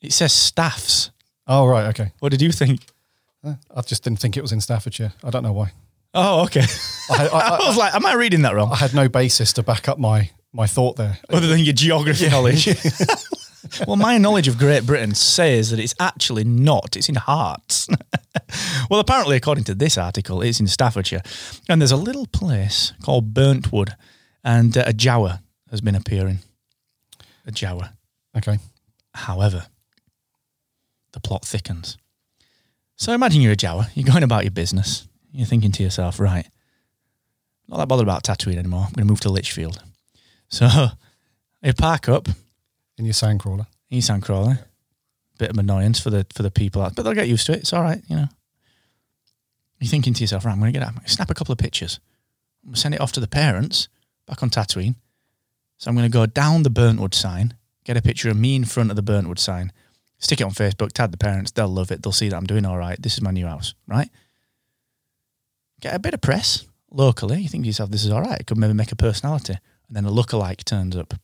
It 0.01 0.13
says 0.13 0.33
staffs. 0.33 1.11
Oh 1.47 1.67
right. 1.67 1.87
Okay. 1.89 2.13
What 2.21 2.31
did 2.31 2.43
you 2.43 2.53
think? 2.53 2.81
Uh, 3.45 3.55
I 3.75 3.81
just 3.83 4.05
didn't 4.05 4.21
think 4.21 4.37
it 4.37 4.43
was 4.43 4.53
in 4.53 4.61
Staffordshire. 4.61 5.13
I 5.25 5.31
don't 5.31 5.43
know 5.43 5.53
why. 5.53 5.73
Oh, 6.13 6.43
okay. 6.45 6.65
I, 7.11 7.29
I, 7.29 7.59
I 7.63 7.69
was 7.69 7.77
like, 7.77 7.95
am 7.95 8.05
I 8.05 8.15
reading 8.15 8.43
that 8.43 8.55
wrong? 8.55 8.71
I 8.73 8.77
had 8.77 8.95
no 8.95 9.09
basis 9.09 9.53
to 9.55 9.63
back 9.63 9.89
up 9.89 9.99
my 9.99 10.31
my 10.53 10.67
thought 10.67 10.97
there. 10.97 11.19
Other 11.29 11.47
than 11.47 11.61
your 11.61 11.75
geography 11.75 12.29
knowledge. 12.29 12.67
well, 13.87 13.97
my 13.97 14.19
knowledge 14.19 14.49
of 14.49 14.59
Great 14.59 14.85
Britain 14.85 15.15
says 15.15 15.71
that 15.71 15.79
it's 15.79 15.95
actually 16.01 16.45
not. 16.45 16.97
It's 16.97 17.09
in 17.09 17.15
Herts. 17.15 17.89
well, 18.91 19.01
apparently, 19.01 19.37
according 19.37 19.65
to 19.65 19.75
this 19.75 19.97
article, 19.97 20.43
it's 20.43 20.61
in 20.61 20.67
Staffordshire. 20.67 21.23
And 21.69 21.81
there's 21.81 21.93
a 21.93 21.97
little 21.97 22.27
place 22.27 22.93
called 23.03 23.33
Burntwood, 23.33 23.95
and 24.43 24.77
uh, 24.77 24.85
a 24.87 24.93
Jawa 24.93 25.41
has 25.71 25.81
been 25.81 25.95
appearing. 25.95 26.41
A 27.47 27.53
Jawa. 27.53 27.93
Okay. 28.37 28.59
However, 29.15 29.67
the 31.13 31.21
plot 31.21 31.45
thickens. 31.45 31.97
So 32.97 33.13
imagine 33.13 33.41
you're 33.41 33.53
a 33.53 33.57
Jawa, 33.57 33.89
you're 33.95 34.05
going 34.11 34.23
about 34.23 34.45
your 34.45 34.51
business, 34.51 35.09
you're 35.33 35.47
thinking 35.47 35.73
to 35.73 35.83
yourself, 35.83 36.21
right, 36.21 36.47
not 37.69 37.79
that 37.79 37.89
bothered 37.89 38.07
about 38.07 38.25
Tatooine 38.25 38.57
anymore, 38.59 38.85
I'm 38.87 38.93
going 38.93 39.07
to 39.07 39.11
move 39.11 39.21
to 39.21 39.31
Lichfield. 39.31 39.83
So 40.49 40.67
you 41.63 41.73
park 41.73 42.09
up 42.09 42.29
In 42.99 43.05
your 43.05 43.15
sandcrawler. 43.15 43.67
in 43.89 43.99
your 43.99 44.03
sandcrawler, 44.03 44.59
bit 45.39 45.51
of 45.51 45.57
annoyance 45.59 45.99
for 45.99 46.11
the 46.11 46.27
for 46.35 46.43
the 46.43 46.51
people, 46.51 46.83
out, 46.83 46.95
but 46.95 47.03
they'll 47.05 47.15
get 47.15 47.29
used 47.29 47.47
to 47.47 47.53
it. 47.53 47.61
It's 47.61 47.73
all 47.73 47.83
right, 47.83 48.03
you 48.09 48.17
know. 48.17 48.27
You're 49.81 49.89
thinking 49.89 50.13
to 50.13 50.21
yourself, 50.23 50.45
right, 50.45 50.53
I'm 50.53 50.59
going 50.61 50.73
to 50.73 50.79
get 50.79 50.85
out, 50.85 50.91
I'm 50.91 50.97
gonna 50.97 51.09
snap 51.09 51.31
a 51.31 51.35
couple 51.35 51.53
of 51.53 51.59
pictures, 51.59 52.01
I'm 52.63 52.69
going 52.69 52.75
to 52.75 52.81
send 52.81 52.95
it 52.95 53.01
off 53.01 53.13
to 53.13 53.21
the 53.21 53.29
parents 53.29 53.89
back 54.27 54.43
on 54.43 54.51
Tatooine. 54.51 54.97
So 55.79 55.89
I'm 55.89 55.97
going 55.97 56.07
to 56.07 56.13
go 56.13 56.27
down 56.27 56.63
the 56.65 56.71
Burntwood 56.71 57.15
sign, 57.15 57.55
get 57.85 57.97
a 57.97 58.03
picture 58.03 58.29
of 58.29 58.37
me 58.37 58.55
in 58.57 58.67
front 58.67 58.91
of 58.91 58.97
the 58.97 59.03
Burntwood 59.03 59.39
sign, 59.39 59.73
stick 60.21 60.41
it 60.41 60.45
on 60.45 60.53
Facebook, 60.53 60.93
tag 60.93 61.11
the 61.11 61.17
parents, 61.17 61.51
they'll 61.51 61.69
love 61.69 61.91
it, 61.91 62.03
they'll 62.03 62.13
see 62.13 62.29
that 62.29 62.37
I'm 62.37 62.47
doing 62.47 62.65
all 62.65 62.79
right. 62.79 63.01
This 63.01 63.15
is 63.15 63.23
my 63.23 63.33
new 63.33 63.47
house, 63.47 63.75
right? 63.89 64.09
Get 65.81 65.95
a 65.95 65.99
bit 65.99 66.15
of 66.15 66.21
press 66.21 66.67
locally. 66.91 67.41
You 67.41 67.49
think 67.49 67.65
to 67.65 67.69
yourself, 67.69 67.91
this 67.91 68.05
is 68.05 68.11
all 68.11 68.21
right. 68.21 68.41
It 68.41 68.47
could 68.47 68.59
maybe 68.59 68.75
make 68.75 68.93
a 68.93 68.97
personality. 68.97 69.59
and 69.89 69.97
then 69.97 70.05
a 70.05 70.11
lookalike 70.11 70.65
turns 70.65 70.97
up, 70.97 71.15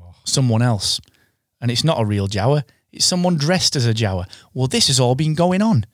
oh. 0.00 0.14
someone 0.24 0.62
else, 0.62 1.00
and 1.60 1.70
it's 1.70 1.84
not 1.84 2.00
a 2.00 2.04
real 2.04 2.28
Jawa. 2.28 2.62
It's 2.92 3.04
someone 3.04 3.36
dressed 3.36 3.74
as 3.76 3.86
a 3.86 3.92
Jawa. 3.92 4.26
Well, 4.54 4.68
this 4.68 4.86
has 4.86 5.00
all 5.00 5.16
been 5.16 5.34
going 5.34 5.60
on 5.60 5.84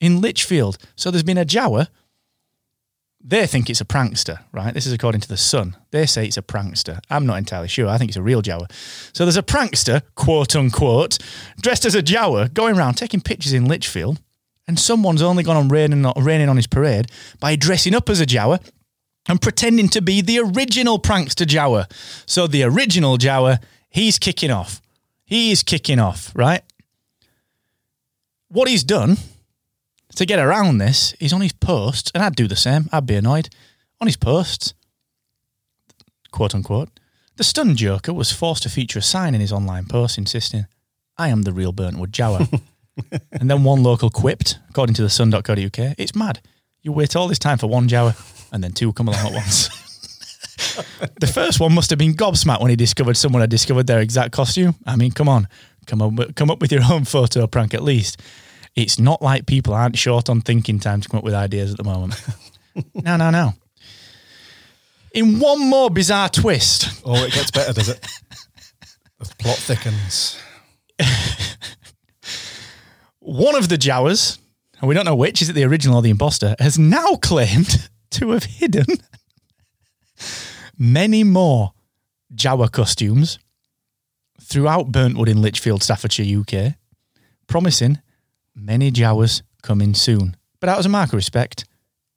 in 0.00 0.20
Lichfield. 0.20 0.76
So 0.96 1.10
there's 1.10 1.22
been 1.22 1.38
a 1.38 1.44
Jawa. 1.44 1.88
They 3.28 3.46
think 3.46 3.68
it's 3.68 3.82
a 3.82 3.84
prankster, 3.84 4.38
right? 4.52 4.72
This 4.72 4.86
is 4.86 4.92
according 4.94 5.20
to 5.20 5.28
the 5.28 5.36
Sun. 5.36 5.76
They 5.90 6.06
say 6.06 6.24
it's 6.24 6.38
a 6.38 6.42
prankster. 6.42 7.00
I'm 7.10 7.26
not 7.26 7.36
entirely 7.36 7.68
sure. 7.68 7.86
I 7.86 7.98
think 7.98 8.08
it's 8.08 8.16
a 8.16 8.22
real 8.22 8.40
Jawa. 8.40 8.72
So 9.12 9.26
there's 9.26 9.36
a 9.36 9.42
prankster, 9.42 10.00
quote 10.14 10.56
unquote, 10.56 11.18
dressed 11.60 11.84
as 11.84 11.94
a 11.94 12.02
Jawa, 12.02 12.54
going 12.54 12.78
around 12.78 12.94
taking 12.94 13.20
pictures 13.20 13.52
in 13.52 13.66
Lichfield, 13.66 14.18
and 14.66 14.78
someone's 14.78 15.20
only 15.20 15.42
gone 15.42 15.56
on 15.56 15.68
raining, 15.68 16.10
raining 16.16 16.48
on 16.48 16.56
his 16.56 16.66
parade 16.66 17.10
by 17.38 17.54
dressing 17.54 17.94
up 17.94 18.08
as 18.08 18.18
a 18.18 18.26
Jawa 18.26 18.66
and 19.28 19.42
pretending 19.42 19.90
to 19.90 20.00
be 20.00 20.22
the 20.22 20.38
original 20.38 20.98
prankster 20.98 21.44
Jawa. 21.44 21.84
So 22.24 22.46
the 22.46 22.62
original 22.62 23.18
Jawa, 23.18 23.62
he's 23.90 24.18
kicking 24.18 24.50
off. 24.50 24.80
He 25.26 25.50
is 25.50 25.62
kicking 25.62 25.98
off, 25.98 26.32
right? 26.34 26.62
What 28.48 28.68
he's 28.68 28.84
done 28.84 29.18
to 30.18 30.26
get 30.26 30.40
around 30.40 30.78
this 30.78 31.14
he's 31.20 31.32
on 31.32 31.40
his 31.40 31.52
posts, 31.52 32.10
and 32.12 32.22
I'd 32.22 32.36
do 32.36 32.48
the 32.48 32.56
same. 32.56 32.88
I'd 32.92 33.06
be 33.06 33.14
annoyed. 33.14 33.48
On 34.00 34.06
his 34.06 34.16
posts, 34.16 34.74
quote 36.32 36.54
unquote, 36.54 36.88
the 37.36 37.44
stunned 37.44 37.76
Joker 37.76 38.12
was 38.12 38.32
forced 38.32 38.64
to 38.64 38.68
feature 38.68 38.98
a 38.98 39.02
sign 39.02 39.34
in 39.34 39.40
his 39.40 39.52
online 39.52 39.86
post 39.86 40.18
insisting, 40.18 40.66
I 41.16 41.28
am 41.28 41.42
the 41.42 41.52
real 41.52 41.72
Burntwood 41.72 42.10
Jawa. 42.10 42.60
and 43.32 43.48
then 43.48 43.62
one 43.62 43.84
local 43.84 44.10
quipped, 44.10 44.58
according 44.68 44.94
to 44.94 45.02
the 45.02 45.10
sun.co.uk, 45.10 45.94
it's 45.98 46.16
mad. 46.16 46.40
You 46.82 46.90
wait 46.92 47.14
all 47.14 47.28
this 47.28 47.38
time 47.38 47.58
for 47.58 47.68
one 47.68 47.88
Jawa, 47.88 48.16
and 48.52 48.62
then 48.62 48.72
two 48.72 48.92
come 48.92 49.08
along 49.08 49.26
at 49.26 49.32
once. 49.32 49.68
the 51.20 51.30
first 51.32 51.60
one 51.60 51.74
must 51.74 51.90
have 51.90 51.98
been 51.98 52.14
gobsmacked 52.14 52.60
when 52.60 52.70
he 52.70 52.76
discovered 52.76 53.16
someone 53.16 53.40
had 53.40 53.50
discovered 53.50 53.86
their 53.86 54.00
exact 54.00 54.32
costume. 54.32 54.74
I 54.84 54.96
mean, 54.96 55.12
come 55.12 55.28
on, 55.28 55.46
come 55.86 56.02
up, 56.02 56.34
come 56.34 56.50
up 56.50 56.60
with 56.60 56.72
your 56.72 56.82
own 56.90 57.04
photo 57.04 57.46
prank 57.46 57.72
at 57.72 57.84
least. 57.84 58.20
It's 58.74 58.98
not 58.98 59.22
like 59.22 59.46
people 59.46 59.74
aren't 59.74 59.98
short 59.98 60.28
on 60.28 60.40
thinking 60.40 60.78
time 60.78 61.00
to 61.00 61.08
come 61.08 61.18
up 61.18 61.24
with 61.24 61.34
ideas 61.34 61.70
at 61.70 61.76
the 61.76 61.84
moment. 61.84 62.14
no, 62.94 63.16
no, 63.16 63.30
no. 63.30 63.52
In 65.12 65.40
one 65.40 65.68
more 65.68 65.90
bizarre 65.90 66.28
twist, 66.28 67.02
Oh, 67.04 67.24
it 67.24 67.32
gets 67.32 67.50
better, 67.50 67.72
does 67.72 67.88
it? 67.88 68.06
The 69.18 69.34
plot 69.38 69.56
thickens. 69.56 70.38
one 73.18 73.56
of 73.56 73.68
the 73.68 73.76
Jawas, 73.76 74.38
and 74.80 74.88
we 74.88 74.94
don't 74.94 75.04
know 75.04 75.16
which, 75.16 75.42
is 75.42 75.48
it 75.48 75.54
the 75.54 75.64
original 75.64 75.96
or 75.96 76.02
the 76.02 76.10
imposter, 76.10 76.54
has 76.60 76.78
now 76.78 77.16
claimed 77.16 77.88
to 78.12 78.30
have 78.30 78.44
hidden 78.44 78.86
many 80.78 81.24
more 81.24 81.72
Jawa 82.34 82.70
costumes 82.70 83.38
throughout 84.40 84.92
Burntwood 84.92 85.28
in 85.28 85.42
Lichfield, 85.42 85.82
Staffordshire, 85.82 86.40
UK, 86.40 86.74
promising 87.48 88.00
many 88.58 88.90
Jawas 88.90 89.42
coming 89.62 89.94
soon. 89.94 90.36
But 90.60 90.68
out 90.68 90.78
as 90.78 90.86
a 90.86 90.90
mark 90.90 91.08
of 91.10 91.14
respect, 91.14 91.64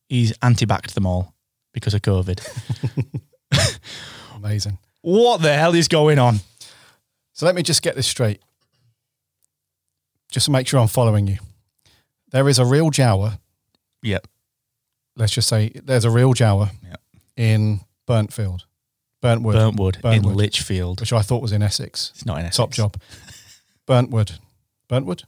he's 0.10 0.34
anti-backed 0.42 0.96
them 0.96 1.06
all 1.06 1.34
because 1.74 1.94
of 1.94 2.02
COVID. 2.02 2.40
Amazing. 4.36 4.78
what 5.02 5.42
the 5.42 5.54
hell 5.54 5.76
is 5.76 5.88
going 5.88 6.20
on? 6.20 6.38
So 7.34 7.46
let 7.46 7.56
me 7.56 7.64
just 7.64 7.82
get 7.82 7.96
this 7.96 8.08
straight. 8.08 8.42
Just 10.32 10.46
to 10.46 10.52
make 10.52 10.68
sure 10.68 10.80
I'm 10.80 10.88
following 10.88 11.28
you. 11.28 11.38
There 12.32 12.48
is 12.48 12.58
a 12.60 12.66
real 12.66 12.90
Jawa. 12.92 13.40
Yep. 14.04 14.28
Let's 15.18 15.34
just 15.34 15.48
say 15.50 15.70
there's 15.84 16.06
a 16.06 16.10
real 16.10 16.34
Jawa 16.34 16.72
Yep. 16.88 17.02
in 17.36 17.82
Burntfield, 18.08 18.62
Burntwood, 19.22 19.54
Burntwood, 19.56 19.96
in 19.98 20.02
Burntwood. 20.24 20.36
Lichfield. 20.36 21.02
which 21.02 21.12
I 21.14 21.22
thought 21.22 21.42
was 21.42 21.52
in 21.52 21.62
Essex. 21.62 22.12
It's 22.16 22.26
not 22.26 22.40
in 22.40 22.46
Essex. 22.46 22.58
Top 22.58 22.72
job. 22.72 22.96
Burntwood, 23.88 24.40
Burntwood 24.90 25.24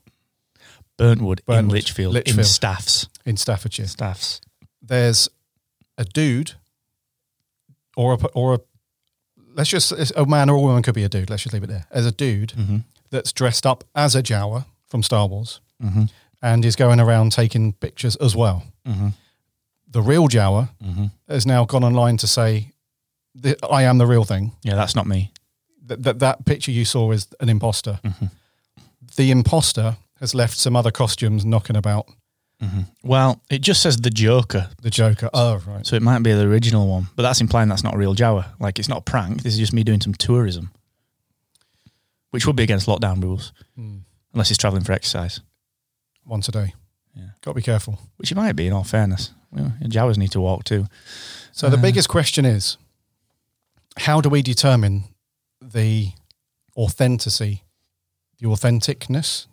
Burntwood, 0.97 1.39
in 1.47 1.67
Burntwood, 1.67 1.71
Lichfield, 1.71 2.15
in 2.17 2.43
Staffs. 2.43 3.07
in 3.25 3.37
Staffordshire. 3.37 3.87
Staffs. 3.87 4.41
There's 4.81 5.29
a 5.97 6.05
dude, 6.05 6.53
or 7.95 8.13
a 8.13 8.25
or 8.33 8.55
a. 8.55 8.59
Let's 9.55 9.69
just 9.69 9.91
a 10.15 10.25
man 10.25 10.49
or 10.49 10.55
a 10.57 10.61
woman 10.61 10.81
could 10.83 10.95
be 10.95 11.03
a 11.03 11.09
dude. 11.09 11.29
Let's 11.29 11.43
just 11.43 11.53
leave 11.53 11.63
it 11.63 11.67
there. 11.67 11.85
As 11.91 12.05
a 12.05 12.11
dude 12.11 12.49
Mm-hmm. 12.57 12.77
that's 13.11 13.31
dressed 13.31 13.65
up 13.65 13.83
as 13.95 14.15
a 14.15 14.23
Jawa 14.23 14.65
from 14.87 15.03
Star 15.03 15.27
Wars, 15.27 15.61
and 16.41 16.65
is 16.65 16.75
going 16.75 16.99
around 16.99 17.31
taking 17.31 17.73
pictures 17.73 18.15
as 18.17 18.35
well. 18.35 18.63
Mm-hmm. 18.87 19.09
The 19.89 20.01
real 20.01 20.27
Jawa 20.27 20.69
has 21.29 21.45
now 21.45 21.65
gone 21.65 21.83
online 21.83 22.17
to 22.17 22.27
say, 22.27 22.71
"I 23.69 23.83
am 23.83 23.97
the 23.99 24.07
real 24.07 24.23
thing." 24.25 24.51
Yeah, 24.63 24.75
that's 24.75 24.95
not 24.95 25.05
me. 25.07 25.31
That 25.85 26.03
that, 26.03 26.19
that 26.19 26.45
picture 26.45 26.71
you 26.71 26.85
saw 26.85 27.11
is 27.11 27.27
an 27.39 27.49
imposter. 27.49 27.99
The 29.15 29.29
imposter 29.31 29.97
has 30.23 30.33
left 30.33 30.57
some 30.57 30.73
other 30.73 30.89
costumes 30.89 31.43
knocking 31.43 31.75
about 31.75 32.07
mm-hmm. 32.61 32.83
Well, 33.03 33.41
it 33.49 33.59
just 33.59 33.81
says 33.81 33.97
the 33.97 34.09
Joker, 34.09 34.69
the 34.81 34.89
Joker. 34.89 35.29
Oh, 35.33 35.61
right. 35.67 35.85
so 35.85 35.97
it 35.97 36.01
might 36.01 36.23
be 36.23 36.31
the 36.31 36.47
original 36.47 36.87
one, 36.87 37.07
but 37.17 37.23
that's 37.23 37.41
implying 37.41 37.67
that's 37.67 37.83
not 37.83 37.95
a 37.95 37.97
real 37.97 38.15
Jawa. 38.15 38.45
Like 38.57 38.79
it's 38.79 38.87
not 38.87 38.99
a 38.99 39.01
prank. 39.01 39.43
This 39.43 39.53
is 39.53 39.59
just 39.59 39.73
me 39.73 39.83
doing 39.83 39.99
some 39.99 40.13
tourism, 40.13 40.71
which 42.31 42.47
would 42.47 42.55
be 42.55 42.63
against 42.63 42.87
lockdown 42.87 43.21
rules, 43.21 43.51
hmm. 43.75 43.97
unless 44.33 44.47
he's 44.47 44.57
traveling 44.57 44.85
for 44.85 44.93
exercise, 44.93 45.41
Once 46.25 46.47
a 46.47 46.53
day. 46.53 46.73
Yeah. 47.15 47.31
Got 47.41 47.51
to 47.51 47.55
be 47.55 47.61
careful. 47.61 47.99
which 48.15 48.29
he 48.29 48.35
might 48.35 48.55
be. 48.55 48.67
In 48.67 48.73
all 48.73 48.85
fairness, 48.85 49.31
well, 49.51 49.73
Jawas 49.81 50.17
need 50.17 50.31
to 50.31 50.39
walk 50.39 50.63
too. 50.63 50.87
So 51.51 51.69
the 51.69 51.77
uh, 51.77 51.81
biggest 51.81 52.07
question 52.07 52.45
is, 52.45 52.77
how 53.97 54.21
do 54.21 54.29
we 54.29 54.41
determine 54.41 55.03
the 55.61 56.13
authenticity, 56.77 57.63
the 58.39 58.47
authenticness? 58.47 59.47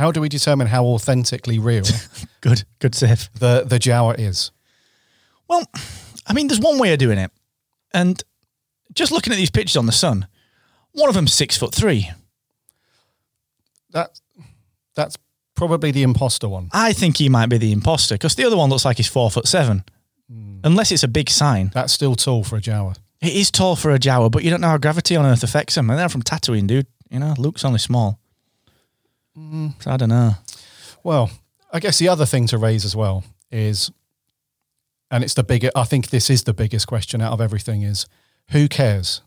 How 0.00 0.10
do 0.10 0.22
we 0.22 0.30
determine 0.30 0.66
how 0.66 0.86
authentically 0.86 1.58
real 1.58 1.84
Good, 2.40 2.64
good 2.78 2.94
save. 2.94 3.28
the 3.38 3.64
the 3.66 3.78
Jawa 3.78 4.18
is? 4.18 4.50
Well, 5.46 5.66
I 6.26 6.32
mean, 6.32 6.48
there's 6.48 6.58
one 6.58 6.78
way 6.78 6.94
of 6.94 6.98
doing 6.98 7.18
it, 7.18 7.30
and 7.92 8.22
just 8.94 9.12
looking 9.12 9.30
at 9.34 9.36
these 9.36 9.50
pictures 9.50 9.76
on 9.76 9.84
the 9.84 9.92
sun, 9.92 10.26
one 10.92 11.10
of 11.10 11.14
them's 11.14 11.34
six 11.34 11.58
foot 11.58 11.74
three. 11.74 12.10
That 13.90 14.18
that's 14.94 15.16
probably 15.54 15.90
the 15.90 16.02
imposter 16.02 16.48
one. 16.48 16.70
I 16.72 16.94
think 16.94 17.18
he 17.18 17.28
might 17.28 17.50
be 17.50 17.58
the 17.58 17.72
imposter 17.72 18.14
because 18.14 18.36
the 18.36 18.46
other 18.46 18.56
one 18.56 18.70
looks 18.70 18.86
like 18.86 18.96
he's 18.96 19.08
four 19.08 19.30
foot 19.30 19.46
seven, 19.46 19.84
hmm. 20.32 20.60
unless 20.64 20.92
it's 20.92 21.02
a 21.02 21.08
big 21.08 21.28
sign. 21.28 21.72
That's 21.74 21.92
still 21.92 22.14
tall 22.14 22.42
for 22.42 22.56
a 22.56 22.60
Jawa. 22.62 22.96
It 23.20 23.34
is 23.34 23.50
tall 23.50 23.76
for 23.76 23.90
a 23.90 23.98
Jawa, 23.98 24.30
but 24.30 24.44
you 24.44 24.50
don't 24.50 24.62
know 24.62 24.68
how 24.68 24.78
gravity 24.78 25.14
on 25.14 25.26
Earth 25.26 25.42
affects 25.42 25.76
him. 25.76 25.90
And 25.90 25.98
they're 25.98 26.08
from 26.08 26.22
Tatooine, 26.22 26.66
dude. 26.66 26.86
You 27.10 27.18
know, 27.18 27.34
Luke's 27.36 27.66
only 27.66 27.80
small. 27.80 28.19
So 29.80 29.90
I 29.90 29.96
don't 29.96 30.08
know. 30.08 30.32
Well, 31.02 31.30
I 31.72 31.80
guess 31.80 31.98
the 31.98 32.08
other 32.08 32.26
thing 32.26 32.46
to 32.48 32.58
raise 32.58 32.84
as 32.84 32.94
well 32.94 33.24
is, 33.50 33.90
and 35.10 35.24
it's 35.24 35.34
the 35.34 35.42
bigger. 35.42 35.70
I 35.74 35.84
think 35.84 36.10
this 36.10 36.30
is 36.30 36.44
the 36.44 36.52
biggest 36.54 36.86
question 36.86 37.20
out 37.20 37.32
of 37.32 37.40
everything: 37.40 37.82
is 37.82 38.06
who 38.50 38.68
cares? 38.68 39.22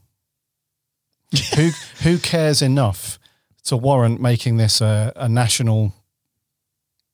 who 1.56 1.70
who 2.04 2.18
cares 2.20 2.62
enough 2.62 3.18
to 3.66 3.78
warrant 3.78 4.22
making 4.22 4.58
this 4.58 4.82
a, 4.82 5.12
a 5.16 5.28
national 5.28 5.94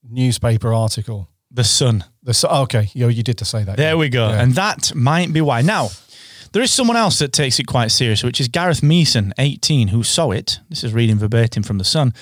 newspaper 0.03 0.73
article? 0.73 1.29
The 1.51 1.63
sun. 1.63 2.03
The 2.21 2.33
so- 2.33 2.49
oh, 2.51 2.61
okay, 2.63 2.89
Yo, 2.93 3.07
you 3.07 3.23
did 3.23 3.37
to 3.39 3.45
say 3.45 3.63
that. 3.63 3.77
There 3.77 3.97
we 3.97 4.09
go. 4.09 4.29
Yeah. 4.29 4.41
And 4.41 4.53
that 4.55 4.93
might 4.93 5.33
be 5.33 5.41
why. 5.41 5.61
Now, 5.61 5.89
there 6.51 6.61
is 6.61 6.71
someone 6.71 6.97
else 6.97 7.19
that 7.19 7.31
takes 7.33 7.59
it 7.59 7.65
quite 7.65 7.89
serious, 7.91 8.23
which 8.23 8.39
is 8.39 8.47
Gareth 8.47 8.83
Meeson, 8.83 9.33
18, 9.37 9.87
who 9.89 10.03
saw 10.03 10.31
it. 10.31 10.59
This 10.69 10.83
is 10.83 10.93
reading 10.93 11.17
verbatim 11.17 11.63
from 11.63 11.77
The 11.79 11.83
Sun. 11.83 12.13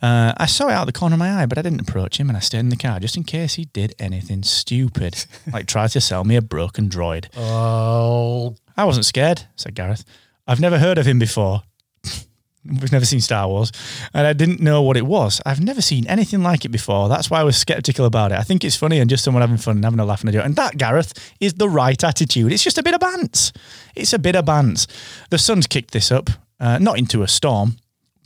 Uh, 0.00 0.32
I 0.36 0.46
saw 0.46 0.68
it 0.68 0.72
out 0.72 0.82
of 0.82 0.86
the 0.86 0.98
corner 0.98 1.14
of 1.14 1.18
my 1.18 1.42
eye, 1.42 1.46
but 1.46 1.58
I 1.58 1.62
didn't 1.62 1.80
approach 1.80 2.18
him 2.20 2.28
and 2.28 2.36
I 2.36 2.40
stayed 2.40 2.60
in 2.60 2.68
the 2.68 2.76
car 2.76 3.00
just 3.00 3.16
in 3.16 3.24
case 3.24 3.54
he 3.54 3.64
did 3.66 3.94
anything 3.98 4.42
stupid, 4.42 5.24
like 5.52 5.66
try 5.66 5.88
to 5.88 6.00
sell 6.00 6.24
me 6.24 6.36
a 6.36 6.42
broken 6.42 6.88
droid. 6.88 7.26
Oh, 7.36 8.56
I 8.76 8.84
wasn't 8.84 9.06
scared, 9.06 9.44
said 9.56 9.74
Gareth. 9.74 10.04
I've 10.46 10.60
never 10.60 10.78
heard 10.78 10.98
of 10.98 11.06
him 11.06 11.18
before. 11.18 11.62
We've 12.64 12.92
never 12.92 13.04
seen 13.06 13.20
Star 13.20 13.48
Wars, 13.48 13.72
and 14.12 14.26
I 14.26 14.34
didn't 14.34 14.60
know 14.60 14.82
what 14.82 14.96
it 14.96 15.06
was. 15.06 15.40
I've 15.46 15.60
never 15.60 15.80
seen 15.80 16.06
anything 16.06 16.42
like 16.42 16.64
it 16.64 16.68
before. 16.68 17.08
That's 17.08 17.30
why 17.30 17.40
I 17.40 17.44
was 17.44 17.56
skeptical 17.56 18.04
about 18.04 18.30
it. 18.30 18.38
I 18.38 18.42
think 18.42 18.62
it's 18.62 18.76
funny 18.76 18.98
and 18.98 19.08
just 19.08 19.24
someone 19.24 19.40
having 19.40 19.56
fun 19.56 19.76
and 19.76 19.84
having 19.84 20.00
a 20.00 20.04
laugh 20.04 20.20
and 20.20 20.28
a 20.28 20.32
joke. 20.32 20.44
And 20.44 20.56
that, 20.56 20.76
Gareth, 20.76 21.14
is 21.40 21.54
the 21.54 21.68
right 21.68 22.02
attitude. 22.02 22.52
It's 22.52 22.62
just 22.62 22.76
a 22.76 22.82
bit 22.82 22.94
of 22.94 23.00
bants. 23.00 23.52
It's 23.96 24.12
a 24.12 24.18
bit 24.18 24.36
of 24.36 24.44
bants. 24.44 24.86
The 25.30 25.38
Sun's 25.38 25.66
kicked 25.66 25.92
this 25.92 26.12
up, 26.12 26.28
uh, 26.60 26.78
not 26.78 26.98
into 26.98 27.22
a 27.22 27.28
storm, 27.28 27.76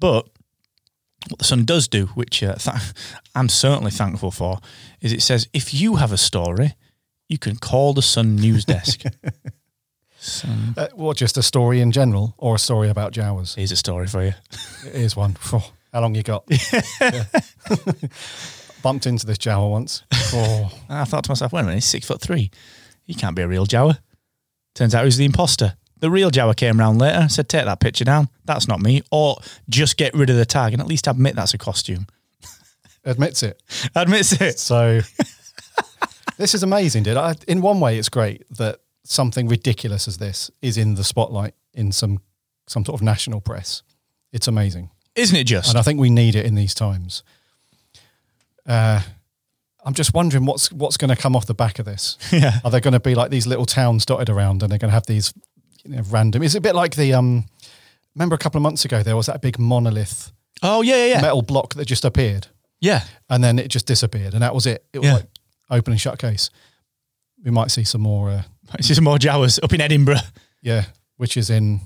but 0.01 0.27
what 1.29 1.39
the 1.39 1.45
Sun 1.45 1.65
does 1.65 1.89
do, 1.89 2.07
which 2.07 2.43
uh, 2.43 2.55
th- 2.55 2.77
I'm 3.35 3.49
certainly 3.49 3.91
thankful 3.91 4.31
for, 4.31 4.59
is 5.01 5.13
it 5.13 5.23
says 5.23 5.49
if 5.53 5.75
you 5.75 5.97
have 5.97 6.13
a 6.13 6.19
story, 6.19 6.75
you 7.29 7.39
can 7.39 7.57
call 7.57 7.95
the 7.95 8.03
Sun 8.03 8.37
news 8.37 8.65
desk. 8.65 9.03
Sun 10.19 10.75
uh, 10.77 10.89
what? 10.95 11.17
Just 11.17 11.37
a 11.37 11.43
story 11.43 11.81
in 11.81 11.91
general, 11.91 12.35
or 12.39 12.55
a 12.55 12.59
story 12.59 12.89
about 12.89 13.13
Jawas? 13.13 13.57
Here's 13.57 13.73
a 13.73 13.77
story 13.77 14.07
for 14.07 14.25
you. 14.25 14.35
Here's 14.93 15.17
one. 15.17 15.37
Oh, 15.53 15.71
how 15.93 16.01
long 16.01 16.15
you 16.15 16.23
got? 16.23 16.47
Bumped 18.83 19.07
into 19.07 19.27
this 19.27 19.37
Jawa 19.37 19.71
once. 19.71 20.03
Oh. 20.33 20.73
I 20.89 21.05
thought 21.05 21.25
to 21.25 21.31
myself, 21.31 21.53
wait 21.53 21.61
a 21.61 21.65
minute, 21.65 21.75
he's 21.75 21.85
six 21.85 22.07
foot 22.07 22.23
three. 22.23 22.51
He 23.05 23.13
can't 23.13 23.37
be 23.37 23.43
a 23.43 23.49
real 23.49 23.67
Jawa. 23.67 23.99
Turns 24.75 24.95
out 24.95 25.05
he's 25.05 25.19
the 25.19 25.27
imposter. 25.27 25.77
The 26.03 26.11
real 26.11 26.33
Jawa 26.33 26.57
came 26.57 26.81
round 26.81 26.99
later, 26.99 27.29
said, 27.29 27.49
take 27.49 27.65
that 27.65 27.79
picture 27.79 28.05
down. 28.05 28.29
That's 28.45 28.67
not 28.67 28.81
me. 28.81 29.03
Or 29.13 29.37
just 29.69 29.97
get 29.97 30.13
rid 30.15 30.31
of 30.31 30.37
the 30.37 30.45
tag 30.45 30.73
and 30.73 30.83
at 30.83 30.89
least 30.89 31.07
admit 31.07 31.37
that's 31.37 31.55
a 31.55 31.59
costume. 31.59 32.09
Admits 33.05 33.45
it. 33.45 33.63
Admits 33.95 34.33
it. 34.41 34.59
So 34.59 35.01
this 36.39 36.55
is 36.57 36.65
amazing, 36.65 37.05
dude. 37.05 37.17
I, 37.17 37.37
in 37.47 37.63
one 37.63 37.79
way, 37.79 37.99
it's 37.99 38.09
great 38.09 38.43
that 38.59 38.81
something 39.05 39.47
ridiculous 39.47 40.09
as 40.09 40.19
this 40.19 40.51
is 40.61 40.77
in 40.77 40.97
the 40.97 41.05
spotlight 41.05 41.55
in 41.73 41.93
some 41.93 42.21
some 42.67 42.85
sort 42.85 43.01
of 43.01 43.05
national 43.05 43.41
press. 43.41 43.85
It's 44.33 44.49
amazing, 44.49 44.91
Isn't 45.15 45.37
it 45.37 45.45
just? 45.45 45.69
and 45.69 45.79
I 45.79 45.83
think 45.83 46.01
we 46.01 46.11
need 46.11 46.35
it 46.35 46.45
in 46.47 46.57
these 46.57 46.75
times. 46.75 47.23
Uh, 48.67 49.03
I'm 49.85 49.95
just 49.95 50.15
wondering 50.15 50.47
what's 50.47 50.73
what's 50.73 50.97
going 50.97 51.15
to 51.15 51.21
come 51.21 51.37
off 51.37 51.47
the 51.47 51.55
back 51.55 51.79
of 51.79 51.85
this. 51.87 52.19
Yeah. 52.33 52.59
Are 52.65 52.71
there 52.73 52.81
going 52.81 52.93
to 52.93 53.01
be 53.01 53.15
like 53.15 53.31
these 53.31 53.47
little 53.47 53.67
towns 53.67 54.05
dotted 54.05 54.29
around, 54.31 54.63
and 54.63 54.71
they're 54.73 54.79
going 54.79 54.91
to 54.91 54.95
have 54.95 55.07
these 55.07 55.33
you 55.85 55.97
know, 55.97 56.03
random? 56.11 56.43
Is 56.43 56.55
a 56.55 56.61
bit 56.61 56.75
like 56.75 56.95
the 56.97 57.15
um? 57.15 57.47
Remember 58.15 58.35
a 58.35 58.39
couple 58.39 58.59
of 58.59 58.63
months 58.63 58.85
ago 58.85 59.03
there 59.03 59.17
was 59.17 59.27
that 59.27 59.41
big 59.41 59.59
monolith 59.59 60.33
Oh, 60.63 60.83
yeah, 60.83 60.97
yeah, 60.97 61.07
yeah. 61.15 61.21
metal 61.23 61.43
block 61.43 61.75
that 61.75 61.87
just 61.87 62.05
appeared 62.05 62.47
Yeah. 62.81 63.05
and 63.31 63.43
then 63.43 63.59
it 63.59 63.69
just 63.69 63.87
disappeared, 63.87 64.35
and 64.35 64.43
that 64.43 64.55
was 64.55 64.67
it. 64.67 64.85
It 64.93 64.99
was 64.99 65.07
Yeah. 65.09 65.15
like 65.15 65.27
open 65.71 65.93
and 65.93 66.01
shut 66.01 66.19
case. 66.19 66.51
We 67.45 67.51
might 67.51 67.71
see 67.71 67.85
some 67.85 68.03
more, 68.03 68.31
uh, 68.31 68.43
This 68.77 68.91
is 68.91 69.01
more 69.01 69.17
Jawas 69.19 69.59
up 69.63 69.73
in 69.73 69.81
Edinburgh. 69.81 70.21
yeah, 70.61 70.85
which 71.17 71.37
is 71.37 71.49
in 71.51 71.81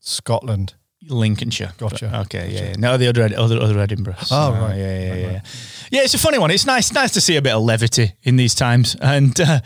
Scotland. 0.00 0.74
Lincolnshire. 1.06 1.72
Gotcha. 1.76 2.20
Okay, 2.20 2.50
yeah, 2.50 2.64
yeah. 2.70 2.74
No, 2.78 2.96
the 2.96 3.08
other 3.08 3.24
other 3.36 3.60
other 3.60 3.78
Edinburgh. 3.78 4.16
Oh, 4.30 4.52
right. 4.52 4.76
Yeah, 4.78 5.00
yeah, 5.00 5.10
Right, 5.10 5.18
yeah. 5.20 5.32
right. 5.34 5.42
Yeah, 5.90 6.00
it's 6.02 6.14
a 6.14 6.18
funny 6.18 6.38
one. 6.38 6.50
It's 6.50 6.64
nice, 6.64 6.92
nice 6.92 7.12
to 7.12 7.20
see 7.20 7.36
a 7.36 7.42
bit 7.42 7.52
of 7.52 7.62
levity 7.62 8.12
in 8.22 8.36
these 8.36 8.54
times, 8.54 8.96
and 9.02 9.38
uh, 9.40 9.60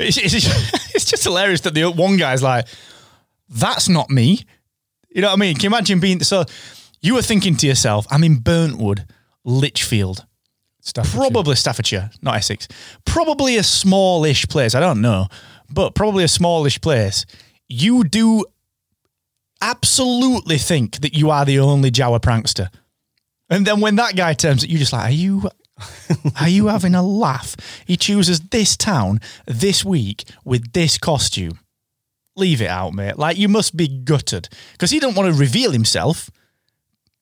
it's, 0.00 0.16
it's 0.16 0.34
it's 0.94 1.04
just 1.04 1.22
hilarious 1.22 1.60
that 1.60 1.74
the 1.74 1.84
one 1.88 2.16
guy's 2.16 2.42
like, 2.42 2.66
"That's 3.52 3.88
not 3.88 4.10
me." 4.10 4.44
You 5.10 5.20
know 5.22 5.28
what 5.28 5.34
I 5.34 5.40
mean? 5.40 5.54
Can 5.54 5.64
you 5.64 5.68
imagine 5.68 6.00
being 6.00 6.22
so? 6.22 6.44
You 7.00 7.14
were 7.14 7.22
thinking 7.22 7.56
to 7.56 7.66
yourself, 7.66 8.06
"I'm 8.10 8.24
in 8.24 8.40
Burntwood, 8.40 9.06
Lichfield, 9.44 10.24
Staffordshire. 10.80 11.20
probably 11.20 11.56
Staffordshire, 11.56 12.10
not 12.22 12.36
Essex. 12.36 12.68
Probably 13.04 13.56
a 13.56 13.62
smallish 13.62 14.46
place. 14.48 14.74
I 14.74 14.80
don't 14.80 15.00
know, 15.00 15.28
but 15.70 15.94
probably 15.94 16.24
a 16.24 16.28
smallish 16.28 16.80
place. 16.80 17.26
You 17.68 18.04
do 18.04 18.44
absolutely 19.62 20.58
think 20.58 21.00
that 21.00 21.14
you 21.14 21.30
are 21.30 21.44
the 21.44 21.60
only 21.60 21.90
Jawa 21.90 22.20
prankster. 22.20 22.68
And 23.48 23.66
then 23.66 23.80
when 23.80 23.96
that 23.96 24.16
guy 24.16 24.34
turns, 24.34 24.66
you're 24.66 24.78
just 24.78 24.92
like, 24.92 25.10
are 25.10 25.14
you, 25.14 25.48
are 26.40 26.48
you 26.48 26.66
having 26.66 26.94
a 26.94 27.02
laugh? 27.02 27.56
He 27.86 27.96
chooses 27.96 28.40
this 28.40 28.76
town 28.76 29.20
this 29.46 29.84
week 29.84 30.24
with 30.44 30.72
this 30.72 30.98
costume. 30.98 31.58
Leave 32.36 32.62
it 32.62 32.68
out, 32.68 32.94
mate. 32.94 33.18
Like 33.18 33.36
you 33.36 33.48
must 33.48 33.76
be 33.76 33.88
gutted 33.88 34.48
because 34.72 34.90
he 34.90 34.98
don't 34.98 35.14
want 35.14 35.32
to 35.32 35.38
reveal 35.38 35.72
himself 35.72 36.30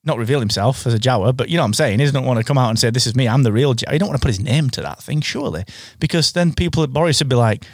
not 0.03 0.17
reveal 0.17 0.39
himself 0.39 0.87
as 0.87 0.93
a 0.93 0.99
Jawa, 0.99 1.35
but 1.35 1.49
you 1.49 1.57
know 1.57 1.63
what 1.63 1.67
I'm 1.67 1.73
saying? 1.73 1.99
He 1.99 2.05
doesn't 2.05 2.25
want 2.25 2.39
to 2.39 2.43
come 2.43 2.57
out 2.57 2.69
and 2.69 2.79
say, 2.79 2.89
This 2.89 3.05
is 3.05 3.15
me, 3.15 3.27
I'm 3.27 3.43
the 3.43 3.51
real 3.51 3.75
Jawa. 3.75 3.91
He 3.91 3.97
don't 3.99 4.09
want 4.09 4.19
to 4.19 4.25
put 4.25 4.35
his 4.35 4.39
name 4.39 4.69
to 4.71 4.81
that 4.81 5.01
thing, 5.01 5.21
surely. 5.21 5.63
Because 5.99 6.31
then 6.31 6.53
people 6.53 6.83
at 6.83 6.91
Boris 6.91 7.19
would 7.19 7.29
be 7.29 7.35
like, 7.35 7.65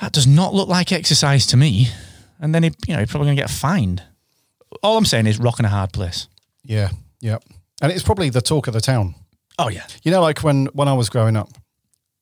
That 0.00 0.12
does 0.12 0.26
not 0.26 0.52
look 0.52 0.68
like 0.68 0.92
exercise 0.92 1.46
to 1.48 1.56
me. 1.56 1.88
And 2.40 2.54
then 2.54 2.64
he 2.64 2.72
you 2.86 2.94
know, 2.94 3.00
he's 3.00 3.10
probably 3.10 3.28
gonna 3.28 3.36
get 3.36 3.50
fined. 3.50 4.02
All 4.82 4.98
I'm 4.98 5.04
saying 5.04 5.26
is 5.26 5.38
rock 5.38 5.58
in 5.58 5.64
a 5.64 5.68
hard 5.68 5.92
place. 5.92 6.28
Yeah, 6.64 6.90
yeah, 7.20 7.38
and 7.80 7.92
it's 7.92 8.02
probably 8.02 8.28
the 8.28 8.42
talk 8.42 8.66
of 8.66 8.74
the 8.74 8.80
town. 8.80 9.14
Oh 9.58 9.68
yeah. 9.68 9.86
You 10.02 10.10
know, 10.10 10.20
like 10.20 10.42
when 10.42 10.66
when 10.66 10.88
I 10.88 10.92
was 10.92 11.08
growing 11.08 11.36
up, 11.36 11.48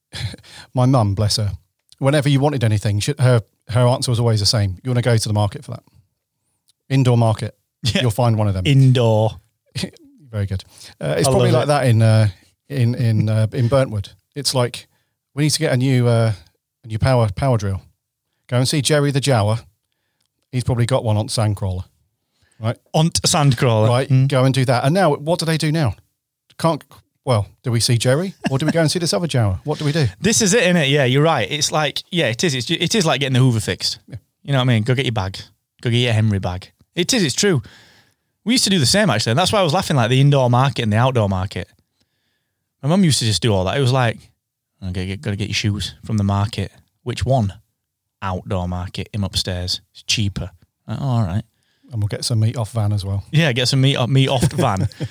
my 0.75 0.87
mum, 0.87 1.15
bless 1.15 1.37
her, 1.37 1.53
whenever 1.99 2.29
you 2.29 2.39
wanted 2.39 2.63
anything, 2.63 3.01
she, 3.01 3.15
her 3.19 3.43
her 3.69 3.87
answer 3.87 4.11
was 4.11 4.21
always 4.21 4.41
the 4.41 4.47
same. 4.47 4.79
You 4.83 4.91
want 4.91 4.99
to 4.99 5.03
go 5.03 5.17
to 5.17 5.29
the 5.29 5.35
market 5.35 5.65
for 5.65 5.73
that 5.73 5.83
indoor 6.89 7.19
market. 7.19 7.57
Yeah. 7.83 8.03
You'll 8.03 8.11
find 8.11 8.39
one 8.39 8.49
of 8.49 8.55
them. 8.55 8.65
Indoor. 8.67 9.31
Very 10.31 10.47
good. 10.47 10.65
Uh, 11.01 11.17
it's 11.19 11.29
I 11.29 11.31
probably 11.31 11.51
like 11.53 11.65
it. 11.65 11.67
that 11.67 11.87
in 11.87 12.03
uh, 12.03 12.29
in 12.69 12.95
in 12.95 13.29
uh, 13.29 13.47
in 13.53 13.69
Burntwood. 13.69 14.15
It's 14.35 14.55
like 14.55 14.87
we 15.35 15.45
need 15.45 15.51
to 15.51 15.59
get 15.59 15.73
a 15.73 15.77
new 15.77 16.09
uh, 16.09 16.33
a 16.83 16.87
new 16.87 16.99
power 16.99 17.29
power 17.35 17.59
drill. 17.59 17.83
Go 18.47 18.57
and 18.57 18.69
see 18.69 18.81
Jerry 18.83 19.11
the 19.11 19.21
Jawa. 19.21 19.65
He's 20.51 20.65
probably 20.65 20.87
got 20.87 21.05
one 21.05 21.17
on 21.17 21.29
Sandcrawler, 21.29 21.85
right? 22.61 22.79
On 22.93 23.11
sandcrawler. 23.11 23.89
Right. 23.89 24.09
Mm. 24.09 24.29
Go 24.29 24.45
and 24.45 24.55
do 24.55 24.65
that. 24.65 24.85
And 24.85 24.95
now, 24.95 25.15
what 25.15 25.39
do 25.41 25.47
they 25.47 25.59
do 25.59 25.71
now? 25.71 25.95
Can't. 26.59 26.83
Well, 27.25 27.47
do 27.63 27.71
we 27.73 27.81
see 27.81 27.97
Jerry 27.97 28.35
or 28.51 28.59
do 28.59 28.67
we 28.67 28.73
go 28.73 28.81
and 28.81 28.91
see 28.91 28.99
this 28.99 29.15
other 29.15 29.27
Jawa? 29.27 29.61
What 29.65 29.79
do 29.79 29.85
we 29.87 29.93
do? 29.93 30.07
This 30.21 30.43
is 30.43 30.53
it, 30.53 30.63
isn't 30.65 30.77
it? 30.77 30.89
Yeah, 30.89 31.05
you're 31.05 31.23
right. 31.23 31.51
It's 31.51 31.73
like, 31.73 32.03
yeah, 32.11 32.27
It's, 32.27 32.43
it 32.45 32.95
is 32.95 33.07
like 33.07 33.21
getting 33.21 33.33
the 33.33 33.39
Hoover 33.39 33.61
fixed. 33.61 33.99
You 34.43 34.53
know 34.53 34.59
what 34.59 34.63
I 34.63 34.65
mean? 34.65 34.83
Go 34.83 34.95
get 34.95 35.07
your 35.07 35.13
bag. 35.13 35.39
Go 35.81 35.91
get 35.91 35.99
your 35.99 36.13
Henry 36.13 36.39
bag. 36.39 36.71
It 36.95 37.13
is. 37.15 37.25
It's 37.25 37.35
true. 37.35 37.63
We 38.45 38.53
used 38.55 38.65
to 38.65 38.71
do 38.71 38.79
the 38.79 38.85
same 38.87 39.09
actually. 39.09 39.31
And 39.31 39.39
that's 39.39 39.53
why 39.53 39.61
I 39.61 39.63
was 39.63 39.73
laughing 39.73 39.97
like 39.97 40.11
the 40.11 40.21
indoor 40.21 40.51
market 40.51 40.83
and 40.83 40.93
the 40.93 40.99
outdoor 40.99 41.31
market. 41.31 41.69
My 42.83 42.91
mum 42.91 43.03
used 43.05 43.21
to 43.21 43.25
just 43.25 43.41
do 43.41 43.55
all 43.55 43.65
that. 43.65 43.79
It 43.79 43.81
was 43.81 43.93
like, 43.93 44.19
okay, 44.87 45.17
gotta 45.17 45.37
get 45.37 45.49
your 45.49 45.55
shoes 45.55 45.95
from 46.05 46.19
the 46.19 46.25
market. 46.25 46.71
Which 47.05 47.25
one? 47.25 47.55
Outdoor 48.21 48.69
market. 48.69 49.09
Him 49.15 49.25
upstairs. 49.25 49.81
It's 49.93 50.03
cheaper. 50.03 50.51
Like, 50.87 50.99
oh, 51.01 51.05
all 51.05 51.23
right. 51.23 51.45
And 51.91 52.03
we'll 52.03 52.09
get 52.09 52.25
some 52.25 52.41
meat 52.41 52.59
off 52.59 52.73
van 52.73 52.93
as 52.93 53.05
well. 53.05 53.25
Yeah, 53.31 53.53
get 53.53 53.69
some 53.69 53.81
meat 53.81 53.99
meat 54.09 54.29
off 54.29 54.43
the 54.49 54.57
van. 54.57 54.89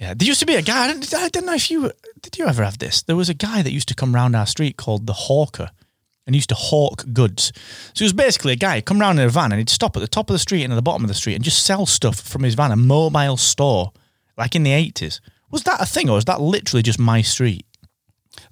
yeah, 0.00 0.14
there 0.14 0.26
used 0.26 0.40
to 0.40 0.46
be 0.46 0.54
a 0.54 0.62
guy. 0.62 0.84
I 0.84 0.92
don't, 0.92 1.14
I 1.14 1.28
don't 1.28 1.46
know 1.46 1.54
if 1.54 1.70
you 1.70 1.90
did. 2.20 2.38
You 2.38 2.46
ever 2.46 2.64
have 2.64 2.78
this? 2.78 3.02
There 3.02 3.16
was 3.16 3.28
a 3.28 3.34
guy 3.34 3.62
that 3.62 3.72
used 3.72 3.88
to 3.88 3.94
come 3.94 4.14
round 4.14 4.36
our 4.36 4.46
street 4.46 4.76
called 4.76 5.06
the 5.06 5.12
Hawker, 5.12 5.70
and 6.26 6.34
he 6.34 6.38
used 6.38 6.48
to 6.50 6.54
hawk 6.56 7.04
goods. 7.12 7.52
So 7.94 8.00
he 8.00 8.04
was 8.04 8.12
basically 8.12 8.52
a 8.52 8.56
guy 8.56 8.76
who'd 8.76 8.84
come 8.84 9.00
round 9.00 9.18
in 9.18 9.24
a 9.26 9.28
van 9.28 9.52
and 9.52 9.58
he'd 9.58 9.68
stop 9.70 9.96
at 9.96 10.00
the 10.00 10.08
top 10.08 10.28
of 10.28 10.34
the 10.34 10.38
street 10.40 10.64
and 10.64 10.72
at 10.72 10.76
the 10.76 10.82
bottom 10.82 11.02
of 11.04 11.08
the 11.08 11.14
street 11.14 11.34
and 11.36 11.44
just 11.44 11.64
sell 11.64 11.86
stuff 11.86 12.20
from 12.20 12.42
his 12.42 12.54
van, 12.54 12.72
a 12.72 12.76
mobile 12.76 13.36
store, 13.36 13.92
like 14.36 14.54
in 14.54 14.62
the 14.64 14.72
eighties. 14.72 15.20
Was 15.50 15.62
that 15.62 15.80
a 15.80 15.86
thing, 15.86 16.08
or 16.10 16.14
was 16.16 16.24
that 16.26 16.40
literally 16.40 16.82
just 16.82 16.98
my 16.98 17.22
street? 17.22 17.64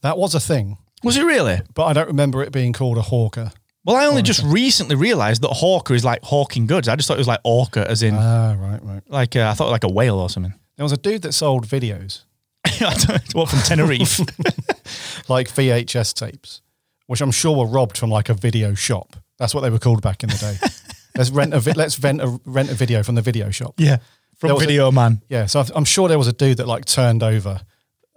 That 0.03 0.17
was 0.17 0.35
a 0.35 0.41
thing, 0.41 0.79
Was 1.03 1.17
it 1.17 1.25
really? 1.25 1.61
but 1.75 1.85
I 1.85 1.93
don't 1.93 2.07
remember 2.09 2.43
it 2.43 2.53
being 2.53 2.73
called 2.73 2.97
a 2.97 3.03
hawker. 3.03 3.53
Well, 3.85 3.97
I 3.97 4.07
only 4.07 4.23
just 4.23 4.43
recently 4.45 4.97
realised 4.97 5.43
that 5.43 5.49
hawker 5.49 5.93
is 5.93 6.05
like 6.07 6.23
hawking 6.23 6.67
goods. 6.67 6.89
I 6.89 6.97
just 6.97 7.07
thought 7.07 7.19
it 7.19 7.19
was 7.19 7.29
like 7.29 7.41
orca, 7.45 7.89
as 7.91 8.03
in 8.03 8.15
Ah, 8.15 8.57
right, 8.59 8.83
right. 8.83 9.03
like 9.09 9.37
uh, 9.37 9.49
I 9.51 9.53
thought 9.55 9.71
like 9.71 9.85
a 9.85 9.91
whale 9.93 10.19
or 10.19 10.31
something. 10.31 10.55
There 10.77 10.85
was 10.85 10.93
a 10.93 10.97
dude 10.97 11.23
that 11.23 11.33
sold 11.33 11.67
videos, 11.67 12.23
I 12.67 12.95
don't- 12.95 13.35
what 13.35 13.49
from 13.49 13.61
Tenerife? 13.61 14.19
like 15.29 15.49
VHS 15.49 16.15
tapes, 16.15 16.61
which 17.07 17.21
I'm 17.21 17.31
sure 17.31 17.57
were 17.57 17.67
robbed 17.67 17.97
from 17.99 18.11
like 18.11 18.29
a 18.29 18.35
video 18.35 18.75
shop. 18.75 19.17
That's 19.39 19.55
what 19.55 19.61
they 19.63 19.71
were 19.71 19.79
called 19.79 20.03
back 20.03 20.23
in 20.23 20.31
the 20.31 20.37
day. 20.37 20.57
let's 21.17 21.31
rent 21.31 21.55
a 21.55 21.61
vi- 21.61 21.73
let's 21.73 21.99
rent 22.01 22.21
a 22.21 22.41
rent 22.45 22.71
a 22.71 22.75
video 22.75 23.03
from 23.03 23.15
the 23.15 23.23
video 23.23 23.51
shop. 23.51 23.75
Yeah, 23.79 23.99
from 24.39 24.51
was 24.55 24.63
a- 24.63 24.67
Video 24.67 24.91
Man. 24.91 25.21
Yeah, 25.29 25.47
so 25.47 25.65
I'm 25.75 25.85
sure 25.85 26.09
there 26.09 26.19
was 26.19 26.29
a 26.29 26.33
dude 26.33 26.57
that 26.59 26.67
like 26.69 26.85
turned 26.85 27.23
over 27.23 27.61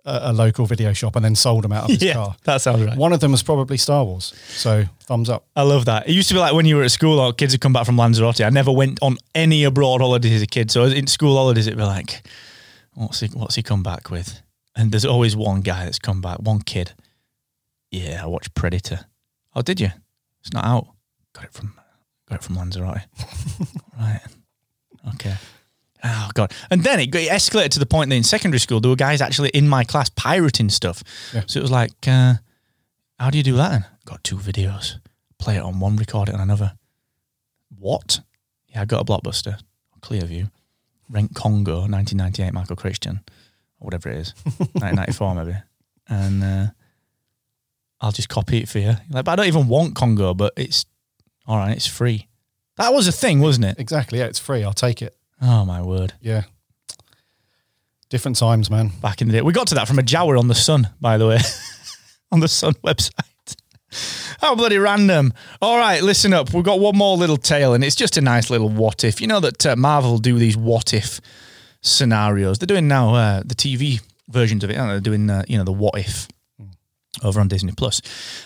a, 0.05 0.19
a 0.23 0.33
local 0.33 0.65
video 0.65 0.93
shop 0.93 1.15
and 1.15 1.23
then 1.25 1.35
sold 1.35 1.63
them 1.63 1.71
out 1.73 1.85
of 1.85 1.89
his 1.91 2.01
Yeah, 2.03 2.13
car. 2.13 2.35
that 2.45 2.61
sounds 2.61 2.83
right. 2.83 2.97
One 2.97 3.13
of 3.13 3.19
them 3.19 3.31
was 3.31 3.43
probably 3.43 3.77
Star 3.77 4.03
Wars. 4.05 4.33
So 4.49 4.85
thumbs 5.01 5.29
up. 5.29 5.45
I 5.55 5.63
love 5.63 5.85
that. 5.85 6.07
It 6.07 6.13
used 6.13 6.27
to 6.29 6.33
be 6.35 6.39
like 6.39 6.53
when 6.53 6.65
you 6.65 6.75
were 6.77 6.83
at 6.83 6.91
school 6.91 7.19
or 7.19 7.33
kids 7.33 7.53
would 7.53 7.61
come 7.61 7.73
back 7.73 7.85
from 7.85 7.97
Lanzarote. 7.97 8.41
I 8.41 8.49
never 8.49 8.71
went 8.71 8.99
on 9.01 9.17
any 9.35 9.63
abroad 9.63 10.01
holidays 10.01 10.33
as 10.33 10.41
a 10.41 10.47
kid. 10.47 10.71
So 10.71 10.85
in 10.85 11.07
school 11.07 11.35
holidays, 11.35 11.67
it'd 11.67 11.77
be 11.77 11.83
like, 11.83 12.25
what's 12.97 13.19
he, 13.19 13.27
what's 13.27 13.55
he 13.55 13.63
come 13.63 13.83
back 13.83 14.09
with? 14.09 14.41
And 14.75 14.91
there's 14.91 15.05
always 15.05 15.35
one 15.35 15.61
guy 15.61 15.85
that's 15.85 15.99
come 15.99 16.21
back, 16.21 16.37
one 16.39 16.61
kid. 16.61 16.93
Yeah, 17.91 18.23
I 18.23 18.27
watched 18.27 18.53
Predator. 18.53 19.05
Oh, 19.55 19.61
did 19.61 19.79
you? 19.79 19.89
It's 20.41 20.53
not 20.53 20.65
out. 20.65 20.87
Got 21.33 21.45
it 21.45 21.53
from 21.53 21.73
got 22.29 22.39
it 22.39 22.43
from 22.43 22.55
Lanzarote. 22.55 22.97
right. 23.99 24.21
Okay. 25.15 25.35
Oh 26.03 26.29
god! 26.33 26.53
And 26.69 26.83
then 26.83 26.99
it, 26.99 27.15
it 27.15 27.29
escalated 27.29 27.69
to 27.71 27.79
the 27.79 27.85
point 27.85 28.09
that 28.09 28.15
in 28.15 28.23
secondary 28.23 28.59
school 28.59 28.79
there 28.79 28.89
were 28.89 28.95
guys 28.95 29.21
actually 29.21 29.49
in 29.49 29.67
my 29.67 29.83
class 29.83 30.09
pirating 30.09 30.69
stuff. 30.69 31.03
Yeah. 31.33 31.43
So 31.47 31.59
it 31.59 31.63
was 31.63 31.71
like, 31.71 31.93
uh, 32.07 32.35
how 33.19 33.29
do 33.29 33.37
you 33.37 33.43
do 33.43 33.55
that? 33.55 33.71
Then 33.71 33.85
got 34.05 34.23
two 34.23 34.37
videos. 34.37 34.99
Play 35.39 35.57
it 35.57 35.61
on 35.61 35.79
one, 35.79 35.95
record 35.95 36.29
it 36.29 36.35
on 36.35 36.41
another. 36.41 36.73
What? 37.77 38.21
Yeah, 38.69 38.81
I 38.81 38.85
got 38.85 39.01
a 39.01 39.05
blockbuster, 39.05 39.59
Clearview, 40.01 40.51
Rent 41.09 41.35
Congo, 41.35 41.81
1998, 41.81 42.53
Michael 42.53 42.75
Crichton, 42.75 43.21
or 43.79 43.85
whatever 43.85 44.09
it 44.09 44.17
is, 44.17 44.33
1994 44.57 45.35
maybe, 45.35 45.57
and 46.09 46.43
uh, 46.43 46.65
I'll 48.01 48.11
just 48.11 48.29
copy 48.29 48.59
it 48.59 48.69
for 48.69 48.79
you. 48.79 48.93
Like, 49.09 49.25
but 49.25 49.31
I 49.31 49.35
don't 49.37 49.47
even 49.47 49.67
want 49.67 49.95
Congo, 49.95 50.33
but 50.33 50.53
it's 50.57 50.85
all 51.45 51.57
right. 51.57 51.75
It's 51.75 51.87
free. 51.87 52.27
That 52.77 52.93
was 52.93 53.07
a 53.07 53.11
thing, 53.11 53.39
wasn't 53.39 53.65
it? 53.65 53.79
Exactly. 53.79 54.19
Yeah, 54.19 54.25
it's 54.25 54.39
free. 54.39 54.63
I'll 54.63 54.73
take 54.73 55.01
it. 55.01 55.15
Oh 55.41 55.65
my 55.65 55.81
word! 55.81 56.13
Yeah. 56.21 56.43
Different 58.09 58.37
times, 58.37 58.69
man. 58.69 58.91
Back 59.01 59.21
in 59.21 59.27
the 59.27 59.33
day, 59.33 59.41
we 59.41 59.51
got 59.51 59.67
to 59.67 59.75
that 59.75 59.87
from 59.87 59.99
a 59.99 60.01
Jawa 60.03 60.39
on 60.39 60.47
the 60.47 60.55
Sun, 60.55 60.89
by 61.01 61.17
the 61.17 61.27
way, 61.27 61.39
on 62.31 62.39
the 62.39 62.47
Sun 62.47 62.73
website. 62.75 63.55
How 64.39 64.55
bloody 64.55 64.77
random. 64.77 65.33
All 65.61 65.77
right, 65.77 66.01
listen 66.01 66.33
up. 66.33 66.53
We've 66.53 66.63
got 66.63 66.79
one 66.79 66.95
more 66.95 67.17
little 67.17 67.37
tale, 67.37 67.73
and 67.73 67.83
it's 67.83 67.95
just 67.95 68.17
a 68.17 68.21
nice 68.21 68.49
little 68.49 68.69
what 68.69 69.03
if. 69.03 69.19
You 69.19 69.27
know 69.27 69.39
that 69.39 69.65
uh, 69.65 69.75
Marvel 69.75 70.17
do 70.19 70.37
these 70.37 70.55
what 70.55 70.93
if 70.93 71.19
scenarios. 71.81 72.59
They're 72.59 72.67
doing 72.67 72.87
now 72.87 73.15
uh, 73.15 73.43
the 73.45 73.55
TV 73.55 74.01
versions 74.29 74.63
of 74.63 74.69
it, 74.69 74.77
aren't 74.77 74.89
they? 74.89 74.93
They're 74.93 75.17
doing, 75.17 75.29
uh, 75.29 75.43
you 75.47 75.57
know, 75.57 75.63
the 75.63 75.71
what 75.71 75.97
if 75.97 76.27
over 77.23 77.39
on 77.39 77.47
Disney 77.47 77.71
Plus. 77.71 78.01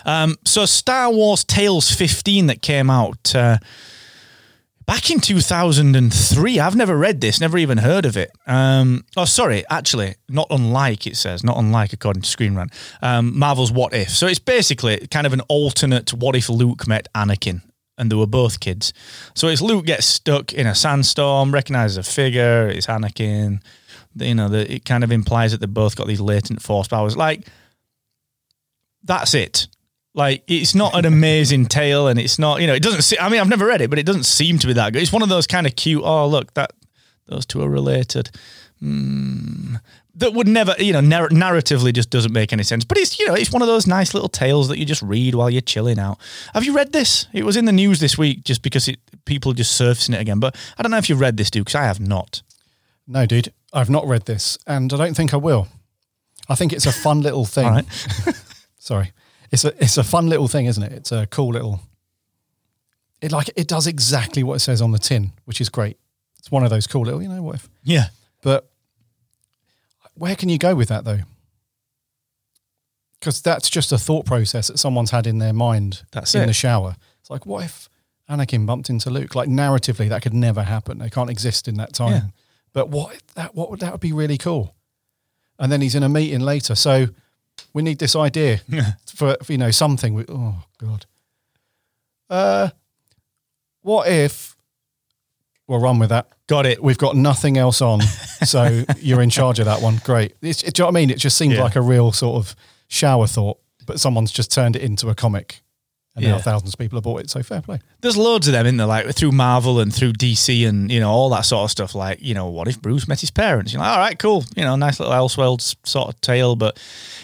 Um, 0.05 0.37
so 0.45 0.65
Star 0.65 1.11
Wars 1.11 1.43
Tales 1.43 1.91
15 1.93 2.47
that 2.47 2.61
came 2.61 2.89
out 2.89 3.35
uh, 3.35 3.57
back 4.91 5.09
in 5.09 5.21
2003. 5.21 6.59
I've 6.59 6.75
never 6.75 6.97
read 6.97 7.21
this, 7.21 7.39
never 7.39 7.57
even 7.57 7.77
heard 7.77 8.05
of 8.05 8.17
it. 8.17 8.29
Um, 8.45 9.05
oh, 9.15 9.23
sorry, 9.23 9.63
actually, 9.69 10.15
not 10.27 10.47
unlike 10.49 11.07
it 11.07 11.15
says, 11.15 11.45
not 11.45 11.57
unlike 11.57 11.93
according 11.93 12.23
to 12.23 12.29
Screen 12.29 12.55
Rant. 12.55 12.73
Um, 13.01 13.39
Marvel's 13.39 13.71
What 13.71 13.93
If. 13.93 14.09
So 14.09 14.27
it's 14.27 14.37
basically 14.37 15.07
kind 15.07 15.25
of 15.25 15.31
an 15.31 15.39
alternate 15.47 16.11
What 16.11 16.35
If 16.35 16.49
Luke 16.49 16.89
met 16.89 17.07
Anakin 17.15 17.61
and 17.97 18.11
they 18.11 18.17
were 18.17 18.27
both 18.27 18.59
kids. 18.59 18.91
So 19.33 19.47
it's 19.47 19.61
Luke 19.61 19.85
gets 19.85 20.05
stuck 20.05 20.51
in 20.51 20.67
a 20.67 20.75
sandstorm, 20.75 21.53
recognizes 21.53 21.95
a 21.95 22.03
figure, 22.03 22.67
it's 22.67 22.87
Anakin. 22.87 23.61
You 24.15 24.35
know, 24.35 24.49
the, 24.49 24.69
it 24.69 24.83
kind 24.83 25.05
of 25.05 25.11
implies 25.13 25.53
that 25.53 25.61
they've 25.61 25.73
both 25.73 25.95
got 25.95 26.07
these 26.07 26.19
latent 26.19 26.61
force 26.61 26.89
powers. 26.89 27.15
Like, 27.15 27.47
that's 29.05 29.33
it. 29.35 29.67
Like 30.13 30.43
it's 30.47 30.75
not 30.75 30.93
an 30.95 31.05
amazing 31.05 31.67
tale, 31.67 32.07
and 32.07 32.19
it's 32.19 32.37
not 32.37 32.59
you 32.61 32.67
know 32.67 32.73
it 32.73 32.83
doesn't. 32.83 33.03
Se- 33.03 33.17
I 33.19 33.29
mean, 33.29 33.39
I've 33.39 33.47
never 33.49 33.65
read 33.65 33.81
it, 33.81 33.89
but 33.89 33.97
it 33.99 34.05
doesn't 34.05 34.23
seem 34.25 34.59
to 34.59 34.67
be 34.67 34.73
that 34.73 34.91
good. 34.93 35.01
It's 35.01 35.13
one 35.13 35.21
of 35.23 35.29
those 35.29 35.47
kind 35.47 35.65
of 35.65 35.75
cute. 35.75 36.03
Oh, 36.03 36.27
look 36.27 36.53
that 36.55 36.71
those 37.27 37.45
two 37.45 37.61
are 37.61 37.69
related. 37.69 38.29
Mm, 38.83 39.79
that 40.15 40.33
would 40.33 40.47
never, 40.47 40.75
you 40.79 40.91
know, 40.91 40.99
narr- 41.01 41.29
narratively 41.29 41.93
just 41.93 42.09
doesn't 42.09 42.33
make 42.33 42.51
any 42.51 42.63
sense. 42.63 42.83
But 42.83 42.97
it's 42.97 43.19
you 43.19 43.27
know 43.27 43.35
it's 43.35 43.51
one 43.51 43.61
of 43.61 43.67
those 43.69 43.87
nice 43.87 44.13
little 44.13 44.27
tales 44.29 44.67
that 44.67 44.77
you 44.79 44.85
just 44.85 45.01
read 45.01 45.35
while 45.35 45.49
you're 45.49 45.61
chilling 45.61 45.97
out. 45.99 46.17
Have 46.53 46.65
you 46.65 46.75
read 46.75 46.91
this? 46.91 47.27
It 47.31 47.45
was 47.45 47.55
in 47.55 47.65
the 47.65 47.71
news 47.71 47.99
this 47.99 48.17
week 48.17 48.43
just 48.43 48.61
because 48.63 48.87
it 48.89 48.99
people 49.25 49.51
are 49.51 49.55
just 49.55 49.75
surfacing 49.77 50.13
it 50.15 50.19
again. 50.21 50.39
But 50.39 50.55
I 50.77 50.83
don't 50.83 50.91
know 50.91 50.97
if 50.97 51.09
you've 51.09 51.19
read 51.21 51.37
this, 51.37 51.49
dude, 51.49 51.65
because 51.65 51.75
I 51.75 51.83
have 51.85 51.99
not. 52.01 52.41
No, 53.07 53.25
dude, 53.25 53.53
I've 53.71 53.89
not 53.89 54.05
read 54.07 54.25
this, 54.25 54.57
and 54.67 54.91
I 54.91 54.97
don't 54.97 55.15
think 55.15 55.33
I 55.33 55.37
will. 55.37 55.67
I 56.49 56.55
think 56.55 56.73
it's 56.73 56.85
a 56.85 56.91
fun 56.91 57.21
little 57.21 57.45
thing. 57.45 57.65
All 57.65 57.71
right. 57.71 57.85
Sorry, 58.79 59.11
it's 59.51 59.65
a 59.65 59.73
it's 59.83 59.97
a 59.97 60.03
fun 60.03 60.27
little 60.29 60.47
thing, 60.47 60.65
isn't 60.65 60.83
it? 60.83 60.91
It's 60.93 61.11
a 61.11 61.27
cool 61.27 61.49
little. 61.53 61.81
It 63.21 63.31
like 63.31 63.49
it 63.55 63.67
does 63.67 63.85
exactly 63.87 64.43
what 64.43 64.55
it 64.55 64.59
says 64.59 64.81
on 64.81 64.91
the 64.91 64.99
tin, 64.99 65.31
which 65.45 65.61
is 65.61 65.69
great. 65.69 65.97
It's 66.39 66.51
one 66.51 66.63
of 66.63 66.69
those 66.71 66.87
cool 66.87 67.03
little, 67.03 67.21
you 67.21 67.29
know, 67.29 67.43
what 67.43 67.55
if? 67.55 67.69
Yeah. 67.83 68.05
But 68.41 68.67
where 70.15 70.35
can 70.35 70.49
you 70.49 70.57
go 70.57 70.73
with 70.73 70.89
that 70.89 71.03
though? 71.03 71.19
Because 73.19 73.41
that's 73.41 73.69
just 73.69 73.91
a 73.91 73.99
thought 73.99 74.25
process 74.25 74.67
that 74.67 74.79
someone's 74.79 75.11
had 75.11 75.27
in 75.27 75.37
their 75.37 75.53
mind 75.53 76.01
That's 76.11 76.33
in 76.33 76.41
it. 76.41 76.47
the 76.47 76.53
shower. 76.53 76.95
It's 77.19 77.29
like, 77.29 77.45
what 77.45 77.63
if 77.65 77.87
Anakin 78.27 78.65
bumped 78.65 78.89
into 78.89 79.11
Luke? 79.11 79.35
Like 79.35 79.47
narratively, 79.49 80.09
that 80.09 80.23
could 80.23 80.33
never 80.33 80.63
happen. 80.63 80.97
They 80.97 81.11
can't 81.11 81.29
exist 81.29 81.67
in 81.67 81.75
that 81.75 81.93
time. 81.93 82.11
Yeah. 82.11 82.21
But 82.73 82.89
what 82.89 83.15
that? 83.35 83.53
What 83.53 83.69
would 83.69 83.81
that 83.81 83.91
would 83.91 84.01
be 84.01 84.13
really 84.13 84.39
cool? 84.39 84.73
And 85.59 85.71
then 85.71 85.81
he's 85.81 85.93
in 85.93 86.01
a 86.01 86.09
meeting 86.09 86.39
later, 86.39 86.73
so 86.73 87.09
we 87.73 87.81
need 87.83 87.99
this 87.99 88.15
idea 88.15 88.59
for, 89.05 89.37
for 89.43 89.51
you 89.51 89.57
know 89.57 89.71
something. 89.71 90.13
We, 90.13 90.25
oh 90.29 90.63
God. 90.77 91.05
Uh, 92.29 92.69
what 93.81 94.07
if? 94.07 94.55
We'll 95.67 95.79
run 95.79 95.99
with 95.99 96.09
that. 96.09 96.27
Got 96.47 96.65
it. 96.65 96.83
We've 96.83 96.97
got 96.97 97.15
nothing 97.15 97.57
else 97.57 97.81
on, 97.81 98.01
so 98.01 98.83
you're 98.97 99.21
in 99.21 99.29
charge 99.29 99.59
of 99.59 99.65
that 99.65 99.81
one. 99.81 100.01
Great. 100.03 100.33
It's, 100.41 100.63
it, 100.63 100.73
do 100.73 100.81
you 100.81 100.83
know 100.83 100.87
what 100.87 100.97
I 100.97 101.01
mean? 101.01 101.09
It 101.09 101.17
just 101.17 101.37
seems 101.37 101.55
Yeah. 101.55 101.63
like 101.63 101.75
a 101.77 101.81
real 101.81 102.11
sort 102.11 102.35
of 102.37 102.55
shower 102.89 103.25
thought, 103.27 103.57
but 103.85 103.99
someone's 103.99 104.31
just 104.31 104.51
turned 104.51 104.75
it 104.75 104.81
into 104.81 105.09
a 105.09 105.15
comic, 105.15 105.61
and 106.15 106.25
now 106.25 106.37
thousands 106.39 106.73
of 106.73 106.79
people 106.79 106.97
have 106.97 107.03
bought 107.03 107.21
it. 107.21 107.29
So 107.29 107.41
fair 107.41 107.61
play. 107.61 107.79
There's 108.01 108.17
loads 108.17 108.47
of 108.47 108.53
them 108.53 108.65
in 108.65 108.77
there, 108.77 108.87
like 108.87 109.13
through 109.15 109.31
Marvel 109.31 109.79
and 109.79 109.93
through 109.93 110.13
DC 110.13 110.67
and 110.67 110.91
you 110.91 110.99
know 110.99 111.09
all 111.09 111.29
that 111.29 111.41
sort 111.41 111.63
of 111.63 111.71
stuff. 111.71 111.95
Like 111.95 112.21
you 112.21 112.33
know, 112.33 112.47
what 112.47 112.67
if 112.67 112.81
Bruce 112.81 113.07
met 113.07 113.21
his 113.21 113.31
parents? 113.31 113.71
You're 113.71 113.81
like, 113.81 113.91
all 113.91 113.99
right, 113.99 114.19
cool. 114.19 114.43
You 114.55 114.63
know, 114.63 114.75
nice 114.75 114.99
little 114.99 115.13
Elseworlds 115.13 115.75
sort 115.85 116.09
of 116.09 116.19
tale. 116.21 116.55
But 116.55 116.79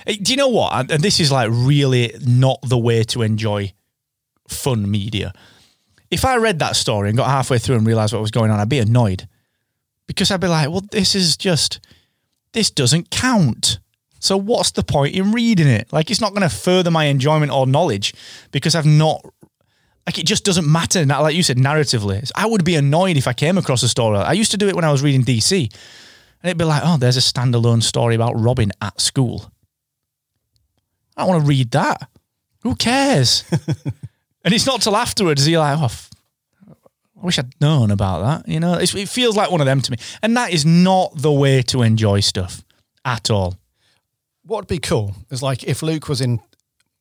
eh, 0.06 0.16
do 0.22 0.32
you 0.32 0.38
know 0.38 0.48
what? 0.48 0.92
And 0.92 1.04
this 1.04 1.20
is 1.20 1.32
like 1.32 1.50
really 1.52 2.14
not 2.26 2.60
the 2.62 2.78
way 2.78 3.04
to 3.04 3.24
enjoy 3.24 3.74
fun 4.48 4.90
media. 4.90 5.34
If 6.10 6.24
I 6.24 6.38
read 6.38 6.60
that 6.60 6.78
story 6.78 7.10
and 7.10 7.18
got 7.18 7.28
halfway 7.28 7.58
through 7.58 7.76
and 7.76 7.86
realized 7.86 8.14
what 8.14 8.22
was 8.22 8.32
going 8.32 8.52
on, 8.52 8.60
I'd 8.60 8.70
be 8.70 8.80
annoyed 8.80 9.28
because 10.08 10.32
I'd 10.32 10.40
be 10.40 10.48
like, 10.48 10.70
well, 10.70 10.84
this 10.92 11.14
is 11.14 11.36
just 11.36 11.82
this 12.54 12.72
doesn't 12.72 13.10
count. 13.12 13.80
So 14.20 14.38
what's 14.38 14.72
the 14.72 14.84
point 14.84 15.16
in 15.16 15.32
reading 15.32 15.68
it? 15.68 15.92
Like 15.92 16.10
it's 16.10 16.22
not 16.22 16.34
going 16.34 16.48
to 16.48 16.56
further 16.56 16.92
my 16.92 17.06
enjoyment 17.06 17.52
or 17.52 17.68
knowledge 17.68 18.14
because 18.52 18.76
I've 18.76 18.86
not 18.86 19.26
like 20.08 20.18
it 20.18 20.26
just 20.26 20.46
doesn't 20.46 20.70
matter. 20.70 21.06
Like 21.06 21.36
you 21.36 21.44
said, 21.44 21.58
narratively, 21.58 22.32
I 22.34 22.46
would 22.46 22.64
be 22.64 22.76
annoyed 22.76 23.18
if 23.18 23.28
I 23.28 23.34
came 23.34 23.58
across 23.58 23.84
a 23.84 23.90
story. 23.90 24.18
I 24.18 24.32
used 24.34 24.52
to 24.52 24.58
do 24.58 24.68
it 24.70 24.76
when 24.76 24.86
I 24.86 24.92
was 24.92 25.04
reading 25.04 25.24
DC, 25.24 25.52
and 25.62 26.46
it'd 26.46 26.58
be 26.58 26.64
like, 26.64 26.82
"Oh, 26.86 26.98
there's 26.98 27.18
a 27.18 27.20
standalone 27.20 27.84
story 27.84 28.16
about 28.16 28.40
Robin 28.40 28.72
at 28.82 29.00
school." 29.02 29.52
I 31.18 31.22
don't 31.22 31.30
want 31.30 31.44
to 31.44 31.48
read 31.48 31.72
that. 31.72 32.10
Who 32.62 32.76
cares? 32.76 33.44
and 34.46 34.54
it's 34.54 34.66
not 34.66 34.82
till 34.82 34.96
afterwards 34.96 35.48
you're 35.48 35.60
like, 35.60 35.78
"Oh, 35.78 35.86
f- 35.86 36.10
I 36.70 37.26
wish 37.26 37.38
I'd 37.38 37.60
known 37.60 37.92
about 37.92 38.22
that." 38.22 38.52
You 38.52 38.62
know, 38.62 38.76
it's, 38.76 38.96
it 38.96 39.10
feels 39.10 39.36
like 39.36 39.52
one 39.52 39.60
of 39.60 39.66
them 39.68 39.82
to 39.82 39.92
me, 39.92 39.98
and 40.24 40.38
that 40.38 40.54
is 40.54 40.66
not 40.66 41.12
the 41.18 41.34
way 41.34 41.62
to 41.64 41.82
enjoy 41.82 42.22
stuff 42.22 42.64
at 43.04 43.30
all. 43.30 43.56
What 44.48 44.60
would 44.60 44.68
be 44.68 44.80
cool 44.80 45.14
is 45.30 45.44
like 45.44 45.66
if 45.66 45.84
Luke 45.84 46.08
was 46.08 46.22
in, 46.22 46.40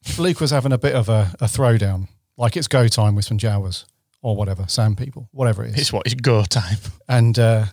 if 0.04 0.18
Luke 0.18 0.40
was 0.40 0.50
having 0.50 0.72
a 0.72 0.78
bit 0.78 0.96
of 0.96 1.08
a, 1.08 1.32
a 1.40 1.44
throwdown, 1.44 2.08
like 2.36 2.56
it's 2.56 2.66
go 2.66 2.88
time 2.88 3.14
with 3.14 3.24
some 3.24 3.38
Jawas 3.38 3.84
or 4.20 4.34
whatever, 4.34 4.64
Sand 4.66 4.98
people, 4.98 5.28
whatever 5.30 5.64
it 5.64 5.74
is. 5.74 5.78
It's 5.82 5.92
what 5.92 6.06
it's 6.06 6.14
go 6.16 6.42
time. 6.42 6.78
and 7.08 7.38
uh, 7.38 7.66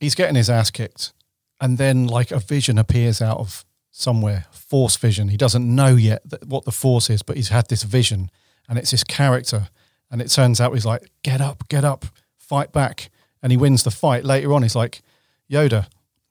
he's 0.00 0.14
getting 0.14 0.34
his 0.34 0.48
ass 0.48 0.70
kicked, 0.70 1.12
and 1.60 1.76
then 1.76 2.06
like 2.06 2.30
a 2.30 2.38
vision 2.38 2.78
appears 2.78 3.20
out 3.20 3.36
of 3.38 3.66
somewhere, 3.90 4.46
force 4.50 4.96
vision. 4.96 5.28
He 5.28 5.36
doesn't 5.36 5.74
know 5.74 5.94
yet 5.96 6.22
that, 6.30 6.46
what 6.46 6.64
the 6.64 6.72
force 6.72 7.10
is, 7.10 7.20
but 7.20 7.36
he's 7.36 7.50
had 7.50 7.68
this 7.68 7.82
vision, 7.82 8.30
and 8.66 8.78
it's 8.78 8.92
this 8.92 9.04
character, 9.04 9.68
and 10.10 10.22
it 10.22 10.28
turns 10.28 10.58
out 10.58 10.72
he's 10.72 10.86
like, 10.86 11.10
"Get 11.22 11.42
up, 11.42 11.68
get 11.68 11.84
up, 11.84 12.06
fight 12.38 12.72
back," 12.72 13.10
and 13.42 13.52
he 13.52 13.58
wins 13.58 13.82
the 13.82 13.90
fight. 13.90 14.24
Later 14.24 14.54
on, 14.54 14.62
he's 14.62 14.76
like, 14.76 15.02
"Yoda, 15.50 15.86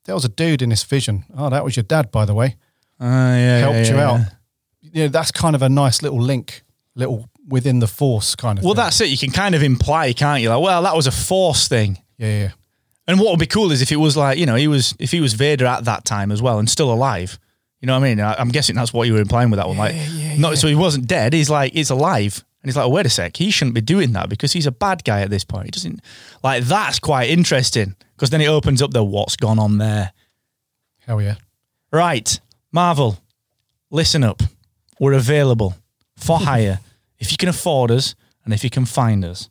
there 0.10 0.16
was 0.16 0.26
a 0.26 0.30
dude 0.30 0.64
in 0.64 0.70
this 0.70 0.84
vision. 0.84 1.24
Oh, 1.38 1.52
that 1.52 1.64
was 1.64 1.76
your 1.76 1.84
dad, 1.84 2.10
by 2.10 2.26
the 2.26 2.34
way. 2.34 2.56
Uh, 3.00 3.06
yeah, 3.06 3.60
Helped 3.60 3.76
yeah, 3.76 3.90
you 3.90 3.96
yeah. 3.96 4.12
out." 4.12 4.22
You 4.82 5.04
know, 5.04 5.08
that's 5.10 5.32
kind 5.32 5.56
of 5.56 5.62
a 5.62 5.70
nice 5.70 6.02
little 6.02 6.20
link, 6.20 6.64
little 6.96 7.30
within 7.48 7.78
the 7.78 7.86
force 7.86 8.34
kind 8.34 8.58
of. 8.58 8.66
Well, 8.66 8.74
thing. 8.74 8.84
that's 8.84 9.00
it. 9.02 9.10
You 9.10 9.20
can 9.20 9.30
kind 9.30 9.54
of 9.54 9.62
imply, 9.62 10.14
can't 10.14 10.42
you? 10.42 10.50
Like, 10.50 10.64
well, 10.64 10.82
that 10.82 10.96
was 10.96 11.06
a 11.06 11.12
force 11.12 11.68
thing. 11.68 12.00
yeah, 12.18 12.28
yeah, 12.28 12.40
yeah. 12.40 12.52
And 13.08 13.20
what 13.20 13.30
would 13.30 13.40
be 13.40 13.46
cool 13.46 13.72
is 13.72 13.84
if 13.84 13.92
it 13.92 13.98
was 13.98 14.18
like, 14.18 14.40
you 14.40 14.48
know, 14.48 14.56
he 14.56 14.68
was 14.68 14.96
if 14.98 15.12
he 15.12 15.22
was 15.22 15.34
Vader 15.34 15.68
at 15.68 15.86
that 15.86 16.06
time 16.06 16.32
as 16.32 16.42
well 16.42 16.58
and 16.58 16.68
still 16.68 16.92
alive. 16.92 17.38
You 17.80 17.86
know 17.86 17.94
what 17.94 18.06
I 18.06 18.10
mean? 18.10 18.20
I, 18.20 18.34
I'm 18.34 18.50
guessing 18.50 18.76
that's 18.76 18.92
what 18.92 19.06
you 19.06 19.14
were 19.14 19.22
implying 19.22 19.52
with 19.52 19.60
that 19.60 19.68
one. 19.68 19.78
Like, 19.78 19.96
not 20.40 20.58
so 20.58 20.68
he 20.68 20.76
wasn't 20.76 21.08
dead. 21.08 21.34
He's 21.34 21.52
like 21.52 21.74
he's 21.74 21.92
alive, 21.92 22.44
and 22.62 22.70
he's 22.70 22.76
like, 22.76 22.86
oh, 22.86 22.90
wait 22.90 23.06
a 23.06 23.10
sec, 23.10 23.38
he 23.38 23.52
shouldn't 23.52 23.76
be 23.76 23.82
doing 23.82 24.12
that 24.14 24.30
because 24.30 24.52
he's 24.52 24.66
a 24.66 24.72
bad 24.72 25.04
guy 25.04 25.22
at 25.22 25.30
this 25.30 25.46
point. 25.46 25.66
He 25.66 25.72
doesn't 25.72 26.02
like 26.44 26.64
that's 26.66 27.00
quite 27.00 27.30
interesting 27.30 27.96
because 28.16 28.30
then 28.32 28.42
it 28.42 28.48
opens 28.48 28.82
up 28.82 28.92
the 28.92 29.04
what's 29.04 29.38
gone 29.38 29.60
on 29.60 29.78
there. 29.78 30.12
Hell 31.00 31.22
yeah. 31.22 31.36
Right, 31.92 32.40
Marvel, 32.72 33.18
listen 33.90 34.24
up. 34.24 34.44
We're 35.00 35.14
available 35.14 35.76
for 36.18 36.40
hire 36.42 36.80
if 37.18 37.32
you 37.32 37.38
can 37.38 37.50
afford 37.50 37.92
us 37.92 38.16
and 38.44 38.54
if 38.54 38.64
you 38.64 38.70
can 38.70 38.86
find 38.86 39.24
us. 39.24 39.50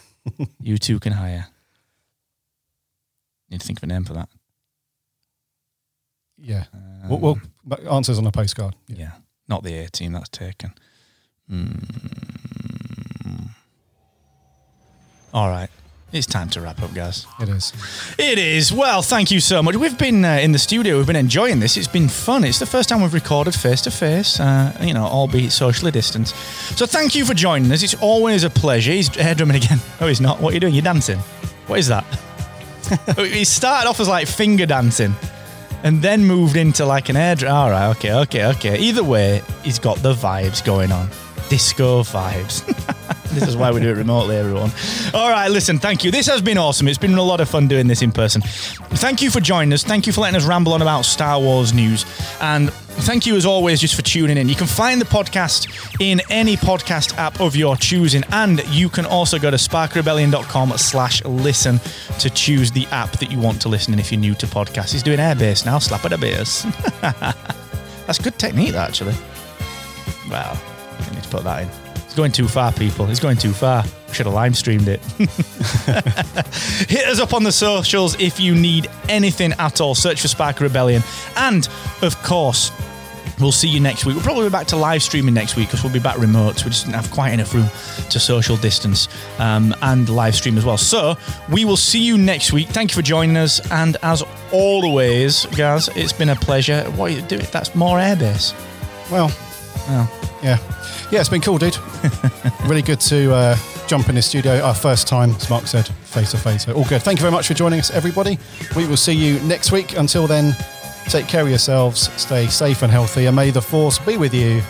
you 0.60 0.78
too 0.78 0.98
can 0.98 1.12
hire. 1.12 1.48
Need 3.50 3.60
to 3.60 3.66
think 3.66 3.78
of 3.78 3.84
a 3.84 3.86
name 3.86 4.04
for 4.04 4.14
that. 4.14 4.28
Yeah. 6.36 6.64
well, 7.08 7.40
well, 7.64 7.94
answers 7.94 8.18
on 8.18 8.26
a 8.26 8.32
postcard. 8.32 8.74
Yeah, 8.86 9.12
not 9.48 9.64
the 9.64 9.76
A 9.78 9.88
team. 9.88 10.12
That's 10.12 10.28
taken. 10.28 10.72
Mm. 11.50 12.37
All 15.32 15.48
right. 15.48 15.68
It's 16.10 16.26
time 16.26 16.48
to 16.50 16.62
wrap 16.62 16.82
up, 16.82 16.94
guys. 16.94 17.26
It 17.38 17.50
is. 17.50 17.72
It 18.18 18.38
is. 18.38 18.72
Well, 18.72 19.02
thank 19.02 19.30
you 19.30 19.40
so 19.40 19.62
much. 19.62 19.76
We've 19.76 19.98
been 19.98 20.24
uh, 20.24 20.38
in 20.40 20.52
the 20.52 20.58
studio. 20.58 20.96
We've 20.96 21.06
been 21.06 21.16
enjoying 21.16 21.60
this. 21.60 21.76
It's 21.76 21.86
been 21.86 22.08
fun. 22.08 22.44
It's 22.44 22.58
the 22.58 22.64
first 22.64 22.88
time 22.88 23.02
we've 23.02 23.12
recorded 23.12 23.54
face 23.54 23.82
to 23.82 23.90
face, 23.90 24.40
uh, 24.40 24.74
you 24.80 24.94
know, 24.94 25.04
albeit 25.04 25.52
socially 25.52 25.90
distanced. 25.90 26.34
So 26.78 26.86
thank 26.86 27.14
you 27.14 27.26
for 27.26 27.34
joining 27.34 27.70
us. 27.72 27.82
It's 27.82 27.94
always 28.00 28.42
a 28.42 28.48
pleasure. 28.48 28.92
He's 28.92 29.08
hair 29.08 29.34
drumming 29.34 29.56
again. 29.56 29.80
Oh, 30.00 30.06
he's 30.06 30.20
not. 30.20 30.40
What 30.40 30.52
are 30.52 30.54
you 30.54 30.60
doing? 30.60 30.74
You're 30.74 30.82
dancing. 30.82 31.18
What 31.66 31.78
is 31.78 31.88
that? 31.88 32.04
He 33.18 33.44
started 33.44 33.86
off 33.86 34.00
as 34.00 34.08
like 34.08 34.26
finger 34.28 34.64
dancing 34.64 35.14
and 35.82 36.00
then 36.00 36.24
moved 36.24 36.56
into 36.56 36.86
like 36.86 37.10
an 37.10 37.16
air 37.16 37.34
drum. 37.34 37.52
All 37.54 37.70
right. 37.70 37.90
Okay. 37.96 38.14
Okay. 38.14 38.46
Okay. 38.46 38.78
Either 38.78 39.04
way, 39.04 39.42
he's 39.62 39.78
got 39.78 39.98
the 39.98 40.14
vibes 40.14 40.64
going 40.64 40.90
on. 40.90 41.10
Disco 41.50 42.02
vibes. 42.02 42.64
This 43.30 43.46
is 43.46 43.56
why 43.56 43.70
we 43.70 43.80
do 43.80 43.88
it 43.90 43.96
remotely, 43.96 44.36
everyone. 44.36 44.70
All 45.14 45.30
right, 45.30 45.48
listen, 45.48 45.78
thank 45.78 46.04
you. 46.04 46.10
This 46.10 46.26
has 46.26 46.40
been 46.42 46.58
awesome. 46.58 46.88
It's 46.88 46.98
been 46.98 47.14
a 47.14 47.22
lot 47.22 47.40
of 47.40 47.48
fun 47.48 47.68
doing 47.68 47.86
this 47.86 48.02
in 48.02 48.10
person. 48.12 48.40
Thank 48.42 49.22
you 49.22 49.30
for 49.30 49.40
joining 49.40 49.72
us. 49.72 49.82
Thank 49.84 50.06
you 50.06 50.12
for 50.12 50.22
letting 50.22 50.36
us 50.36 50.46
ramble 50.46 50.72
on 50.72 50.82
about 50.82 51.04
Star 51.04 51.38
Wars 51.38 51.72
news. 51.72 52.04
And 52.40 52.72
thank 52.72 53.26
you, 53.26 53.36
as 53.36 53.46
always, 53.46 53.80
just 53.80 53.94
for 53.94 54.02
tuning 54.02 54.36
in. 54.38 54.48
You 54.48 54.54
can 54.54 54.66
find 54.66 55.00
the 55.00 55.04
podcast 55.04 55.68
in 56.00 56.20
any 56.30 56.56
podcast 56.56 57.16
app 57.18 57.40
of 57.40 57.54
your 57.54 57.76
choosing. 57.76 58.22
And 58.32 58.66
you 58.68 58.88
can 58.88 59.04
also 59.04 59.38
go 59.38 59.50
to 59.50 59.56
sparkrebellion.com 59.56 60.70
slash 60.78 61.24
listen 61.24 61.80
to 62.18 62.30
choose 62.30 62.70
the 62.72 62.86
app 62.86 63.12
that 63.18 63.30
you 63.30 63.38
want 63.38 63.60
to 63.62 63.68
listen 63.68 63.92
in 63.92 63.98
if 64.00 64.10
you're 64.10 64.20
new 64.20 64.34
to 64.36 64.46
podcasts. 64.46 64.92
He's 64.92 65.02
doing 65.02 65.20
air 65.20 65.34
bass 65.34 65.64
now. 65.64 65.78
Slap 65.78 66.04
at 66.04 66.12
a 66.12 66.18
bass. 66.18 66.62
That's 68.06 68.18
good 68.18 68.38
technique, 68.38 68.74
actually. 68.74 69.14
Well, 70.30 70.60
I 70.98 71.14
need 71.14 71.22
to 71.22 71.28
put 71.28 71.44
that 71.44 71.62
in. 71.62 71.87
Going 72.18 72.32
too 72.32 72.48
far, 72.48 72.72
people. 72.72 73.06
He's 73.06 73.20
going 73.20 73.36
too 73.36 73.52
far. 73.52 73.84
Should 74.12 74.26
have 74.26 74.34
live 74.34 74.56
streamed 74.56 74.88
it. 74.88 75.00
Hit 76.88 77.06
us 77.06 77.20
up 77.20 77.32
on 77.32 77.44
the 77.44 77.52
socials 77.52 78.20
if 78.20 78.40
you 78.40 78.56
need 78.56 78.90
anything 79.08 79.52
at 79.60 79.80
all. 79.80 79.94
Search 79.94 80.22
for 80.22 80.26
Spark 80.26 80.58
Rebellion. 80.58 81.04
And, 81.36 81.68
of 82.02 82.20
course, 82.24 82.72
We'll 83.38 83.52
see 83.52 83.68
you 83.68 83.78
next 83.78 84.04
week. 84.04 84.16
We'll 84.16 84.24
probably 84.24 84.46
be 84.46 84.50
back 84.50 84.66
to 84.68 84.76
live 84.76 85.00
streaming 85.00 85.32
next 85.32 85.54
week 85.54 85.68
because 85.68 85.84
we'll 85.84 85.92
be 85.92 86.00
back 86.00 86.18
remote. 86.18 86.58
So 86.58 86.64
we 86.64 86.70
just 86.72 86.86
didn't 86.86 86.96
have 86.96 87.08
quite 87.12 87.32
enough 87.32 87.54
room 87.54 87.68
to 88.10 88.18
social 88.18 88.56
distance 88.56 89.06
um, 89.38 89.72
and 89.80 90.08
live 90.08 90.34
stream 90.34 90.58
as 90.58 90.64
well. 90.64 90.76
So 90.76 91.16
we 91.48 91.64
will 91.64 91.76
see 91.76 92.00
you 92.00 92.18
next 92.18 92.52
week. 92.52 92.66
Thank 92.66 92.90
you 92.90 92.96
for 92.96 93.02
joining 93.02 93.36
us. 93.36 93.60
And 93.70 93.96
as 94.02 94.24
always, 94.50 95.46
guys, 95.56 95.86
it's 95.94 96.12
been 96.12 96.30
a 96.30 96.34
pleasure. 96.34 96.82
What 96.96 97.12
are 97.12 97.14
you 97.14 97.22
doing? 97.22 97.46
That's 97.52 97.76
more 97.76 98.00
air 98.00 98.16
bass. 98.16 98.54
Well, 99.08 99.30
yeah. 100.42 100.58
Yeah, 101.10 101.20
it's 101.20 101.28
been 101.30 101.40
cool, 101.40 101.56
dude. 101.56 101.78
really 102.66 102.82
good 102.82 103.00
to 103.00 103.32
uh, 103.32 103.56
jump 103.86 104.10
in 104.10 104.14
the 104.14 104.22
studio. 104.22 104.60
Our 104.60 104.74
first 104.74 105.08
time, 105.08 105.30
as 105.30 105.48
Mark 105.48 105.66
said, 105.66 105.88
face 105.88 106.32
to 106.32 106.36
face. 106.36 106.64
So 106.64 106.74
all 106.74 106.84
good. 106.84 107.02
Thank 107.02 107.18
you 107.18 107.22
very 107.22 107.32
much 107.32 107.48
for 107.48 107.54
joining 107.54 107.80
us, 107.80 107.90
everybody. 107.90 108.38
We 108.76 108.86
will 108.86 108.98
see 108.98 109.14
you 109.14 109.40
next 109.40 109.72
week. 109.72 109.96
Until 109.96 110.26
then, 110.26 110.54
take 111.06 111.26
care 111.26 111.42
of 111.42 111.48
yourselves, 111.48 112.12
stay 112.20 112.46
safe 112.46 112.82
and 112.82 112.92
healthy, 112.92 113.24
and 113.24 113.34
may 113.34 113.50
the 113.50 113.62
force 113.62 113.98
be 113.98 114.18
with 114.18 114.34
you 114.34 114.60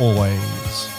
always. 0.00 0.91